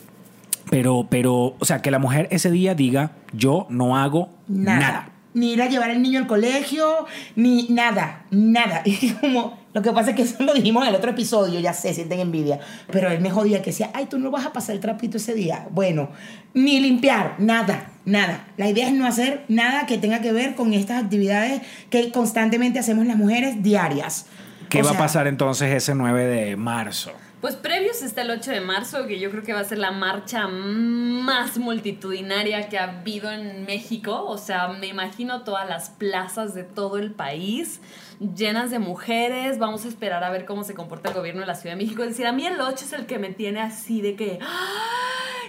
Pero, 0.71 1.07
pero, 1.11 1.57
o 1.59 1.65
sea, 1.65 1.83
que 1.83 1.91
la 1.91 1.99
mujer 1.99 2.27
ese 2.31 2.51
día 2.51 2.75
diga, 2.75 3.13
yo 3.33 3.67
no 3.71 3.97
hago 3.99 4.31
Nada. 4.49 4.79
nada. 4.81 5.09
Ni 5.35 5.53
ir 5.53 5.63
a 5.63 5.69
llevar 5.69 5.91
al 5.91 6.01
niño 6.01 6.19
al 6.21 6.27
colegio, 6.27 7.07
ni 7.37 7.69
nada, 7.69 8.25
nada. 8.31 8.83
Y 8.87 9.11
como, 9.11 9.59
lo 9.73 9.83
que 9.83 9.93
pasa 9.93 10.11
es 10.11 10.17
que 10.17 10.23
eso 10.23 10.43
lo 10.43 10.55
dijimos 10.55 10.85
en 10.85 10.91
el 10.91 10.95
otro 10.95 11.11
episodio, 11.11 11.61
ya 11.61 11.73
sé, 11.73 11.93
sienten 11.93 12.21
envidia. 12.21 12.61
Pero 12.91 13.11
él 13.11 13.21
me 13.21 13.31
jodía 13.31 13.61
que 13.61 13.71
decía, 13.71 13.91
ay, 13.93 14.07
tú 14.07 14.19
no 14.19 14.31
vas 14.31 14.47
a 14.47 14.53
pasar 14.53 14.77
el 14.77 14.81
trapito 14.81 15.17
ese 15.17 15.35
día. 15.35 15.67
Bueno, 15.71 16.11
ni 16.55 16.81
limpiar, 16.81 17.35
nada, 17.39 17.91
nada. 18.05 18.47
La 18.57 18.69
idea 18.69 18.87
es 18.87 18.95
no 18.95 19.07
hacer 19.07 19.45
nada 19.49 19.87
que 19.87 19.99
tenga 19.99 20.21
que 20.21 20.33
ver 20.33 20.55
con 20.55 20.73
estas 20.73 21.03
actividades 21.03 21.61
que 21.91 22.13
constantemente 22.13 22.79
hacemos 22.79 23.05
las 23.07 23.17
mujeres 23.17 23.63
diarias. 23.63 24.27
¿Qué 24.69 24.83
O 24.83 24.85
va 24.85 24.93
a 24.93 24.99
pasar 24.99 25.27
entonces 25.27 25.73
ese 25.73 25.95
9 25.95 26.25
de 26.25 26.57
marzo? 26.57 27.13
Pues 27.45 27.57
previos 27.57 28.01
está 28.01 28.23
el 28.23 28.31
8 28.31 28.53
de 28.53 28.63
marzo, 28.63 29.07
que 29.07 29.21
yo 29.21 29.31
creo 29.31 29.43
que 29.43 29.53
va 29.53 29.61
a 29.61 29.65
ser 29.65 29.77
la 29.77 29.91
marcha 29.91 30.49
más 30.49 31.59
multitudinaria 31.59 32.71
que 32.71 32.79
ha 32.79 32.85
habido 32.85 33.31
en 33.31 33.67
México. 33.67 34.25
O 34.25 34.39
sea, 34.39 34.69
me 34.69 34.87
imagino 34.87 35.43
todas 35.43 35.69
las 35.69 35.91
plazas 35.91 36.55
de 36.55 36.65
todo 36.65 36.97
el 36.97 37.13
país 37.13 37.83
llenas 38.19 38.71
de 38.71 38.79
mujeres. 38.79 39.59
Vamos 39.59 39.85
a 39.85 39.89
esperar 39.89 40.25
a 40.25 40.31
ver 40.31 40.47
cómo 40.47 40.65
se 40.65 40.73
comporta 40.73 41.11
el 41.11 41.17
gobierno 41.17 41.43
de 41.43 41.47
la 41.47 41.55
Ciudad 41.55 41.77
de 41.77 41.85
México. 41.85 42.03
Es 42.03 42.09
decir, 42.09 42.27
a 42.27 42.33
mí 42.33 42.47
el 42.47 42.59
8 42.59 42.83
es 42.83 42.93
el 42.95 43.05
que 43.05 43.19
me 43.19 43.29
tiene 43.29 43.61
así 43.61 44.01
de 44.01 44.17
que. 44.17 44.39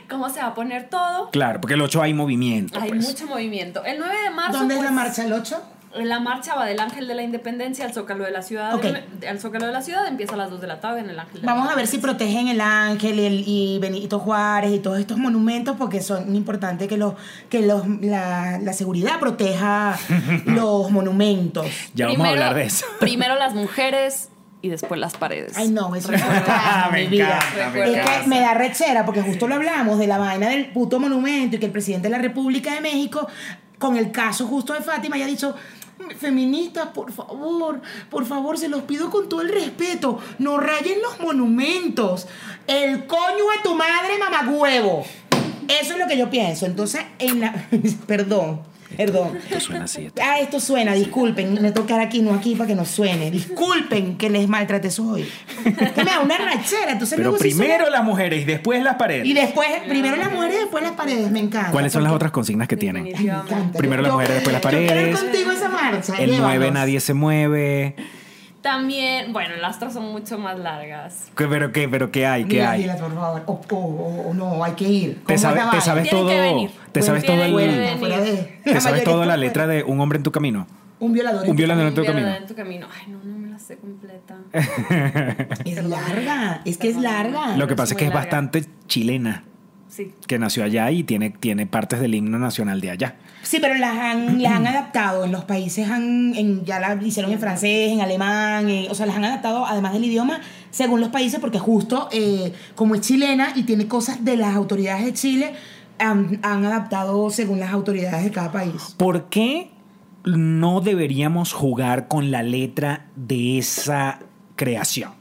¿cómo 0.09 0.29
se 0.29 0.41
va 0.41 0.47
a 0.47 0.53
poner 0.53 0.89
todo? 0.89 1.29
Claro, 1.31 1.61
porque 1.61 1.75
el 1.75 1.81
8 1.81 2.01
hay 2.01 2.13
movimiento. 2.13 2.77
Hay 2.77 2.89
pues. 2.89 3.07
mucho 3.07 3.25
movimiento. 3.25 3.85
El 3.85 3.99
9 3.99 4.13
de 4.21 4.29
marzo... 4.31 4.59
¿Dónde 4.59 4.75
es 4.75 4.81
la 4.81 4.87
pues, 4.87 4.95
marcha? 4.95 5.23
¿El 5.23 5.31
8? 5.31 5.61
La 6.03 6.19
marcha 6.19 6.55
va 6.55 6.65
del 6.65 6.79
Ángel 6.79 7.07
de 7.07 7.15
la 7.15 7.23
Independencia 7.23 7.85
al 7.85 7.93
Zócalo 7.93 8.23
de 8.25 8.31
la 8.31 8.41
Ciudad. 8.41 8.73
Ok. 8.75 8.83
de- 8.83 9.27
al 9.27 9.39
Zócalo 9.39 9.65
de 9.67 9.71
la 9.71 9.81
Ciudad 9.81 10.07
empieza 10.07 10.33
a 10.33 10.37
las 10.37 10.49
2 10.49 10.59
de 10.61 10.67
la 10.67 10.79
tarde 10.79 10.99
en 10.99 11.09
el 11.09 11.17
Ángel 11.19 11.41
de 11.41 11.47
la 11.47 11.53
Vamos 11.53 11.69
a 11.71 11.75
ver 11.75 11.87
si 11.87 11.99
protegen 11.99 12.47
el 12.49 12.59
Ángel 12.61 13.19
y, 13.19 13.25
el- 13.25 13.43
y 13.47 13.79
Benito 13.79 14.19
Juárez 14.19 14.71
y 14.73 14.79
todos 14.79 14.99
estos 14.99 15.17
monumentos 15.17 15.75
porque 15.77 16.01
son 16.01 16.35
importantes 16.35 16.87
que, 16.87 16.97
los, 16.97 17.13
que 17.49 17.61
los, 17.61 17.87
la, 18.01 18.59
la 18.61 18.73
seguridad 18.73 19.19
proteja 19.19 19.97
los 20.45 20.91
monumentos. 20.91 21.65
Ya 21.93 22.07
vamos 22.07 22.27
a 22.27 22.29
hablar 22.31 22.53
de 22.55 22.63
eso. 22.65 22.85
Primero 22.99 23.35
las 23.35 23.53
mujeres 23.53 24.29
y 24.61 24.69
después 24.69 24.99
las 24.99 25.13
paredes. 25.15 25.53
Ay, 25.55 25.69
no, 25.69 25.95
eso 25.95 26.11
es 26.11 26.21
Me 26.91 27.03
mi 27.03 27.07
vida. 27.07 27.39
encanta, 27.53 27.69
me 27.71 27.83
Es 27.99 28.09
que 28.21 28.27
me 28.27 28.39
da 28.41 28.53
rechera 28.53 29.05
porque 29.05 29.21
justo 29.21 29.47
lo 29.47 29.55
hablamos 29.55 29.99
de 29.99 30.07
la 30.07 30.17
vaina 30.17 30.49
del 30.49 30.71
puto 30.71 30.99
monumento 30.99 31.55
y 31.55 31.59
que 31.59 31.67
el 31.67 31.71
presidente 31.71 32.07
de 32.07 32.11
la 32.11 32.17
República 32.17 32.73
de 32.73 32.81
México, 32.81 33.27
con 33.77 33.95
el 33.95 34.11
caso 34.11 34.47
justo 34.47 34.73
de 34.73 34.81
Fátima, 34.81 35.17
ya 35.17 35.25
ha 35.25 35.27
dicho. 35.27 35.55
Feministas, 36.19 36.87
por 36.89 37.11
favor, 37.11 37.81
por 38.09 38.25
favor, 38.25 38.57
se 38.57 38.69
los 38.69 38.83
pido 38.83 39.09
con 39.09 39.29
todo 39.29 39.41
el 39.41 39.49
respeto. 39.49 40.19
No 40.39 40.57
rayen 40.57 41.01
los 41.01 41.19
monumentos. 41.19 42.27
El 42.67 43.05
coño 43.07 43.45
a 43.57 43.63
tu 43.63 43.75
madre, 43.75 44.17
mamagüevo. 44.19 45.05
Eso 45.67 45.93
es 45.93 45.99
lo 45.99 46.07
que 46.07 46.17
yo 46.17 46.29
pienso. 46.29 46.65
Entonces, 46.65 47.01
en 47.19 47.39
la. 47.39 47.67
Perdón, 48.07 48.61
perdón. 48.97 49.38
Esto 49.38 49.59
suena 49.59 49.86
así. 49.86 50.09
Ah, 50.21 50.39
esto 50.39 50.59
suena, 50.59 50.93
disculpen, 50.93 51.61
me 51.61 51.71
tocar 51.71 51.99
aquí, 51.99 52.21
no 52.21 52.33
aquí 52.33 52.55
para 52.55 52.67
que 52.67 52.75
no 52.75 52.86
suene. 52.86 53.31
Disculpen 53.31 54.17
que 54.17 54.29
les 54.29 54.47
maltrate 54.47 54.89
hoy. 55.01 55.27
Que 55.63 55.69
me 56.03 56.03
da 56.11 56.19
una 56.23 56.38
rachera, 56.38 56.91
entonces 56.93 57.17
Pero 57.17 57.29
luego 57.31 57.38
primero 57.39 57.86
suena- 57.86 57.89
las 57.97 58.03
mujeres 58.05 58.41
y 58.41 58.45
después 58.45 58.81
las 58.83 58.95
paredes. 58.95 59.25
Y 59.25 59.33
después, 59.33 59.67
primero 59.88 60.15
las 60.15 60.31
mujeres, 60.31 60.59
después 60.59 60.83
las 60.83 60.93
paredes, 60.93 61.31
me 61.31 61.39
encanta. 61.39 61.71
¿Cuáles 61.71 61.91
son 61.93 62.03
las 62.03 62.13
otras 62.13 62.31
consignas 62.31 62.67
que 62.67 62.77
tienen? 62.77 63.03
Me 63.03 63.09
encanta. 63.11 63.77
Primero 63.77 64.01
las 64.01 64.09
Yo- 64.11 64.15
mujeres, 64.15 64.36
después 64.36 64.53
las 64.53 64.61
Yo 64.61 64.69
quiero 64.69 64.88
paredes. 64.88 65.19
contigo 65.19 65.49
a 65.49 65.53
esa 65.53 65.69
marcha. 65.69 66.13
El 66.17 66.38
9 66.38 66.53
llévanos. 66.53 66.73
nadie 66.73 66.99
se 66.99 67.13
mueve. 67.13 67.95
También, 68.66 69.32
bueno, 69.32 69.57
las 69.57 69.76
otras 69.76 69.93
son 69.93 70.11
mucho 70.11 70.39
más 70.39 70.57
largas. 70.57 71.28
¿Qué- 71.38 71.45
¿Pero 71.45 71.72
qué, 71.72 71.88
pero 71.88 72.09
qué 72.09 72.26
hay? 72.26 72.45
¿Qué 72.45 72.66
hay? 72.66 72.88
por 72.99 73.13
favor. 73.13 73.43
O, 73.45 73.51
o- 73.53 73.78
o- 73.78 74.30
o 74.32 74.34
no, 74.34 74.63
hay 74.63 74.74
que 74.74 74.86
ir. 74.89 75.13
¿Cómo 75.18 75.28
¿Te, 75.28 75.34
es 75.36 75.41
sabe- 75.41 75.61
te 75.70 75.82
sabes 75.82 76.03
Tienen 76.09 76.22
todo? 76.22 76.30
que 76.30 76.41
venir. 76.41 76.72
¿Te 76.91 77.01
sabes 77.03 77.24
todo 77.26 77.43
el, 77.45 77.55
de- 77.55 78.59
¿Te 78.63 78.82
sabes 78.82 79.03
toda 79.03 79.28
la 79.28 79.38
letra 79.38 79.68
de 79.68 79.84
Un 79.84 79.99
hombre 80.01 80.18
en 80.18 80.24
tu 80.24 80.32
camino? 80.32 80.66
Un 80.99 81.13
violador. 81.13 81.47
Un 81.47 81.55
violador 81.55 81.86
en 81.86 81.93
tu 81.93 82.01
Violador 82.01 82.24
camino. 82.24 82.38
en 82.41 82.47
tu 82.47 82.55
camino. 82.55 82.88
Ay, 82.91 83.11
no, 83.11 83.20
no 83.24 83.38
me 83.38 83.49
la 83.49 83.59
sé 83.59 83.78
completa. 83.78 84.36
Es 85.66 85.84
larga, 85.84 86.61
es 86.66 86.78
que 86.80 86.89
es 86.89 86.97
larga. 86.97 87.55
Lo 87.57 87.68
que 87.68 87.74
es 87.74 87.78
pasa 87.78 87.89
es 87.89 87.91
muy 87.93 87.99
que 87.99 88.05
es 88.05 88.09
larga. 88.13 88.22
bastante 88.26 88.66
chilena, 88.88 89.43
Sí. 89.95 90.11
que 90.27 90.37
nació 90.37 90.63
allá 90.65 90.91
y 90.91 91.03
tiene, 91.03 91.29
tiene 91.29 91.65
partes 91.67 91.99
del 92.01 92.15
himno 92.15 92.37
nacional 92.37 92.81
de 92.81 92.91
allá. 92.91 93.15
Sí, 93.43 93.59
pero 93.61 93.75
las 93.75 93.97
han, 93.97 94.41
las 94.41 94.51
han 94.53 94.67
adaptado. 94.67 95.23
En 95.23 95.31
los 95.31 95.45
países 95.45 95.89
han, 95.89 96.35
en- 96.35 96.65
ya 96.65 96.79
la 96.79 96.95
hicieron 97.01 97.31
en 97.31 97.39
francés, 97.39 97.91
en 97.93 98.01
alemán, 98.01 98.67
en- 98.69 98.91
o 98.91 98.95
sea, 98.95 99.05
las 99.05 99.15
han 99.15 99.23
adaptado 99.23 99.65
además 99.65 99.93
del 99.93 100.03
idioma 100.03 100.41
según 100.71 100.99
los 100.99 101.09
países, 101.09 101.39
porque 101.39 101.59
justo 101.59 102.09
eh, 102.11 102.51
como 102.75 102.95
es 102.95 103.01
chilena 103.01 103.53
y 103.55 103.63
tiene 103.63 103.87
cosas 103.87 104.25
de 104.25 104.35
las 104.35 104.53
autoridades 104.53 105.05
de 105.05 105.13
Chile, 105.13 105.53
han, 105.97 106.39
han 106.43 106.65
adaptado 106.65 107.29
según 107.29 107.61
las 107.61 107.71
autoridades 107.71 108.25
de 108.25 108.31
cada 108.31 108.51
país. 108.51 108.95
¿Por 108.97 109.29
qué 109.29 109.69
no 110.25 110.81
deberíamos 110.81 111.53
jugar 111.53 112.09
con 112.09 112.31
la 112.31 112.43
letra 112.43 113.05
de 113.15 113.59
esa 113.59 114.19
creación? 114.57 115.11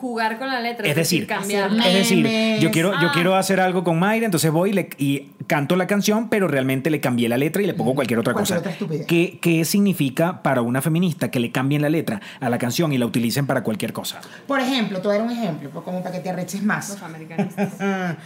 Jugar 0.00 0.38
con 0.38 0.48
la 0.48 0.60
letra, 0.60 0.86
Es 0.88 0.96
decir, 0.96 1.26
cambiarla. 1.26 1.86
es 1.86 1.92
decir, 1.94 2.26
yo 2.60 2.70
quiero, 2.70 2.92
yo 3.00 3.08
Ah. 3.08 3.12
quiero 3.12 3.34
hacer 3.34 3.60
algo 3.60 3.84
con 3.84 3.98
Mayra, 3.98 4.24
entonces 4.24 4.50
voy 4.50 4.70
y, 4.70 4.72
le- 4.72 4.88
y 4.98 5.28
canto 5.46 5.76
la 5.76 5.86
canción, 5.86 6.28
pero 6.30 6.48
realmente 6.48 6.88
le 6.90 7.00
cambié 7.00 7.28
la 7.28 7.36
letra 7.36 7.60
y 7.62 7.66
le 7.66 7.74
pongo 7.74 7.94
cualquier 7.94 8.18
otra 8.20 8.32
Cualquier 8.32 8.58
cosa. 8.58 8.60
otra 8.60 8.72
estupidez. 8.72 9.06
¿Qué, 9.06 9.38
¿Qué 9.42 9.64
significa 9.66 10.42
para 10.42 10.62
una 10.62 10.80
feminista 10.80 11.30
que 11.30 11.38
le 11.38 11.52
cambien 11.52 11.82
la 11.82 11.90
letra 11.90 12.20
a 12.40 12.48
la 12.48 12.56
canción 12.56 12.92
y 12.92 12.98
la 12.98 13.04
utilicen 13.06 13.46
para 13.46 13.62
cualquier 13.62 13.92
cosa? 13.92 14.20
Por 14.46 14.58
ejemplo, 14.60 15.00
te 15.00 15.08
voy 15.08 15.16
a 15.16 15.20
dar 15.20 15.28
un 15.28 15.32
ejemplo, 15.36 15.70
como 15.70 16.02
para 16.02 16.14
que 16.14 16.20
te 16.20 16.30
arreches 16.30 16.62
más. 16.62 16.88
Los 16.90 17.02
americanistas. 17.02 17.74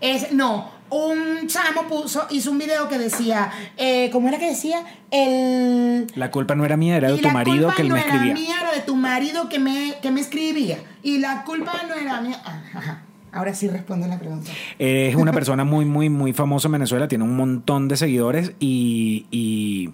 Es, 0.00 0.32
no, 0.32 0.70
un 0.94 1.46
chamo 1.48 1.88
puso, 1.88 2.26
hizo 2.30 2.50
un 2.50 2.58
video 2.58 2.88
que 2.88 2.98
decía, 2.98 3.50
eh, 3.76 4.10
¿cómo 4.12 4.28
era 4.28 4.38
que 4.38 4.50
decía? 4.50 4.84
El... 5.10 6.06
La 6.14 6.30
culpa 6.30 6.54
no 6.54 6.64
era 6.64 6.76
mía, 6.76 6.96
era 6.96 7.10
de 7.10 7.18
tu 7.18 7.26
la 7.26 7.32
marido 7.32 7.66
culpa 7.66 7.76
que 7.76 7.82
él 7.82 7.88
no 7.88 7.94
me 7.94 8.00
era 8.00 8.14
escribía. 8.14 8.34
mía, 8.34 8.56
era 8.60 8.72
de 8.72 8.80
tu 8.80 8.96
marido 8.96 9.48
que 9.48 9.58
me, 9.58 9.94
que 10.00 10.10
me 10.10 10.20
escribía. 10.20 10.78
Y 11.02 11.18
la 11.18 11.44
culpa 11.44 11.72
no 11.88 11.94
era 11.94 12.20
mía. 12.20 12.40
Ah, 12.44 12.62
Ajá. 12.74 13.02
Ahora 13.32 13.52
sí 13.52 13.68
respondo 13.68 14.06
la 14.06 14.18
pregunta. 14.18 14.50
Es 14.78 15.16
una 15.16 15.32
persona 15.34 15.64
muy, 15.64 15.84
muy, 15.84 16.08
muy 16.08 16.32
famosa 16.32 16.68
en 16.68 16.72
Venezuela, 16.72 17.08
tiene 17.08 17.24
un 17.24 17.36
montón 17.36 17.88
de 17.88 17.96
seguidores 17.96 18.52
y, 18.60 19.26
y, 19.32 19.90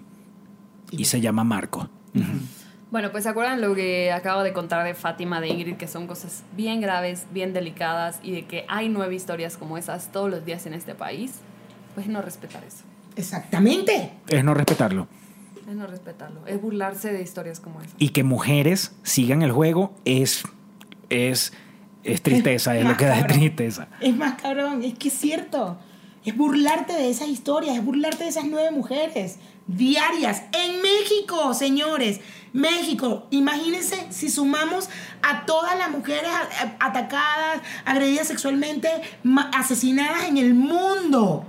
y 0.91 1.05
se 1.05 1.21
llama 1.21 1.43
Marco. 1.43 1.89
Bueno, 2.91 3.09
pues 3.13 3.23
se 3.23 3.29
acuerdan 3.29 3.61
lo 3.61 3.73
que 3.73 4.11
acabo 4.11 4.43
de 4.43 4.51
contar 4.51 4.83
de 4.85 4.93
Fátima, 4.93 5.39
de 5.39 5.47
Ingrid, 5.47 5.77
que 5.77 5.87
son 5.87 6.07
cosas 6.07 6.43
bien 6.57 6.81
graves, 6.81 7.25
bien 7.31 7.53
delicadas 7.53 8.19
y 8.21 8.33
de 8.33 8.45
que 8.45 8.65
hay 8.67 8.89
nueve 8.89 9.15
historias 9.15 9.55
como 9.55 9.77
esas 9.77 10.11
todos 10.11 10.29
los 10.29 10.45
días 10.45 10.65
en 10.65 10.73
este 10.73 10.93
país. 10.93 11.35
Pues 11.95 12.07
no 12.07 12.21
respetar 12.21 12.63
eso. 12.65 12.83
Exactamente. 13.15 14.11
Es 14.27 14.43
no 14.43 14.53
respetarlo. 14.53 15.07
Es 15.69 15.73
no 15.73 15.87
respetarlo. 15.87 16.45
Es 16.45 16.61
burlarse 16.61 17.13
de 17.13 17.21
historias 17.21 17.61
como 17.61 17.81
esa. 17.81 17.95
Y 17.97 18.09
que 18.09 18.23
mujeres 18.25 18.93
sigan 19.03 19.41
el 19.41 19.53
juego 19.53 19.93
es, 20.03 20.43
es, 21.09 21.53
es 22.03 22.21
tristeza, 22.21 22.75
es 22.75 22.83
lo 22.83 22.89
más 22.89 22.97
que 22.97 23.05
da 23.05 23.19
cabrón. 23.21 23.39
tristeza. 23.39 23.87
Es 24.01 24.15
más 24.17 24.41
cabrón, 24.41 24.83
es 24.83 24.97
que 24.97 25.07
es 25.07 25.13
cierto. 25.13 25.77
Es 26.23 26.37
burlarte 26.37 26.93
de 26.93 27.09
esas 27.09 27.29
historias, 27.29 27.77
es 27.77 27.83
burlarte 27.83 28.25
de 28.25 28.29
esas 28.29 28.45
nueve 28.45 28.71
mujeres 28.71 29.37
diarias 29.67 30.43
en 30.51 30.81
México, 30.81 31.53
señores. 31.53 32.19
México, 32.53 33.27
imagínense 33.31 34.07
si 34.09 34.29
sumamos 34.29 34.89
a 35.21 35.45
todas 35.45 35.77
las 35.77 35.89
mujeres 35.89 36.29
atacadas, 36.79 37.61
agredidas 37.85 38.27
sexualmente, 38.27 38.89
asesinadas 39.53 40.27
en 40.27 40.37
el 40.37 40.53
mundo. 40.53 41.45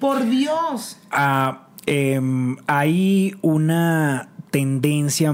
Por 0.00 0.28
Dios. 0.28 0.98
Ah, 1.10 1.68
em, 1.86 2.56
hay 2.66 3.36
una 3.42 4.28
tendencia 4.50 5.32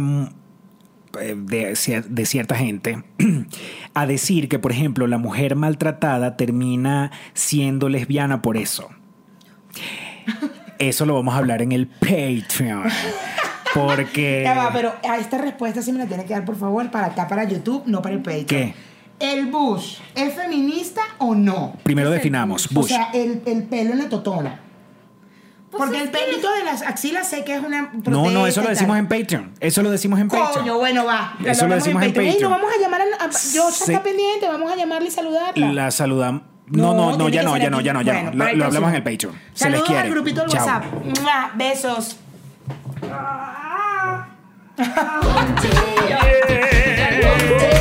de, 1.13 1.73
cier- 1.73 2.05
de 2.05 2.27
cierta 2.27 2.55
gente 2.55 3.03
a 3.95 4.07
decir 4.07 4.49
que, 4.49 4.59
por 4.59 4.73
ejemplo, 4.73 5.07
la 5.07 5.19
mujer 5.19 5.57
maltratada 5.57 6.37
termina 6.37 7.11
siendo 7.35 7.89
lesbiana 7.89 8.43
por 8.43 8.57
eso. 8.57 8.89
Eso 10.79 11.05
lo 11.07 11.15
vamos 11.15 11.35
a 11.35 11.39
hablar 11.39 11.63
en 11.63 11.73
el 11.73 11.87
Patreon. 11.87 12.85
Porque... 13.75 14.43
Ya 14.45 14.55
va, 14.55 14.73
pero 14.73 14.93
a 15.09 15.19
esta 15.19 15.39
respuesta 15.39 15.81
sí 15.83 15.93
me 15.93 15.99
la 16.01 16.07
tiene 16.07 16.25
que 16.25 16.33
dar, 16.35 16.45
por 16.45 16.57
favor, 16.57 16.91
para 16.91 17.07
acá, 17.07 17.29
para 17.29 17.45
YouTube, 17.45 17.85
no 17.87 18.03
para 18.03 18.15
el 18.17 18.21
Patreon. 18.23 18.47
¿Qué? 18.47 18.75
¿El 19.21 19.47
Bush 19.47 19.99
es 20.15 20.35
feminista 20.35 21.03
o 21.19 21.35
no? 21.35 21.75
Primero 21.83 22.11
definamos. 22.11 22.67
O 22.67 22.75
Bush. 22.75 22.89
sea, 22.89 23.11
el, 23.13 23.43
el 23.47 23.65
pelo 23.65 23.93
en 23.93 23.99
la 23.99 24.09
totona. 24.09 24.61
Pues 25.71 25.85
Porque 25.85 26.01
el 26.03 26.11
que- 26.11 26.19
pelito 26.19 26.51
de 26.53 26.65
las 26.65 26.83
axilas 26.83 27.29
sé 27.29 27.45
que 27.45 27.55
es 27.55 27.63
una 27.63 27.93
No, 28.07 28.29
no, 28.31 28.45
eso 28.47 28.61
lo 28.61 28.69
decimos 28.71 28.99
en 28.99 29.07
Patreon. 29.07 29.53
Eso 29.61 29.83
lo 29.83 29.91
decimos 29.91 30.19
en 30.19 30.29
Patreon. 30.29 30.53
Coño, 30.53 30.79
bueno, 30.79 31.05
va. 31.05 31.35
Ya 31.41 31.53
Eso 31.53 31.69
lo 31.69 31.77
decimos 31.77 32.03
en 32.03 32.13
Patreon. 32.13 32.37
no 32.41 32.51
vamos 32.51 32.71
a 32.77 32.81
llamar 32.81 33.01
a... 33.03 33.25
a- 33.25 33.31
yo 33.31 33.71
Sí. 33.71 33.93
está 33.93 34.03
pendiente, 34.03 34.49
vamos 34.49 34.73
a 34.73 34.77
llamarle 34.77 35.09
y 35.09 35.13
saludarla. 35.13 35.73
La 35.73 35.91
saludamos. 35.93 36.43
No, 36.67 36.93
no, 36.95 37.17
no, 37.17 37.29
ya 37.29 37.41
que 37.41 37.47
no, 37.47 37.57
ya 37.57 37.71
no, 37.71 37.81
ya 37.81 37.93
no, 37.93 38.03
ya 38.03 38.13
Bueno, 38.15 38.31
no. 38.35 38.53
Lo, 38.55 38.65
hablamos 38.65 38.91
en 38.91 38.97
el. 38.97 39.03
Patreon. 39.05 39.33
Se 39.35 39.39
les 39.71 39.81
Saludos 39.81 39.85
quiere. 39.87 40.03
al 40.03 40.11
grupito 40.11 40.41
del. 40.43 40.51
WhatsApp. 40.51 40.85
¡Mua! 41.23 41.51
Besos. 41.55 42.17